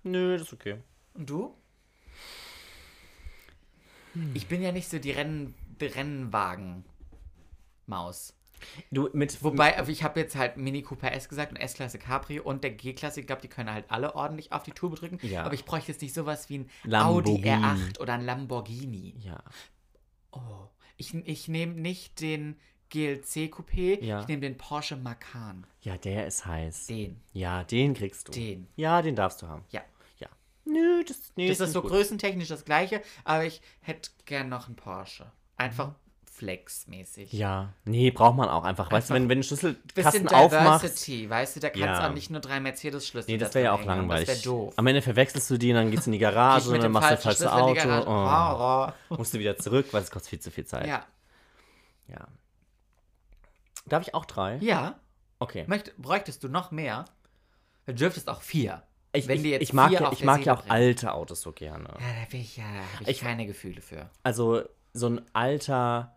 Nö, 0.04 0.38
das 0.38 0.46
ist 0.48 0.52
okay. 0.52 0.76
Und 1.14 1.28
du? 1.30 1.54
Hm. 4.14 4.30
Ich 4.34 4.46
bin 4.48 4.62
ja 4.62 4.72
nicht 4.72 4.88
so 4.88 4.98
die 4.98 5.10
Rennen, 5.10 5.54
die 5.80 5.86
Rennwagen-Maus. 7.88 8.34
Du, 8.90 9.08
mit. 9.12 9.42
Wobei, 9.44 9.78
aber 9.78 9.88
ich 9.88 10.02
habe 10.02 10.18
jetzt 10.18 10.34
halt 10.34 10.56
Mini 10.56 10.82
Cooper 10.82 11.12
S 11.12 11.28
gesagt 11.28 11.52
und 11.52 11.56
S-Klasse 11.58 11.98
Cabrio 11.98 12.42
und 12.42 12.64
der 12.64 12.72
G-Klasse, 12.72 13.20
ich 13.20 13.26
glaube, 13.26 13.40
die 13.42 13.48
können 13.48 13.72
halt 13.72 13.84
alle 13.88 14.16
ordentlich 14.16 14.50
auf 14.52 14.64
die 14.64 14.72
Tube 14.72 14.96
drücken. 14.96 15.18
Ja. 15.22 15.44
Aber 15.44 15.54
ich 15.54 15.64
bräuchte 15.64 15.92
jetzt 15.92 16.02
nicht 16.02 16.12
sowas 16.14 16.48
wie 16.48 16.58
ein 16.58 16.70
Audi 16.92 17.36
Lamborghini. 17.40 17.50
R8 17.92 18.00
oder 18.00 18.14
ein 18.14 18.24
Lamborghini. 18.24 19.14
Ja. 19.20 19.42
Oh. 20.32 20.66
Ich, 20.96 21.14
ich 21.14 21.46
nehme 21.46 21.74
nicht 21.74 22.20
den 22.20 22.56
GLC 22.90 23.52
Coupé, 23.54 24.02
Ja. 24.02 24.22
ich 24.22 24.26
nehme 24.26 24.40
den 24.40 24.56
Porsche 24.56 24.96
Macan. 24.96 25.64
Ja, 25.82 25.96
der 25.96 26.26
ist 26.26 26.44
heiß. 26.44 26.88
Den. 26.88 27.20
Ja, 27.32 27.62
den 27.62 27.94
kriegst 27.94 28.26
du. 28.26 28.32
Den. 28.32 28.66
Ja, 28.74 29.02
den 29.02 29.14
darfst 29.14 29.40
du 29.42 29.46
haben. 29.46 29.64
Ja. 29.70 29.82
Ja. 30.18 30.26
Nö, 30.64 31.04
das, 31.06 31.32
nee, 31.36 31.46
Das 31.48 31.60
ist 31.60 31.72
so 31.74 31.82
gut. 31.82 31.90
größentechnisch 31.92 32.48
das 32.48 32.64
gleiche, 32.64 33.02
aber 33.22 33.44
ich 33.44 33.60
hätte 33.82 34.10
gern 34.24 34.48
noch 34.48 34.66
einen 34.66 34.74
Porsche. 34.74 35.30
Einfach 35.56 35.94
flexmäßig. 36.38 37.32
Ja. 37.32 37.72
Nee, 37.84 38.10
braucht 38.10 38.36
man 38.36 38.48
auch 38.48 38.64
einfach. 38.64 38.90
Weißt 38.90 39.10
du, 39.10 39.14
wenn, 39.14 39.28
wenn 39.28 39.40
du 39.40 39.48
Bisschen 39.48 39.76
Schlüsselkasten 39.92 40.28
aufmachst. 40.28 40.84
Diversity, 40.84 41.30
weißt 41.30 41.56
du, 41.56 41.60
da 41.60 41.68
kannst 41.70 41.84
Ja. 41.84 42.00
du 42.02 42.08
auch 42.10 42.14
nicht 42.14 42.30
nur 42.30 42.40
drei 42.40 42.60
Mercedes-Schlüssel 42.60 43.30
Nee, 43.30 43.38
das 43.38 43.50
da 43.50 43.54
wäre 43.56 43.64
ja 43.66 43.72
auch 43.72 43.84
langweilig. 43.84 44.26
Das 44.26 44.44
wäre 44.44 44.44
doof. 44.56 44.74
Am 44.76 44.86
Ende 44.86 45.02
verwechselst 45.02 45.50
du 45.50 45.58
die 45.58 45.70
und 45.70 45.76
dann 45.76 45.90
gehst 45.90 46.06
du 46.06 46.08
in 46.10 46.12
die 46.12 46.18
Garage 46.28 46.68
ich 46.68 46.74
und 46.74 46.82
dann 46.82 46.92
machst 46.92 47.10
du 47.10 47.14
das 47.14 47.22
falsche 47.24 47.52
Auto. 47.52 48.92
Oh. 49.10 49.16
Musst 49.16 49.34
du 49.34 49.38
wieder 49.38 49.56
zurück, 49.58 49.86
weil 49.92 50.02
es 50.02 50.10
kostet 50.10 50.30
viel 50.30 50.40
zu 50.40 50.50
viel 50.50 50.64
Zeit. 50.66 50.86
Ja. 50.86 51.04
ja. 52.08 52.26
Darf 53.86 54.06
ich 54.06 54.14
auch 54.14 54.24
drei? 54.24 54.56
Ja. 54.58 54.98
Okay. 55.38 55.64
Möcht, 55.66 55.96
bräuchtest 55.96 56.42
du 56.44 56.48
noch 56.48 56.70
mehr? 56.70 57.04
Du 57.86 57.94
dürftest 57.94 58.28
auch 58.28 58.42
vier. 58.42 58.82
Ich, 59.12 59.26
Wenn 59.26 59.36
ich, 59.36 59.42
die 59.42 59.50
jetzt 59.50 59.62
ich 59.62 59.72
mag, 59.72 59.88
vier 59.90 60.00
ja, 60.00 60.12
ich 60.12 60.22
mag 60.24 60.44
ja 60.44 60.52
auch 60.54 60.60
bringen. 60.60 60.70
alte 60.72 61.12
Autos 61.14 61.40
so 61.40 61.52
gerne. 61.52 61.88
Ja, 61.88 61.94
da 62.22 62.30
bin 62.30 62.40
ich 62.40 62.56
ja, 62.58 62.64
hab 62.94 63.00
ich, 63.02 63.08
Ich- 63.08 63.20
keine 63.20 63.46
Gefühle 63.46 63.80
für. 63.80 64.10
Also 64.22 64.62
so 64.92 65.06
ein 65.08 65.22
alter 65.32 66.14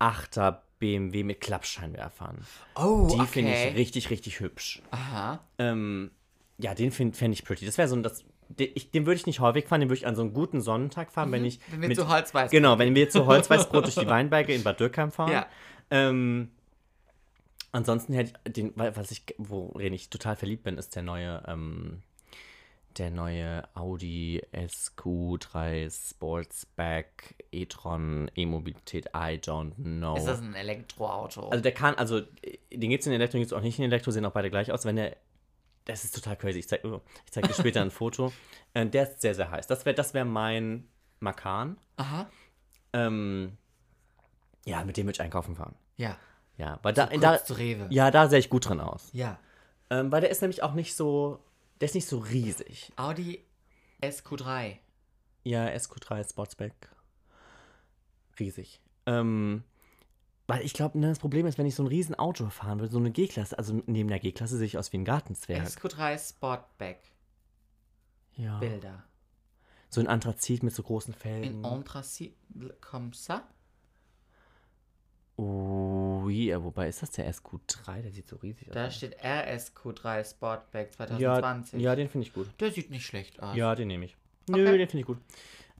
Achter 0.00 0.64
BMW 0.80 1.22
mit 1.22 1.40
Klappscheinwerfern. 1.40 2.38
Oh, 2.74 3.06
Die 3.12 3.20
okay. 3.20 3.26
finde 3.26 3.52
ich 3.52 3.76
richtig, 3.76 4.10
richtig 4.10 4.40
hübsch. 4.40 4.82
Aha. 4.90 5.38
Ähm, 5.58 6.10
ja, 6.58 6.74
den 6.74 6.90
finde 6.90 7.32
ich 7.32 7.44
pretty. 7.44 7.66
Das 7.66 7.78
wäre 7.78 7.86
so 7.86 7.96
ein, 7.96 8.02
das, 8.02 8.24
den, 8.48 8.70
ich, 8.74 8.90
den 8.90 9.06
würde 9.06 9.16
ich 9.16 9.26
nicht 9.26 9.40
häufig 9.40 9.66
fahren, 9.66 9.80
den 9.80 9.88
würde 9.88 9.98
ich 9.98 10.06
an 10.06 10.16
so 10.16 10.22
einem 10.22 10.32
guten 10.32 10.60
Sonnentag 10.60 11.12
fahren, 11.12 11.30
wenn 11.32 11.44
ich. 11.44 11.58
Mhm. 11.58 11.62
Wenn 11.72 11.80
wir 11.82 11.88
mit, 11.88 11.96
zu 11.98 12.08
Holzweiß 12.08 12.50
Genau, 12.50 12.78
wenn 12.78 12.94
wir 12.94 13.08
zu 13.10 13.26
Holzweißbrot 13.26 13.84
durch 13.84 13.94
die 13.94 14.08
Weinberge 14.08 14.54
in 14.54 14.62
Bad 14.62 14.80
Dürkheim 14.80 15.12
fahren. 15.12 15.32
Ja. 15.32 15.46
Ähm, 15.90 16.50
ansonsten 17.72 18.14
hätte 18.14 18.32
ich 18.44 18.52
den, 18.52 18.72
was 18.74 19.10
ich, 19.10 19.22
worin 19.38 19.92
ich 19.92 20.10
total 20.10 20.36
verliebt 20.36 20.64
bin, 20.64 20.78
ist 20.78 20.96
der 20.96 21.02
neue, 21.02 21.42
ähm, 21.46 22.02
der 22.98 23.10
neue 23.10 23.62
Audi 23.74 24.42
SQ3 24.52 25.90
Sportsback 25.90 27.44
e-tron 27.52 28.30
E-Mobilität, 28.34 29.06
I 29.14 29.38
don't 29.38 29.74
know. 29.74 30.16
Ist 30.16 30.26
das 30.26 30.40
ein 30.40 30.54
Elektroauto? 30.54 31.48
Also 31.48 31.62
der 31.62 31.72
kann, 31.72 31.94
also 31.94 32.20
den 32.20 32.90
gibt 32.90 33.02
es 33.02 33.06
in 33.06 33.12
Elektro, 33.12 33.34
den 33.36 33.42
gibt 33.42 33.52
es 33.52 33.58
auch 33.58 33.62
nicht 33.62 33.78
in 33.78 33.84
Elektro, 33.84 34.10
sehen 34.10 34.24
auch 34.24 34.32
beide 34.32 34.50
gleich 34.50 34.72
aus. 34.72 34.84
Wenn 34.84 34.96
der, 34.96 35.16
das 35.84 36.04
ist 36.04 36.14
total 36.14 36.36
crazy. 36.36 36.58
Ich 36.58 36.68
zeige 36.68 36.88
oh, 36.88 37.00
ich 37.24 37.32
zeig 37.32 37.46
dir 37.46 37.54
später 37.58 37.82
ein 37.82 37.90
Foto. 37.90 38.32
Äh, 38.74 38.86
der 38.86 39.04
ist 39.04 39.20
sehr, 39.20 39.34
sehr 39.34 39.50
heiß. 39.50 39.66
Das 39.66 39.84
wäre 39.84 39.94
das 39.94 40.14
wär 40.14 40.24
mein 40.24 40.88
Makan. 41.20 41.76
Aha. 41.96 42.28
Ähm, 42.92 43.56
ja, 44.64 44.84
mit 44.84 44.96
dem 44.96 45.06
würde 45.06 45.16
ich 45.16 45.20
einkaufen 45.22 45.54
fahren. 45.54 45.74
Ja. 45.96 46.16
Ja, 46.56 46.78
weil 46.82 46.92
da, 46.92 47.06
kurz 47.06 47.20
da, 47.46 47.54
Rewe. 47.54 47.86
ja, 47.88 48.10
da 48.10 48.28
sehe 48.28 48.38
ich 48.38 48.50
gut 48.50 48.68
drin 48.68 48.80
aus. 48.80 49.08
Ja. 49.12 49.38
Ähm, 49.88 50.12
weil 50.12 50.20
der 50.20 50.30
ist 50.30 50.42
nämlich 50.42 50.62
auch 50.62 50.74
nicht 50.74 50.94
so, 50.94 51.42
der 51.80 51.86
ist 51.86 51.94
nicht 51.94 52.06
so 52.06 52.18
riesig. 52.18 52.92
Audi 52.96 53.44
SQ3. 54.02 54.76
Ja, 55.44 55.66
SQ3 55.66 56.28
Sportsback. 56.28 56.74
Riesig. 58.38 58.80
Ähm, 59.06 59.64
weil 60.46 60.62
ich 60.62 60.74
glaube, 60.74 61.00
das 61.00 61.18
Problem 61.18 61.46
ist, 61.46 61.58
wenn 61.58 61.66
ich 61.66 61.74
so 61.74 61.82
ein 61.82 61.86
riesen 61.88 62.14
Auto 62.14 62.48
fahren 62.50 62.80
würde, 62.80 62.92
so 62.92 62.98
eine 62.98 63.10
G-Klasse, 63.10 63.56
also 63.56 63.82
neben 63.86 64.08
der 64.08 64.18
G-Klasse 64.18 64.58
sehe 64.58 64.66
ich 64.66 64.78
aus 64.78 64.92
wie 64.92 64.98
ein 64.98 65.04
Gartenzwerg. 65.04 65.66
SQ3 65.66 66.28
Sportback. 66.28 67.00
ja. 68.36 68.58
Bilder. 68.58 69.04
So 69.92 70.00
ein 70.00 70.06
Anthrazit 70.06 70.62
mit 70.62 70.72
so 70.72 70.82
großen 70.84 71.14
In 71.14 71.18
Felgen. 71.18 71.64
Anthracite 71.64 72.36
comme 72.80 73.10
ça. 73.12 73.42
Oh, 75.36 75.99
ja, 76.28 76.62
wobei 76.62 76.88
ist 76.88 77.02
das 77.02 77.10
der 77.12 77.32
SQ3? 77.32 78.02
Der 78.02 78.12
sieht 78.12 78.28
so 78.28 78.36
riesig 78.36 78.68
aus. 78.68 78.74
Da 78.74 78.90
steht 78.90 79.18
RSQ3 79.24 80.28
Sportback 80.30 80.90
ja, 80.98 81.06
2020. 81.40 81.80
ja, 81.80 81.96
den 81.96 82.08
finde 82.08 82.26
ich 82.26 82.32
gut. 82.32 82.48
Der 82.60 82.70
sieht 82.70 82.90
nicht 82.90 83.06
schlecht 83.06 83.42
aus. 83.42 83.56
Ja, 83.56 83.74
den 83.74 83.88
nehme 83.88 84.04
ich. 84.04 84.16
Nö, 84.48 84.62
Okay. 84.66 84.78
den 84.78 84.88
finde 84.88 85.00
ich 85.00 85.06
gut. 85.06 85.18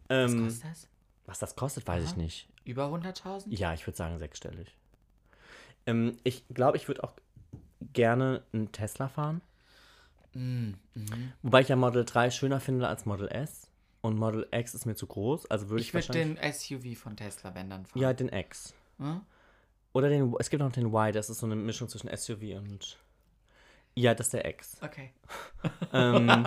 Was 0.09 0.33
Ähm, 0.33 0.45
kostet 0.45 0.65
das? 0.71 0.89
was 1.27 1.39
das 1.39 1.57
kostet, 1.57 1.87
weiß 1.87 2.03
ich 2.05 2.11
Aha. 2.11 2.19
nicht. 2.19 2.49
Über 2.65 2.87
100.000? 2.87 3.45
Ja, 3.49 3.73
ich 3.75 3.87
würde 3.87 3.97
sagen 3.97 4.19
sechsstellig. 4.19 4.75
Ähm, 5.87 6.17
ich 6.25 6.45
glaube, 6.49 6.77
ich 6.77 6.89
würde 6.89 7.05
auch 7.05 7.13
gerne 7.93 8.43
einen 8.53 8.71
Tesla 8.73 9.09
fahren. 9.09 9.41
Mm, 10.35 10.73
mhm. 10.95 11.33
Wobei 11.43 11.61
ich 11.63 11.69
ja 11.69 11.77
Model 11.77 12.05
3 12.05 12.31
schöner 12.31 12.61
finde 12.61 12.87
als 12.89 13.07
Model 13.07 13.29
S. 13.29 13.69
Und 14.03 14.17
Model 14.19 14.47
X 14.51 14.75
ist 14.75 14.87
mir 14.87 14.95
zu 14.95 15.07
groß. 15.07 15.51
Also 15.51 15.69
würde 15.69 15.83
ich, 15.83 15.89
Ich 15.89 15.95
würde 15.95 16.13
den 16.13 16.37
SUV 16.53 16.99
von 16.99 17.17
Tesla, 17.17 17.55
wenn 17.55 17.69
dann 17.71 17.85
fahren. 17.87 18.01
Ja, 18.03 18.13
den 18.13 18.29
X. 18.31 18.73
Hm? 18.99 19.21
Oder 19.93 20.09
den... 20.09 20.35
Es 20.39 20.51
gibt 20.51 20.63
noch 20.63 20.71
den 20.73 20.87
Y, 20.87 21.13
das 21.13 21.31
ist 21.31 21.39
so 21.41 21.47
eine 21.47 21.57
Mischung 21.57 21.89
zwischen 21.89 22.09
SUV 22.15 22.43
und... 22.59 22.99
Ja, 23.97 24.15
das 24.15 24.29
ist 24.29 24.35
der 24.35 24.49
X. 24.49 24.77
Okay. 24.83 25.13
ähm, 25.93 26.29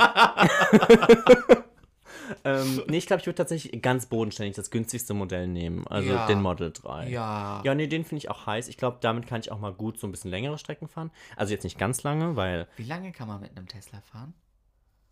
ähm, 2.46 2.84
nee, 2.88 2.98
ich 2.98 3.06
glaube, 3.06 3.20
ich 3.20 3.26
würde 3.28 3.36
tatsächlich 3.36 3.82
ganz 3.82 4.06
bodenständig 4.06 4.56
das 4.56 4.72
günstigste 4.72 5.14
Modell 5.14 5.48
nehmen. 5.48 5.86
Also 5.88 6.10
Ja. 6.10 6.26
den 6.28 6.42
Model 6.42 6.72
3. 6.72 7.10
Ja. 7.10 7.62
Ja, 7.66 7.76
nee, 7.76 7.88
den 7.88 8.06
finde 8.06 8.20
ich 8.20 8.30
auch 8.30 8.46
heiß. 8.46 8.70
Ich 8.70 8.78
glaube, 8.78 8.98
damit 9.02 9.28
kann 9.28 9.42
ich 9.42 9.52
auch 9.52 9.60
mal 9.60 9.74
gut 9.74 10.00
so 10.00 10.08
ein 10.08 10.12
bisschen 10.12 10.32
längere 10.32 10.58
Strecken 10.58 10.88
fahren. 10.88 11.12
Also 11.36 11.52
jetzt 11.54 11.64
nicht 11.64 11.78
ganz 11.78 12.04
lange, 12.04 12.36
weil 12.36 12.68
Wie 12.78 12.84
lange 12.86 13.12
kann 13.12 13.28
man 13.28 13.42
mit 13.42 13.56
einem 13.58 13.68
Tesla 13.68 14.00
fahren? 14.02 14.34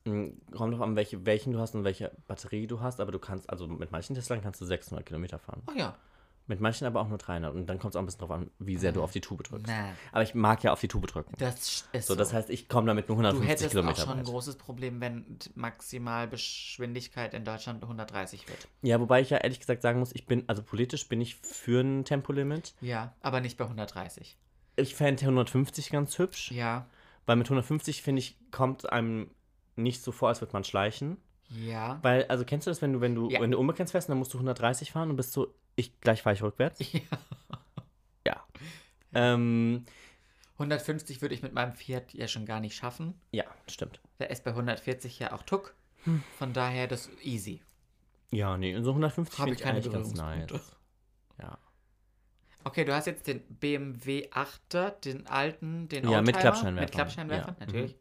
mh, 0.05 0.29
kommt 0.55 0.73
drauf 0.73 0.82
an, 0.82 0.95
welche, 0.95 1.25
welchen 1.25 1.51
du 1.53 1.59
hast 1.59 1.75
und 1.75 1.84
welche 1.84 2.11
Batterie 2.27 2.65
du 2.65 2.79
hast. 2.79 2.99
Aber 3.01 3.11
du 3.11 3.19
kannst, 3.19 3.49
also 3.49 3.67
mit 3.67 3.91
manchen 3.91 4.15
Teslan 4.15 4.41
kannst 4.41 4.61
du 4.61 4.65
600 4.65 5.05
Kilometer 5.05 5.38
fahren. 5.38 5.61
Oh 5.69 5.77
ja. 5.77 5.95
Mit 6.48 6.60
manchen 6.60 6.86
aber 6.86 7.00
auch 7.00 7.08
nur 7.08 7.18
300. 7.18 7.54
Und 7.56 7.68
dann 7.68 7.80
kommt 7.80 7.94
es 7.94 7.96
auch 7.96 8.02
ein 8.02 8.06
bisschen 8.06 8.20
drauf 8.22 8.32
an, 8.32 8.52
wie 8.60 8.78
sehr 8.78 8.92
du 8.92 9.02
auf 9.04 9.12
die 9.12 9.22
Tube 9.22 9.44
drückst. 9.44 9.68
Na, 9.68 9.89
Aber 10.12 10.24
ich 10.24 10.36
mag 10.36 10.62
ja 10.64 10.74
auf 10.74 10.82
die 10.82 10.88
Tube 10.88 11.08
drücken. 11.08 11.34
das 11.38 11.86
ist 11.94 12.08
So, 12.08 12.16
das 12.16 12.34
heißt, 12.34 12.50
ich 12.50 12.68
komme 12.68 12.88
damit 12.88 13.08
nur 13.08 13.18
du 13.18 13.24
150 13.24 13.50
hättest 13.50 13.68
auch 13.68 13.72
Kilometer 13.72 14.02
schon 14.02 14.18
ein 14.20 14.24
großes 14.26 14.56
Problem, 14.58 15.00
wenn 15.00 15.38
Maximalgeschwindigkeit 15.56 17.34
in 17.34 17.46
Deutschland 17.46 17.84
130 17.84 18.48
wird. 18.48 18.68
Ja, 18.82 19.00
wobei 19.00 19.22
ich 19.22 19.30
ja 19.30 19.38
ehrlich 19.38 19.60
gesagt 19.60 19.82
sagen 19.82 20.00
muss, 20.00 20.14
ich 20.14 20.26
bin, 20.26 20.44
also 20.48 20.62
politisch 20.64 21.08
bin 21.08 21.22
ich 21.22 21.36
für 21.36 21.82
ein 21.82 22.06
Tempolimit. 22.06 22.74
Ja, 22.82 23.14
aber 23.22 23.42
nicht 23.42 23.58
bei 23.58 23.66
130. 23.66 24.38
Ich 24.78 24.96
fände 24.96 25.22
150 25.22 25.89
ganz 25.89 26.18
hübsch, 26.18 26.52
Ja, 26.52 26.88
weil 27.26 27.36
mit 27.36 27.48
150, 27.48 28.02
finde 28.02 28.20
ich, 28.20 28.38
kommt 28.52 28.92
einem 28.92 29.30
nicht 29.76 30.02
so 30.04 30.12
vor, 30.12 30.30
als 30.30 30.42
würde 30.42 30.54
man 30.54 30.64
schleichen. 30.64 31.18
Ja. 31.52 31.99
Weil, 32.02 32.26
also 32.26 32.45
kennst 32.45 32.68
du 32.68 32.72
das, 32.72 32.82
wenn 32.82 32.93
du, 32.93 33.02
wenn 33.02 33.16
du, 33.16 33.30
Ja. 33.30 33.41
wenn 33.41 33.52
du 33.52 33.58
unbegrenzt 33.60 33.91
fährst, 33.91 34.10
dann 34.10 34.18
musst 34.18 34.34
du 34.34 34.38
130 34.38 34.91
fahren 34.91 35.10
und 35.10 35.16
bist 35.16 35.34
so, 35.34 35.54
ich, 35.76 35.99
gleich 36.02 36.22
fahre 36.22 36.36
ich 36.36 36.41
rückwärts? 36.41 36.80
ja. 36.91 37.02
Ja. 38.26 38.43
Ähm, 39.14 39.86
150 40.54 41.22
würde 41.24 41.34
ich 41.34 41.41
mit 41.41 41.54
meinem 41.54 41.74
Fiat 41.74 42.14
ja 42.14 42.28
schon 42.28 42.45
gar 42.45 42.60
nicht 42.60 42.76
schaffen. 42.76 43.20
ja, 43.32 43.45
stimmt. 43.68 43.99
Der 44.20 44.30
ist 44.30 44.43
bei 44.43 44.52
140 44.52 45.18
ja 45.20 45.34
auch 45.34 45.41
Tuck. 45.41 45.74
Hm. 46.04 46.22
Von 46.38 46.54
daher 46.54 46.88
das 46.88 47.10
easy. 47.24 47.62
Ja, 48.30 48.58
nee, 48.58 48.80
so 48.82 48.91
150 48.91 49.39
Habe 49.39 49.52
ich 49.52 49.60
keine 49.60 49.78
eigentlich 49.78 49.91
ganz 49.91 50.14
nice. 50.14 50.76
Ja. 51.41 51.58
Okay, 52.64 52.86
du 52.86 52.93
hast 52.95 53.08
jetzt 53.08 53.26
den 53.28 53.41
BMW 53.41 54.30
8er, 54.30 54.91
den 55.02 55.26
alten, 55.28 55.89
den 55.89 56.08
Ja, 56.08 56.22
mit 56.22 56.36
Oldtimer, 56.36 56.39
Klappscheinwerfern. 56.39 56.76
Mit 56.86 56.91
Klappscheinwerfern, 56.91 57.56
Ja, 57.60 57.66
natürlich. 57.66 57.95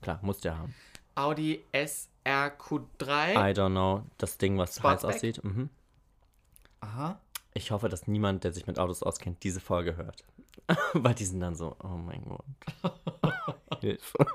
Klar, 0.00 0.18
musst 0.22 0.44
du 0.44 0.48
ja 0.48 0.56
haben. 0.56 0.74
Audi 1.18 1.64
SRQ3. 1.72 3.32
I 3.32 3.52
don't 3.52 3.70
know, 3.70 4.04
das 4.18 4.38
Ding, 4.38 4.56
was 4.56 4.70
heiß 4.70 4.76
Sportsback? 4.78 5.14
aussieht. 5.16 5.44
Mhm. 5.44 5.68
Aha. 6.80 7.20
Ich 7.54 7.72
hoffe, 7.72 7.88
dass 7.88 8.06
niemand, 8.06 8.44
der 8.44 8.52
sich 8.52 8.68
mit 8.68 8.78
Autos 8.78 9.02
auskennt, 9.02 9.42
diese 9.42 9.60
Folge 9.60 9.96
hört. 9.96 10.24
Weil 10.92 11.14
die 11.14 11.24
sind 11.24 11.40
dann 11.40 11.56
so, 11.56 11.76
oh 11.82 11.88
mein 11.88 12.24
Gott. 12.24 12.44
Hilfe. 13.80 14.26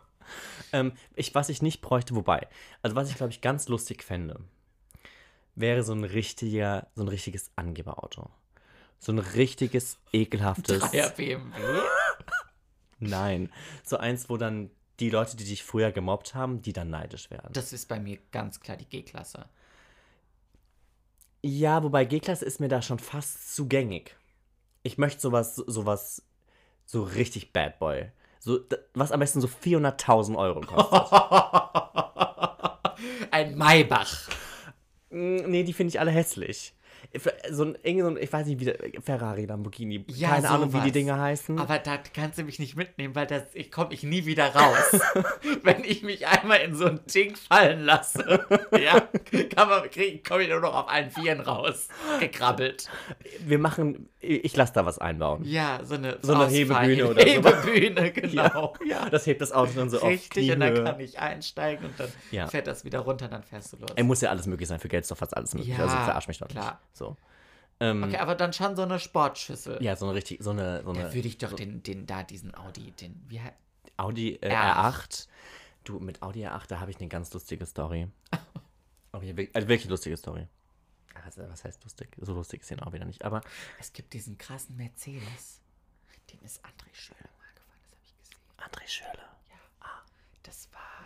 ähm, 0.74 0.92
ich, 1.16 1.34
was 1.34 1.50
ich 1.50 1.62
nicht 1.62 1.82
bräuchte, 1.82 2.16
wobei, 2.16 2.48
also 2.82 2.96
was 2.96 3.10
ich 3.10 3.16
glaube 3.16 3.32
ich 3.32 3.40
ganz 3.40 3.70
lustig 3.70 4.04
fände, 4.04 4.40
wäre 5.56 5.84
so 5.84 5.94
ein 5.94 6.04
richtiger, 6.04 6.88
so 6.96 7.04
ein 7.04 7.08
richtiges 7.08 7.52
Angeberauto. 7.56 8.30
So 9.00 9.12
ein 9.12 9.20
richtiges, 9.20 10.00
ekelhaftes. 10.12 10.80
Dreier 10.80 11.10
BMW. 11.12 11.58
Nein. 13.00 13.52
So 13.84 13.98
eins, 13.98 14.30
wo 14.30 14.38
dann 14.38 14.70
die 15.04 15.10
Leute, 15.10 15.36
die 15.38 15.44
dich 15.44 15.64
früher 15.64 15.92
gemobbt 15.92 16.34
haben, 16.34 16.62
die 16.62 16.74
dann 16.74 16.90
neidisch 16.90 17.30
werden. 17.30 17.50
Das 17.54 17.74
ist 17.74 17.88
bei 17.88 18.00
mir 18.00 18.18
ganz 18.32 18.60
klar 18.60 18.78
die 18.78 18.86
G-Klasse. 18.86 19.46
Ja, 21.42 21.84
wobei 21.84 22.06
G-Klasse 22.06 22.46
ist 22.46 22.60
mir 22.60 22.70
da 22.70 22.82
schon 22.82 23.00
fast 23.00 23.54
zugängig. 23.56 24.16
Ich 24.82 24.98
möchte 24.98 25.22
sowas, 25.22 25.56
sowas, 25.56 26.24
so 26.86 27.04
richtig 27.04 27.52
Bad 27.54 27.80
Boy. 27.80 28.12
So, 28.40 28.60
was 28.94 29.12
am 29.12 29.20
besten 29.20 29.42
so 29.42 29.48
400.000 29.48 30.38
Euro 30.38 30.62
kostet. 30.62 31.12
Ein 33.32 33.58
Maybach. 33.58 34.30
Nee, 35.10 35.64
die 35.64 35.74
finde 35.74 35.90
ich 35.90 36.00
alle 36.00 36.12
hässlich. 36.12 36.74
So 37.52 37.64
ein, 37.66 37.78
irgendwie 37.84 38.02
so 38.02 38.08
ein, 38.08 38.18
ich 38.18 38.34
weiß 38.34 38.48
nicht, 38.48 38.60
wie 38.60 38.66
der, 38.66 38.78
Ferrari, 39.04 39.46
Lamborghini, 39.46 40.04
Ja, 40.08 40.30
keine 40.30 40.50
Ahnung, 40.50 40.70
wie 40.70 40.78
die 40.78 40.80
sowas. 40.82 40.92
Dinge 40.94 41.20
heißen. 41.20 41.60
Aber 41.60 41.78
da 41.78 41.98
kannst 41.98 42.40
du 42.40 42.44
mich 42.44 42.58
nicht 42.58 42.76
mitnehmen, 42.76 43.14
weil 43.14 43.28
das, 43.28 43.44
ich 43.54 43.72
komme 43.72 43.94
ich 43.94 44.02
nie 44.04 44.26
wieder 44.26 44.48
raus. 44.56 45.00
Wenn 45.64 45.84
ich 45.84 46.02
mich 46.02 46.26
einmal 46.28 46.62
in 46.62 46.76
so 46.76 46.86
ein 46.86 47.02
Ding 47.14 47.36
fallen 47.36 47.82
lasse, 47.86 48.44
ja, 48.82 49.00
kann 49.56 49.70
man, 49.70 49.84
komme 50.28 50.44
ich 50.44 50.50
nur 50.50 50.60
noch 50.62 50.74
auf 50.74 50.90
allen 50.90 51.12
Vieren 51.12 51.42
raus. 51.42 51.88
Gekrabbelt. 52.20 52.90
Wir 53.46 53.60
machen, 53.60 54.10
ich 54.20 54.56
lasse 54.56 54.74
da 54.74 54.86
was 54.86 54.98
einbauen. 54.98 55.44
Ja, 55.44 55.82
so 55.84 55.94
eine, 55.96 56.18
So 56.22 56.34
eine 56.34 56.48
Hebebühne 56.48 57.08
oder 57.10 57.22
so. 57.22 57.28
Hebebühne, 57.28 58.12
genau. 58.14 58.74
Ja, 58.88 59.10
das 59.10 59.28
hebt 59.28 59.42
das 59.42 59.52
Auto 59.52 59.72
dann 59.76 59.90
so 59.92 59.98
Richtig, 60.00 60.50
auf 60.50 60.56
und 60.56 60.60
dann 60.62 60.84
kann 60.84 61.00
ich 61.00 61.20
einsteigen 61.20 61.86
und 61.86 62.00
dann 62.00 62.10
Ja. 62.32 62.48
fährt 62.48 62.66
das 62.66 62.84
wieder 62.86 63.00
runter, 63.00 63.28
dann 63.28 63.44
fährst 63.44 63.74
du 63.74 63.78
los. 63.78 63.92
Ey, 63.96 64.04
muss 64.04 64.22
ja 64.22 64.30
alles 64.32 64.48
möglich 64.48 64.68
sein. 64.68 64.80
Für 64.80 64.88
Geld 64.88 65.04
ist 65.04 65.12
doch 65.12 65.18
fast 65.18 65.36
alles 65.38 65.54
möglich. 65.54 65.78
Ja, 65.78 65.84
also 65.84 65.96
verarsch 65.96 66.28
mich 66.28 66.40
doch 66.40 66.48
nicht. 66.48 66.58
klar. 66.58 66.80
So. 67.04 67.18
Ähm, 67.80 68.04
Okay, 68.04 68.18
aber 68.18 68.36
dann 68.36 68.54
schon 68.54 68.76
so 68.76 68.84
eine 68.84 69.00
Sportschüssel. 69.00 69.82
Ja, 69.84 69.96
so 69.96 70.06
eine 70.06 70.16
richtig, 70.16 70.42
so 70.42 70.52
eine, 70.52 70.84
so 70.84 70.94
Da 70.94 71.02
eine 71.02 71.14
würde 71.14 71.28
ich 71.28 71.38
doch 71.38 71.54
den, 71.54 71.84
den, 71.84 72.06
da 72.06 72.24
diesen 72.24 72.56
Audi, 72.56 72.92
den, 72.92 73.22
wie 73.28 73.42
heißt, 73.42 73.56
Audi 73.98 74.36
äh, 74.42 74.50
R8. 74.50 74.76
R8. 74.76 75.28
Du, 75.84 76.00
mit 76.00 76.22
Audi 76.22 76.46
R8, 76.48 76.68
da 76.68 76.80
habe 76.80 76.92
ich 76.92 76.98
eine 77.00 77.10
ganz 77.10 77.34
lustige 77.34 77.66
Story. 77.66 78.08
Okay, 79.16 79.48
also 79.54 79.68
wirklich 79.68 79.88
lustige 79.92 80.18
Story. 80.18 80.48
Also, 81.24 81.48
was 81.48 81.64
heißt 81.64 81.84
lustig? 81.84 82.10
So 82.20 82.34
lustig 82.34 82.62
ist 82.62 82.72
den 82.72 82.80
auch 82.80 82.94
wieder 82.94 83.06
nicht. 83.06 83.24
Aber 83.24 83.42
es 83.80 83.94
gibt 83.94 84.12
diesen 84.14 84.40
krassen 84.40 84.76
Mercedes. 84.76 85.62
Den 86.32 86.42
ist 86.42 86.66
André 86.66 86.92
Schöler 86.94 87.30
mal 87.38 87.54
gefahren, 87.54 87.78
das 87.84 87.92
habe 87.92 88.02
ich 88.04 88.18
gesehen. 88.18 88.40
André 88.58 88.88
Schöler. 88.88 89.30
Das 90.42 90.68
war 90.74 91.03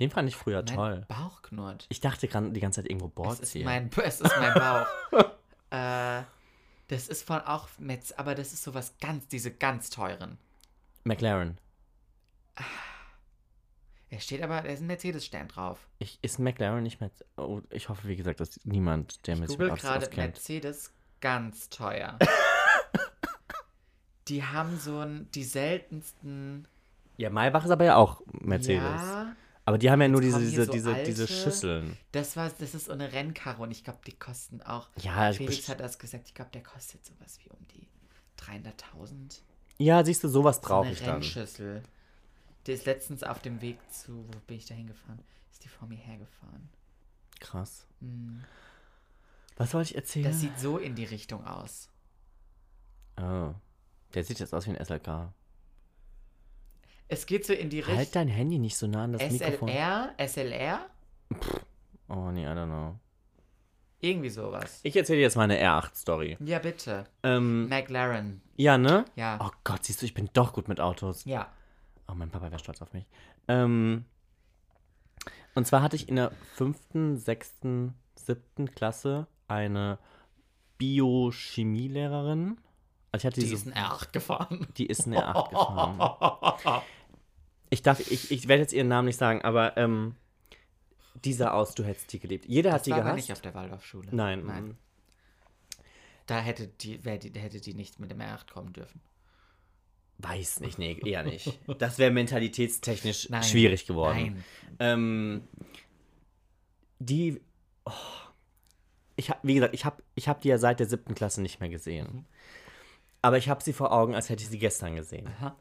Den 0.00 0.10
fand 0.10 0.28
ich 0.28 0.36
früher 0.36 0.62
mein 0.62 0.74
toll. 0.74 1.04
Bauch 1.08 1.42
knurrt. 1.42 1.86
Ich 1.90 2.00
dachte 2.00 2.26
gerade 2.26 2.50
die 2.50 2.60
ganze 2.60 2.82
Zeit 2.82 2.90
irgendwo 2.90 3.30
Es 3.30 3.40
ist 3.40 3.54
mein, 3.56 3.90
es 4.04 4.20
ist 4.20 4.36
mein 4.38 4.54
Bauch. 4.54 4.86
äh, 5.70 6.22
das 6.88 7.08
ist 7.08 7.22
von 7.24 7.40
auch 7.42 7.68
Metz, 7.78 8.12
aber 8.12 8.34
das 8.34 8.52
ist 8.52 8.64
sowas 8.64 8.94
ganz, 9.00 9.28
diese 9.28 9.52
ganz 9.52 9.90
teuren. 9.90 10.38
McLaren. 11.04 11.58
Er 14.08 14.18
steht 14.18 14.42
aber, 14.42 14.62
da 14.62 14.70
ist 14.70 14.80
ein 14.80 14.86
Mercedes-Stern 14.86 15.48
drauf. 15.48 15.86
Ich, 15.98 16.18
ist 16.22 16.38
McLaren 16.38 16.82
nicht 16.82 17.00
mehr. 17.00 17.10
Oh, 17.36 17.60
ich 17.70 17.88
hoffe, 17.88 18.08
wie 18.08 18.16
gesagt, 18.16 18.40
dass 18.40 18.58
niemand, 18.64 19.26
der 19.26 19.36
mit 19.36 19.48
Google 19.50 19.70
Autos 19.70 19.82
gerade. 19.82 20.10
Mercedes 20.16 20.92
ganz 21.20 21.68
teuer. 21.68 22.18
die 24.28 24.42
haben 24.42 24.78
so 24.78 24.98
ein, 24.98 25.30
die 25.32 25.44
seltensten. 25.44 26.66
Ja, 27.18 27.30
Maybach 27.30 27.64
ist 27.64 27.70
aber 27.70 27.84
ja 27.84 27.96
auch 27.96 28.22
Mercedes. 28.32 28.82
Ja, 28.82 29.36
Aber 29.70 29.78
die 29.78 29.88
haben 29.88 30.02
ja 30.02 30.08
nur 30.08 30.20
diese, 30.20 30.40
diese, 30.40 30.64
so 30.64 30.72
diese, 30.72 30.94
diese 31.04 31.22
alte- 31.22 31.32
Schüsseln. 31.32 31.96
das 32.10 32.34
war, 32.36 32.50
das 32.50 32.74
ist 32.74 32.86
so 32.86 32.92
eine 32.92 33.12
Rennkarre 33.12 33.62
und 33.62 33.70
ich 33.70 33.84
glaube, 33.84 34.00
die 34.04 34.10
kosten 34.10 34.60
auch. 34.62 34.88
Ja, 34.96 35.32
Felix 35.32 35.68
hat 35.68 35.78
das 35.78 35.96
gesagt, 35.96 36.26
ich 36.26 36.34
glaube, 36.34 36.50
der 36.50 36.64
kostet 36.64 37.04
sowas 37.06 37.38
wie 37.44 37.50
um 37.50 37.64
die 37.68 37.86
300.000. 38.42 39.42
ja, 39.78 40.04
siehst 40.04 40.24
du, 40.24 40.28
sowas 40.28 40.56
So 40.56 40.62
brauche 40.62 40.86
eine 40.86 40.92
ich 40.94 40.98
dann. 41.02 41.10
Rennschüssel. 41.22 41.84
Der 42.66 42.74
ist 42.74 42.84
letztens 42.84 43.22
auf 43.22 43.38
dem 43.38 43.60
Weg 43.60 43.78
zu, 43.92 44.24
wo 44.26 44.38
bin 44.48 44.56
ich 44.56 44.66
da 44.66 44.74
hingefahren? 44.74 45.20
Ist 45.52 45.62
die 45.62 45.68
vor 45.68 45.86
mir 45.86 45.98
hergefahren. 45.98 46.68
Krass. 47.38 47.86
Hm. 48.00 48.42
Was 49.56 49.72
wollte 49.72 49.90
ich 49.90 49.94
erzählen? 49.96 50.24
Das 50.24 50.40
sieht 50.40 50.58
so 50.58 50.78
in 50.78 50.96
die 50.96 51.04
Richtung 51.04 51.46
aus. 51.46 51.88
Oh. 53.18 53.54
Der 54.14 54.24
sieht 54.24 54.40
jetzt 54.40 54.52
aus 54.52 54.66
wie 54.66 54.70
ein 54.70 54.84
SLK. 54.84 55.32
Es 57.12 57.26
geht 57.26 57.44
so 57.44 57.52
in 57.52 57.70
die 57.70 57.84
Halt 57.84 57.98
Richtung. 57.98 58.12
dein 58.14 58.28
Handy 58.28 58.58
nicht 58.58 58.76
so 58.76 58.86
nah 58.86 59.04
an 59.04 59.12
das 59.12 59.30
Mikrofon. 59.32 59.68
SLR, 59.68 60.14
SLR, 60.18 60.80
Oh 62.08 62.30
nee, 62.30 62.44
I 62.44 62.48
don't 62.48 62.66
know. 62.66 62.94
irgendwie 64.00 64.30
sowas. 64.30 64.80
Ich 64.84 64.96
erzähle 64.96 65.18
dir 65.18 65.22
jetzt 65.22 65.36
meine 65.36 65.60
R8-Story. 65.60 66.38
Ja, 66.40 66.58
bitte. 66.60 67.04
Ähm, 67.22 67.68
McLaren. 67.68 68.40
ja, 68.56 68.78
ne? 68.78 69.04
Ja. 69.16 69.38
Oh 69.42 69.50
Gott, 69.64 69.84
siehst 69.84 70.00
du, 70.02 70.06
ich 70.06 70.14
bin 70.14 70.30
doch 70.32 70.52
gut 70.52 70.68
mit 70.68 70.80
Autos. 70.80 71.24
Ja. 71.24 71.48
Oh, 72.08 72.14
mein 72.14 72.30
Papa 72.30 72.46
wäre 72.50 72.58
stolz 72.60 72.80
auf 72.80 72.92
mich. 72.92 73.06
Ähm, 73.48 74.04
und 75.54 75.66
zwar 75.66 75.82
hatte 75.82 75.96
ich 75.96 76.08
in 76.08 76.16
der 76.16 76.30
fünften, 76.54 77.16
sechsten, 77.18 77.94
siebten 78.14 78.70
Klasse 78.70 79.26
eine 79.48 79.98
Biochemielehrerin. 80.78 82.58
Also 83.12 83.22
ich 83.22 83.26
hatte 83.26 83.40
Die 83.40 83.46
diese, 83.48 83.54
ist 83.54 83.66
ein 83.66 83.74
R8 83.74 84.12
gefahren. 84.12 84.66
die 84.76 84.86
ist 84.86 85.06
eine 85.06 85.20
R8 85.24 85.50
gefahren. 85.50 86.82
Ich 87.70 87.82
darf, 87.82 88.00
ich, 88.00 88.30
ich 88.30 88.48
werde 88.48 88.62
jetzt 88.62 88.72
ihren 88.72 88.88
Namen 88.88 89.06
nicht 89.06 89.16
sagen, 89.18 89.42
aber 89.42 89.76
ähm, 89.76 90.16
die 91.24 91.32
sah 91.32 91.52
aus, 91.52 91.74
du 91.74 91.84
hättest 91.84 92.12
die 92.12 92.18
geliebt. 92.18 92.46
Jeder 92.46 92.72
hat 92.72 92.80
Das 92.80 92.84
die 92.84 92.90
war 92.90 92.98
aber 92.98 93.04
gehasst. 93.10 93.28
nicht 93.28 93.32
auf 93.32 93.40
der 93.40 93.54
Waldorfschule. 93.54 94.08
Nein. 94.12 94.44
Nein. 94.44 94.76
Da 96.26 96.40
hätte 96.40 96.66
die, 96.68 97.04
wär 97.04 97.18
die, 97.18 97.36
hätte 97.38 97.60
die 97.60 97.74
nicht 97.74 97.98
mit 97.98 98.10
dem 98.10 98.20
R8 98.20 98.50
kommen 98.52 98.72
dürfen. 98.72 99.00
Weiß 100.18 100.60
nicht, 100.60 100.78
nee, 100.78 101.00
eher 101.04 101.22
nicht. 101.22 101.58
Das 101.78 101.98
wäre 101.98 102.10
mentalitätstechnisch 102.10 103.30
Nein. 103.30 103.42
schwierig 103.42 103.86
geworden. 103.86 104.18
Nein. 104.18 104.44
Ähm, 104.78 105.48
die, 106.98 107.40
oh, 107.86 107.92
ich 109.16 109.30
hab, 109.30 109.38
wie 109.42 109.54
gesagt, 109.54 109.74
ich 109.74 109.84
habe 109.84 110.02
ich 110.14 110.28
hab 110.28 110.40
die 110.42 110.48
ja 110.48 110.58
seit 110.58 110.78
der 110.78 110.86
siebten 110.88 111.14
Klasse 111.14 111.40
nicht 111.40 111.60
mehr 111.60 111.70
gesehen. 111.70 112.06
Mhm. 112.12 112.24
Aber 113.22 113.38
ich 113.38 113.48
habe 113.48 113.62
sie 113.62 113.72
vor 113.72 113.92
Augen, 113.92 114.14
als 114.14 114.28
hätte 114.28 114.42
ich 114.42 114.50
sie 114.50 114.58
gestern 114.58 114.94
gesehen. 114.96 115.26
Aha. 115.26 115.56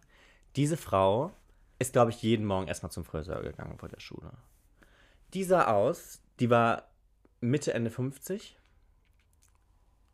Diese 0.56 0.78
Frau 0.78 1.32
ist, 1.80 1.94
glaube 1.94 2.12
ich, 2.12 2.22
jeden 2.22 2.46
Morgen 2.46 2.68
erstmal 2.68 2.92
zum 2.92 3.06
Friseur 3.06 3.42
gegangen 3.42 3.78
vor 3.80 3.90
der 3.90 4.00
Schule. 4.00 4.32
Die 5.34 5.44
sah 5.44 5.68
aus, 5.74 6.22
die 6.40 6.50
war 6.50 6.90
Mitte, 7.42 7.74
Ende 7.74 7.90
50. 7.90 8.58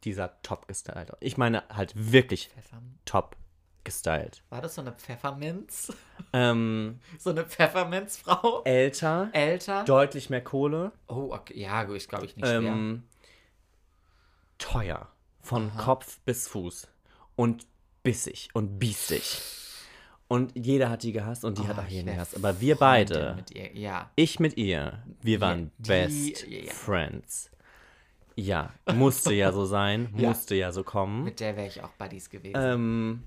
Dieser 0.04 0.40
top 0.44 0.68
gestylt. 0.68 1.12
aus. 1.12 1.18
Ich 1.20 1.38
meine 1.38 1.64
halt 1.70 1.94
wirklich 2.12 2.50
Pfefferminz. 2.50 3.00
top 3.06 3.36
gestylt. 3.84 4.44
War 4.50 4.62
das 4.62 4.76
so 4.76 4.82
eine 4.82 4.92
Pfefferminz? 4.92 5.92
Ähm, 6.34 7.00
So 7.20 7.32
eine 7.32 7.44
Pfefferminzfrau? 7.46 8.64
älter, 8.64 9.30
Älter? 9.34 9.84
deutlich 9.86 10.30
mehr 10.30 10.44
Kohle. 10.44 10.92
Oh, 11.08 11.30
okay. 11.34 11.60
Ja, 11.60 11.84
gut, 11.84 11.98
ist 11.98 12.10
glaube 12.10 12.26
ich 12.26 12.36
nicht 12.36 12.46
schwer. 12.46 12.60
Ähm, 12.62 13.04
teuer. 14.58 15.08
Von 15.42 15.76
Kopf 15.78 16.20
bis 16.26 16.48
Fuß. 16.48 16.88
Und 17.36 17.66
bissig 18.04 18.50
und 18.54 18.78
biestig. 18.80 19.42
Und 20.28 20.54
jeder 20.56 20.90
hat 20.90 21.04
die 21.04 21.12
gehasst 21.12 21.46
und 21.46 21.60
die 21.60 21.68
hat 21.68 21.78
Oh, 21.78 21.82
auch 21.82 21.86
ich 21.88 21.94
jeden 21.94 22.08
gehasst. 22.08 22.36
Aber 22.36 22.60
wir 22.60 22.76
beide, 22.76 23.36
Mit 23.36 23.52
ihr. 23.52 23.76
Ja. 23.78 24.10
ich 24.16 24.40
mit 24.40 24.58
ihr, 24.58 25.04
wir 25.22 25.40
waren 25.40 25.72
die- 25.78 25.88
best 25.88 26.48
ja. 26.48 26.72
friends. 26.74 27.52
Ja, 28.36 28.74
musste 28.94 29.34
ja 29.34 29.52
so 29.52 29.66
sein, 29.66 30.10
Ja. 30.18 30.30
musste 30.30 30.56
ja 30.56 30.72
so 30.72 30.84
kommen. 30.84 31.24
Mit 31.24 31.40
der 31.40 31.56
wäre 31.56 31.68
ich 31.68 31.82
auch 31.84 31.90
Buddies 31.92 32.30
gewesen. 32.30 32.56
Ähm, 32.58 33.24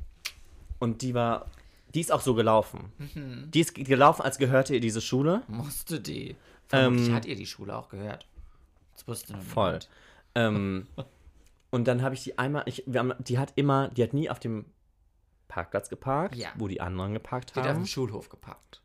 und 0.80 1.00
die 1.02 1.14
war, 1.14 1.46
die 1.94 2.00
ist 2.00 2.12
auch 2.12 2.20
so 2.20 2.34
gelaufen. 2.34 2.92
Mhm. 3.14 3.50
Die 3.52 3.60
ist 3.60 3.74
gelaufen, 3.74 4.22
als 4.22 4.36
gehörte 4.38 4.74
ihr 4.74 4.80
diese 4.80 5.00
Schule. 5.00 5.42
Musste 5.48 6.00
die. 6.00 6.36
Vermutlich 6.66 7.08
ähm, 7.08 7.14
hat 7.14 7.24
ihr 7.26 7.36
die 7.36 7.46
Schule 7.46 7.74
auch 7.76 7.88
gehört. 7.88 8.26
Das 8.94 9.06
wusste 9.08 9.32
nur 9.34 9.42
Voll. 9.42 9.78
Ähm, 10.34 10.86
und 11.70 11.86
dann 11.88 12.02
habe 12.02 12.14
ich 12.16 12.24
die 12.24 12.38
einmal, 12.38 12.64
ich, 12.66 12.84
haben, 12.94 13.14
die 13.20 13.38
hat 13.38 13.52
immer, 13.54 13.88
die 13.88 14.02
hat 14.02 14.12
nie 14.12 14.28
auf 14.28 14.40
dem 14.40 14.66
Parkplatz 15.48 15.88
geparkt, 15.88 16.34
Ja. 16.36 16.50
wo 16.56 16.68
die 16.68 16.80
anderen 16.80 17.14
geparkt 17.14 17.50
Die 17.50 17.60
hat 17.60 17.66
auf 17.66 17.72
haben. 17.74 17.82
dem 17.82 17.86
Schulhof 17.86 18.28
geparkt. 18.28 18.82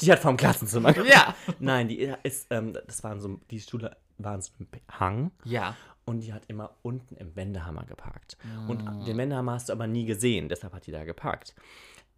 Die 0.00 0.10
hat 0.12 0.18
vom 0.20 0.36
Klassenzimmer 0.36 0.92
geparkt. 0.92 1.12
Ja. 1.14 1.34
Nein, 1.58 1.88
die 1.88 1.98
ist, 2.22 2.46
ähm, 2.50 2.72
das 2.86 3.02
waren 3.04 3.20
so, 3.20 3.40
die 3.50 3.60
Schule 3.60 3.96
war 4.18 4.34
in 4.34 4.42
so 4.42 4.52
einem 4.58 4.68
Hang 5.00 5.30
Ja. 5.44 5.76
und 6.04 6.20
die 6.20 6.32
hat 6.32 6.42
immer 6.48 6.76
unten 6.82 7.16
im 7.16 7.34
Wendehammer 7.36 7.84
geparkt. 7.84 8.36
Ah. 8.44 8.68
Und 8.68 9.06
den 9.06 9.16
Wendehammer 9.16 9.52
hast 9.52 9.68
du 9.68 9.72
aber 9.72 9.86
nie 9.86 10.04
gesehen, 10.04 10.48
deshalb 10.48 10.72
hat 10.74 10.86
die 10.86 10.92
da 10.92 11.04
geparkt. 11.04 11.54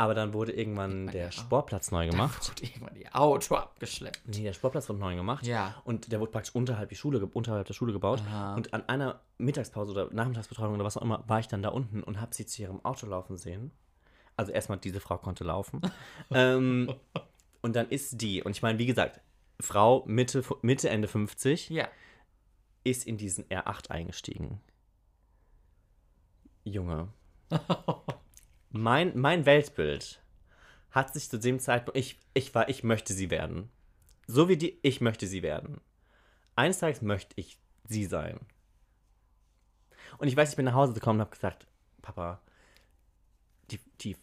Aber 0.02 0.14
dann 0.14 0.32
wurde 0.32 0.50
irgendwann 0.50 1.06
der. 1.06 1.30
Sportplatz 1.30 1.92
neu 1.92 2.08
gemacht. 2.08 2.48
Wurde 2.50 2.64
irgendwann 2.64 2.96
ihr 2.96 3.14
Auto 3.14 3.54
abgeschleppt. 3.54 4.20
Nee, 4.26 4.42
der 4.42 4.52
Sportplatz 4.52 4.88
wurde 4.88 4.98
neu 4.98 5.14
gemacht. 5.14 5.46
Ja. 5.46 5.80
Und 5.84 6.10
der 6.10 6.18
wurde 6.18 6.32
praktisch 6.32 6.52
unterhalb, 6.56 6.88
die 6.88 6.96
Schule, 6.96 7.24
unterhalb 7.24 7.68
der 7.68 7.74
Schule 7.74 7.92
gebaut. 7.92 8.20
Und 8.56 8.74
an 8.74 8.88
einer 8.88 9.20
Mittagspause 9.38 9.92
oder 9.92 10.12
Nachmittagsbetreuung 10.12 10.74
oder 10.74 10.82
was 10.84 10.96
auch 10.96 11.02
immer, 11.02 11.22
war 11.28 11.38
ich 11.38 11.46
dann 11.46 11.62
da 11.62 11.68
unten 11.68 12.02
und 12.02 12.20
habe 12.20 12.34
sie 12.34 12.46
zu 12.46 12.62
ihrem 12.62 12.84
Auto 12.84 13.06
laufen 13.06 13.36
sehen. 13.36 13.70
Also 14.36 14.50
erstmal, 14.50 14.78
diese 14.78 14.98
Frau 14.98 15.18
konnte 15.18 15.44
laufen. 15.44 15.80
ähm, 16.32 16.92
und 17.60 17.76
dann 17.76 17.88
ist 17.88 18.20
die, 18.20 18.42
und 18.42 18.50
ich 18.56 18.62
meine, 18.62 18.80
wie 18.80 18.86
gesagt, 18.86 19.20
Frau 19.60 20.02
Mitte, 20.06 20.42
Mitte, 20.62 20.90
Ende 20.90 21.06
50, 21.06 21.70
Ja. 21.70 21.86
ist 22.82 23.06
in 23.06 23.18
diesen 23.18 23.44
R8 23.44 23.92
eingestiegen. 23.92 24.60
Junge. 26.64 27.06
mein, 28.72 29.16
mein 29.18 29.46
Weltbild 29.46 30.22
hat 30.90 31.12
sich 31.14 31.28
zu 31.28 31.38
dem 31.38 31.60
Zeitpunkt, 31.60 31.98
ich, 31.98 32.18
ich 32.34 32.54
war, 32.54 32.68
ich 32.68 32.82
möchte 32.82 33.14
sie 33.14 33.30
werden. 33.30 33.70
So 34.26 34.48
wie 34.48 34.56
die, 34.56 34.78
ich 34.82 35.00
möchte 35.00 35.26
sie 35.26 35.42
werden. 35.42 35.80
Eines 36.56 36.78
Tages 36.78 37.02
möchte 37.02 37.34
ich 37.38 37.58
sie 37.88 38.04
sein. 38.04 38.38
Und 40.18 40.28
ich 40.28 40.36
weiß, 40.36 40.50
ich 40.50 40.56
bin 40.56 40.66
nach 40.66 40.74
Hause 40.74 40.92
gekommen 40.92 41.18
und 41.18 41.26
habe 41.26 41.34
gesagt, 41.34 41.66
Papa, 42.02 42.40
die, 43.70 43.80
die, 44.00 44.16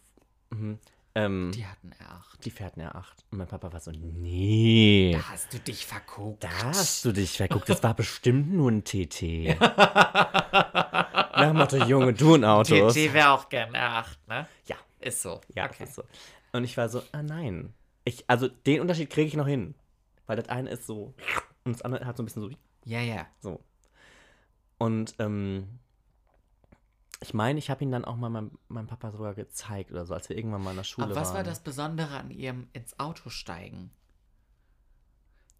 mhm, 0.50 0.78
ähm, 1.14 1.50
die, 1.54 1.66
hatten 1.66 1.90
R8. 1.92 2.40
die 2.44 2.50
fährt 2.50 2.76
eine 2.76 2.90
R8. 2.92 3.04
Und 3.30 3.38
mein 3.38 3.46
Papa 3.48 3.72
war 3.72 3.80
so, 3.80 3.90
nee. 3.90 5.12
Da 5.12 5.28
hast 5.30 5.52
du 5.52 5.58
dich 5.58 5.84
verguckt. 5.86 6.44
Da 6.44 6.50
hast 6.64 7.04
du 7.04 7.12
dich 7.12 7.36
verguckt. 7.36 7.68
Das 7.68 7.82
war 7.82 7.94
bestimmt 7.94 8.52
nur 8.52 8.70
ein 8.70 8.84
TT. 8.84 9.58
Nach 9.60 11.48
dem 11.48 11.56
Motto, 11.56 11.76
Junge, 11.84 12.12
du 12.12 12.34
ein 12.34 12.44
Autos. 12.44 12.94
TT 12.94 13.12
wäre 13.12 13.30
auch 13.30 13.48
gern 13.48 13.74
R8, 13.74 14.06
ne? 14.28 14.46
Ja, 14.66 14.76
Ist 15.00 15.22
so. 15.22 15.40
ja, 15.54 15.66
okay. 15.66 15.84
ist 15.84 15.94
so. 15.94 16.04
Und 16.52 16.64
ich 16.64 16.76
war 16.76 16.88
so, 16.88 17.02
ah 17.12 17.22
nein. 17.22 17.72
Ich, 18.04 18.24
also 18.28 18.48
den 18.48 18.80
Unterschied 18.80 19.10
kriege 19.10 19.28
ich 19.28 19.34
noch 19.34 19.46
hin. 19.46 19.74
Weil 20.26 20.36
das 20.36 20.48
eine 20.48 20.70
ist 20.70 20.86
so 20.86 21.14
und 21.64 21.72
das 21.72 21.82
andere 21.82 22.06
hat 22.06 22.16
so 22.16 22.22
ein 22.22 22.26
bisschen 22.26 22.42
so, 22.42 22.50
Ja, 22.84 23.00
ja. 23.00 23.26
so. 23.40 23.60
Und 24.78 25.14
ähm, 25.18 25.80
ich 27.22 27.34
meine, 27.34 27.58
ich 27.58 27.68
habe 27.70 27.84
ihn 27.84 27.90
dann 27.90 28.04
auch 28.04 28.16
mal 28.16 28.30
meinem, 28.30 28.52
meinem 28.68 28.86
Papa 28.86 29.10
sogar 29.12 29.34
gezeigt 29.34 29.90
oder 29.92 30.06
so, 30.06 30.14
als 30.14 30.28
wir 30.28 30.36
irgendwann 30.36 30.62
mal 30.62 30.70
in 30.70 30.76
der 30.78 30.84
Schule 30.84 31.06
Aber 31.08 31.14
was 31.16 31.28
waren. 31.28 31.36
war 31.36 31.44
das 31.44 31.60
Besondere 31.60 32.16
an 32.18 32.30
ihrem 32.30 32.68
ins 32.72 32.98
Auto 32.98 33.28
steigen? 33.30 33.90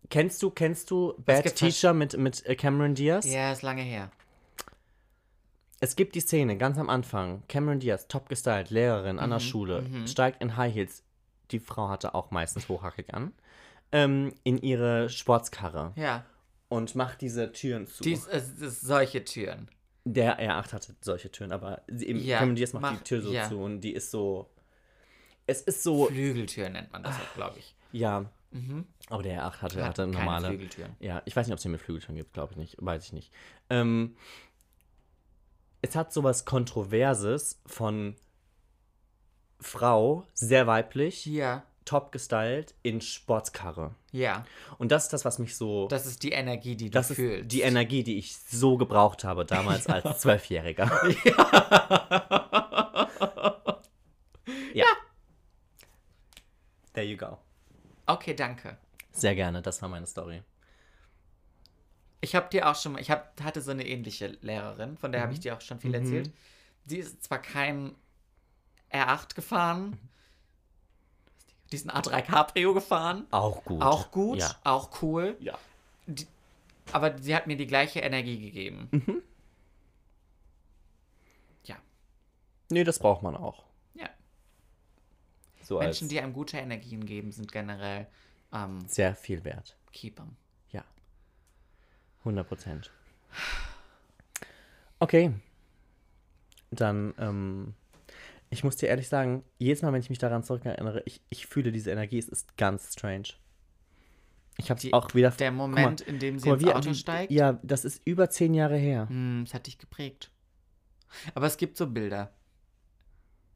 Kennst 0.08 0.42
du, 0.42 0.50
kennst 0.50 0.90
du 0.90 1.14
Bad 1.18 1.54
Teacher 1.54 1.92
mit, 1.92 2.16
mit 2.16 2.44
äh, 2.46 2.56
Cameron 2.56 2.94
Diaz? 2.94 3.26
Ja, 3.26 3.52
ist 3.52 3.62
lange 3.62 3.82
her. 3.82 4.11
Es 5.80 5.96
gibt 5.96 6.14
die 6.14 6.20
Szene 6.20 6.56
ganz 6.58 6.78
am 6.78 6.90
Anfang. 6.90 7.42
Cameron 7.48 7.80
Diaz, 7.80 8.06
top 8.08 8.28
gestylt, 8.28 8.70
Lehrerin 8.70 9.18
an 9.18 9.28
Mhm, 9.30 9.32
der 9.34 9.40
Schule, 9.40 9.84
steigt 10.06 10.42
in 10.42 10.56
High 10.56 10.74
Heels. 10.74 11.04
Die 11.52 11.61
Frau 11.61 11.88
hatte 11.88 12.14
auch 12.14 12.30
meistens 12.30 12.68
hochhackig 12.68 13.14
an. 13.14 13.32
Ähm, 13.92 14.32
in 14.44 14.58
ihre 14.58 15.08
Sportskarre 15.08 15.92
Ja. 15.96 16.24
und 16.68 16.94
macht 16.94 17.20
diese 17.22 17.52
Türen 17.52 17.86
zu. 17.86 18.02
Dies, 18.04 18.26
es, 18.26 18.61
es, 18.61 18.80
solche 18.80 19.24
Türen. 19.24 19.68
Der 20.05 20.40
R8 20.40 20.72
hatte 20.72 20.94
solche 21.01 21.30
Türen, 21.30 21.53
aber 21.53 21.82
sie, 21.88 22.07
eben, 22.09 22.20
Ja, 22.20 22.38
Cameron 22.38 22.59
macht 22.72 22.82
mach- 22.82 22.98
die 22.98 23.05
Tür 23.05 23.22
so 23.22 23.32
ja. 23.32 23.48
zu 23.48 23.59
und 23.61 23.80
die 23.82 23.92
ist 23.92 24.11
so. 24.11 24.48
Es 25.46 25.62
ist 25.62 25.82
so. 25.82 26.07
Flügeltüren 26.07 26.72
nennt 26.72 26.90
man 26.92 27.03
das 27.03 27.16
auch, 27.16 27.34
glaube 27.34 27.59
ich. 27.59 27.74
Ja. 27.92 28.24
Aber 29.09 29.22
der 29.22 29.42
R8 29.42 29.62
hatte, 29.62 29.76
Hat 29.82 29.88
hatte 29.90 30.03
keine 30.03 30.12
normale. 30.12 30.48
Flügeltüren. 30.48 30.96
Ja, 31.01 31.22
ich 31.24 31.36
weiß 31.36 31.46
nicht, 31.46 31.53
ob 31.53 31.59
es 31.59 31.62
hier 31.62 31.70
mit 31.70 31.80
Flügeltüren 31.80 32.16
gibt, 32.16 32.32
glaube 32.32 32.53
ich 32.53 32.57
nicht. 32.57 32.76
Weiß 32.80 33.05
ich 33.05 33.12
nicht. 33.12 33.32
Ähm, 33.68 34.16
es 35.82 35.94
hat 35.96 36.12
sowas 36.12 36.44
Kontroverses 36.44 37.61
von 37.66 38.16
Frau, 39.61 40.26
sehr 40.34 40.66
weiblich, 40.66 41.26
Ja. 41.26 41.64
Top 41.91 42.12
gestylt, 42.12 42.74
in 42.84 43.01
Sportskarre. 43.01 43.97
Ja. 44.12 44.47
Und 44.78 44.93
das 44.93 45.05
ist 45.05 45.12
das, 45.12 45.24
was 45.24 45.41
mich 45.41 45.57
so. 45.57 45.88
Das 45.88 46.07
ist 46.07 46.22
die 46.22 46.30
Energie, 46.30 46.76
die 46.76 46.84
du 46.84 46.93
das 46.93 47.11
ist 47.11 47.16
fühlst. 47.16 47.51
die 47.51 47.62
Energie, 47.62 48.05
die 48.05 48.16
ich 48.16 48.38
so 48.38 48.76
gebraucht 48.76 49.24
habe 49.24 49.45
damals 49.45 49.88
als 49.88 50.18
Zwölfjähriger. 50.20 50.84
ja. 54.72 54.86
There 56.93 57.07
you 57.07 57.16
go. 57.16 57.38
Okay, 58.07 58.34
danke. 58.34 58.78
Sehr 59.11 59.34
gerne, 59.34 59.61
das 59.61 59.82
war 59.82 59.88
meine 59.88 60.07
Story. 60.07 60.45
Ich 62.20 62.36
habe 62.36 62.49
dir 62.51 62.70
auch 62.70 62.76
schon 62.76 62.93
mal, 62.93 63.01
ich 63.01 63.11
hab, 63.11 63.43
hatte 63.43 63.62
so 63.62 63.72
eine 63.72 63.84
ähnliche 63.84 64.28
Lehrerin, 64.43 64.97
von 64.97 65.11
der 65.11 65.22
habe 65.22 65.32
ich 65.32 65.41
dir 65.41 65.57
auch 65.57 65.61
schon 65.61 65.80
viel 65.80 65.95
erzählt. 65.95 66.30
Die 66.84 66.99
ist 66.99 67.24
zwar 67.24 67.43
kein 67.43 67.97
R8 68.93 69.34
gefahren, 69.34 69.99
die 71.70 71.76
ist 71.76 71.88
ein 71.88 71.96
A3 72.02 72.22
Cabrio 72.22 72.74
gefahren, 72.74 73.26
Auch 73.30 73.64
gut. 73.64 73.80
auch 73.82 74.10
gut, 74.10 74.38
Ja. 74.38 74.56
auch 74.64 75.02
cool, 75.02 75.36
ja. 75.40 75.56
aber 76.92 77.16
sie 77.18 77.34
hat 77.34 77.46
mir 77.46 77.56
die 77.56 77.66
gleiche 77.66 78.00
Energie 78.00 78.40
gegeben. 78.40 78.88
Mhm. 78.90 79.22
Ja, 81.64 81.76
Nee, 82.70 82.84
das 82.84 82.98
braucht 82.98 83.22
man 83.22 83.36
auch. 83.36 83.64
ja. 83.94 84.08
So 85.62 85.78
Menschen, 85.78 86.04
als 86.04 86.08
die 86.10 86.20
einem 86.20 86.32
gute 86.32 86.56
Energien 86.58 87.06
geben, 87.06 87.30
sind 87.32 87.52
generell 87.52 88.06
ähm, 88.52 88.80
sehr 88.88 89.14
viel 89.14 89.44
wert. 89.44 89.76
Keeper. 89.92 90.26
Ja. 90.72 90.82
100 92.24 92.48
Prozent. 92.48 92.90
Okay. 94.98 95.32
Dann, 96.72 97.14
ähm, 97.18 97.74
ich 98.51 98.64
muss 98.64 98.76
dir 98.76 98.88
ehrlich 98.88 99.09
sagen, 99.09 99.44
jedes 99.59 99.82
Mal, 99.82 99.92
wenn 99.92 100.01
ich 100.01 100.11
mich 100.11 100.18
daran 100.18 100.42
zurückerinnere, 100.42 101.03
ich, 101.07 101.20
ich 101.30 101.46
fühle 101.46 101.70
diese 101.72 101.90
Energie, 101.90 102.18
es 102.18 102.28
ist 102.28 102.57
ganz 102.57 102.92
strange. 102.92 103.28
Ich 104.59 104.70
habe 104.70 104.80
auch 104.92 105.14
wieder... 105.14 105.30
Der 105.30 105.51
guck 105.51 105.59
mal, 105.59 105.68
Moment, 105.68 106.01
in 106.03 106.18
dem 106.18 106.38
sie 106.38 106.48
mal, 106.48 106.57
ins 106.57 106.64
wie- 106.66 106.72
Auto 106.72 106.94
steigt, 106.94 107.32
Ja, 107.32 107.59
das 107.62 107.84
ist 107.84 108.03
über 108.05 108.28
zehn 108.28 108.53
Jahre 108.53 108.76
her. 108.76 109.09
hm, 109.09 109.44
das 109.44 109.55
hat 109.55 109.66
dich 109.66 109.78
geprägt. 109.78 110.30
Aber 111.34 111.46
es 111.46 111.57
gibt 111.57 111.76
so 111.76 111.86
Bilder 111.86 112.32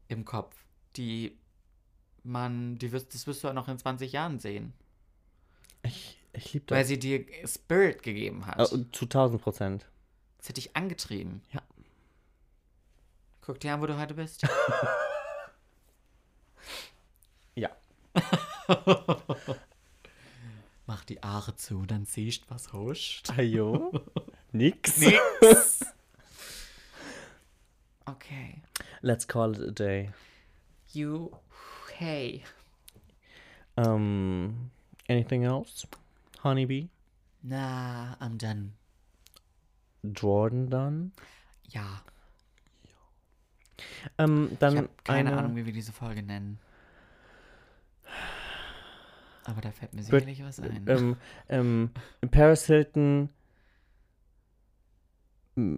im 0.07 0.25
Kopf, 0.25 0.55
die 0.95 1.37
man, 2.23 2.75
die 2.77 2.91
wirst, 2.91 3.13
das 3.13 3.27
wirst 3.27 3.43
du 3.43 3.49
auch 3.49 3.53
noch 3.53 3.67
in 3.67 3.77
20 3.77 4.11
Jahren 4.11 4.39
sehen. 4.39 4.73
Ich, 5.83 6.19
ich 6.33 6.53
liebe 6.53 6.65
Weil 6.71 6.79
das. 6.79 6.87
sie 6.87 6.97
dir 6.99 7.25
Spirit 7.45 8.01
gegeben 8.01 8.45
hat. 8.47 8.59
Äh, 8.59 8.85
zu 8.91 9.05
1000 9.05 9.41
Prozent. 9.41 9.85
Das 10.39 10.49
hat 10.49 10.57
dich 10.57 10.75
angetrieben. 10.75 11.41
Ja. 11.51 11.61
Guck 13.45 13.59
dir 13.59 13.73
an, 13.73 13.81
wo 13.81 13.85
du 13.85 13.97
heute 13.97 14.13
bist. 14.15 14.47
Ja. 17.55 17.69
Mach 20.85 21.05
die 21.05 21.23
Aare 21.23 21.55
zu, 21.55 21.85
dann 21.85 22.05
siehst 22.05 22.49
was 22.51 22.73
huscht. 22.73 23.31
Ajo. 23.31 23.93
Nix. 24.51 24.97
Nix. 24.99 25.85
Okay. 28.05 28.61
Let's 29.01 29.25
call 29.25 29.55
it 29.55 29.61
a 29.61 29.71
day. 29.71 30.11
You, 30.91 31.31
hey. 31.97 32.43
Um, 33.77 34.71
anything 35.07 35.45
else? 35.45 35.87
Honeybee? 36.43 36.89
Na, 37.41 38.17
I'm 38.19 38.37
done. 38.37 38.73
Jordan 40.03 40.69
dann. 40.69 41.13
Ja, 41.69 42.03
Ähm, 44.17 44.55
dann 44.59 44.73
ich 44.73 44.77
habe 44.79 44.89
keine 45.03 45.29
eine, 45.29 45.37
Ahnung, 45.39 45.55
wie 45.55 45.65
wir 45.65 45.73
diese 45.73 45.91
Folge 45.91 46.23
nennen. 46.23 46.59
Aber 49.45 49.61
da 49.61 49.71
fällt 49.71 49.93
mir 49.93 50.01
sicherlich 50.03 50.43
was 50.43 50.59
ein. 50.59 50.85
Ähm, 50.87 51.17
ähm, 51.49 51.91
Paris 52.31 52.65
Hilton. 52.65 53.29
mm, 55.55 55.77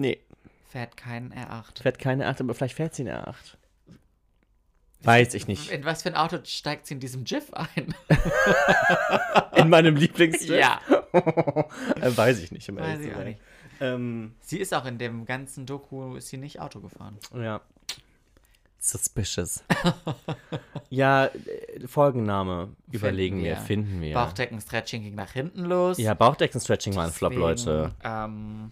Nee, 0.00 0.20
Fährt 0.68 0.96
kein 0.96 1.32
R8. 1.32 1.82
fährt 1.82 1.98
keine 1.98 2.26
8, 2.26 2.40
aber 2.40 2.54
vielleicht 2.54 2.74
fährt 2.76 2.94
sie 2.94 3.02
eine 3.02 3.26
8. 3.26 3.56
Weiß 5.02 5.34
ich 5.34 5.46
nicht. 5.46 5.70
In 5.70 5.84
was 5.84 6.02
für 6.02 6.08
ein 6.08 6.14
Auto 6.16 6.38
steigt 6.44 6.86
sie 6.86 6.94
in 6.94 7.00
diesem 7.00 7.24
GIF 7.24 7.52
ein? 7.54 7.94
In 9.56 9.68
meinem 9.68 9.94
Lieblingsfilm? 9.96 10.58
ja, 10.58 10.80
Äh, 12.00 12.16
Weiß 12.16 12.40
ich 12.40 12.50
nicht. 12.52 12.68
ehrlich 12.68 12.82
weiß 12.82 13.00
ich 13.00 13.14
auch 13.14 13.24
nicht. 13.24 13.40
Ähm, 13.80 14.34
Sie 14.40 14.58
ist 14.58 14.72
auch 14.74 14.86
in 14.86 14.98
dem 14.98 15.24
ganzen 15.26 15.66
Doku, 15.66 16.16
ist 16.16 16.28
sie 16.28 16.36
nicht 16.36 16.60
Auto 16.60 16.80
gefahren. 16.80 17.18
ja. 17.34 17.60
Suspicious. 18.78 19.64
ja, 20.90 21.26
äh, 21.26 21.86
Folgenname 21.88 22.68
überlegen 22.92 23.38
wir, 23.38 23.44
wir. 23.44 23.56
finden 23.56 24.00
wir. 24.00 24.14
Bauchdecken-Stretching 24.14 25.02
ging 25.02 25.14
nach 25.16 25.32
hinten 25.32 25.64
los. 25.64 25.98
ja, 25.98 26.14
Bauchdecken-Stretching 26.14 26.94
war 26.94 27.06
ein 27.06 27.10
Flop, 27.10 27.34
Leute. 27.34 27.92
Ähm, 28.04 28.70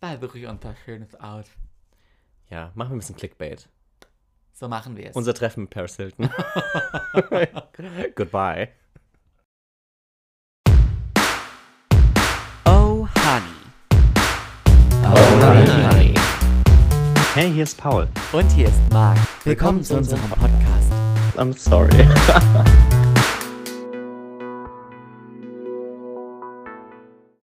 da 0.00 0.18
suche 0.18 0.38
ich 0.38 0.46
uns 0.46 0.64
was 0.64 0.78
Schönes 0.84 1.14
aus. 1.16 1.46
Ja, 2.48 2.70
machen 2.74 2.90
wir 2.90 2.96
ein 2.96 2.98
bisschen 3.00 3.16
Clickbait. 3.16 3.68
So 4.54 4.68
machen 4.68 4.96
wir 4.96 5.10
es. 5.10 5.16
Unser 5.16 5.34
Treffen 5.34 5.64
mit 5.64 5.70
Paris 5.70 5.96
Hilton. 5.96 6.30
Goodbye. 8.14 8.70
Hey, 17.36 17.52
hier 17.52 17.64
ist 17.64 17.76
Paul. 17.76 18.08
Und 18.32 18.50
hier 18.52 18.68
ist 18.68 18.80
Marc. 18.90 19.18
Willkommen 19.44 19.84
zu 19.84 19.98
unserem 19.98 20.22
Podcast. 20.30 20.90
I'm 21.36 21.54
sorry. 21.54 22.08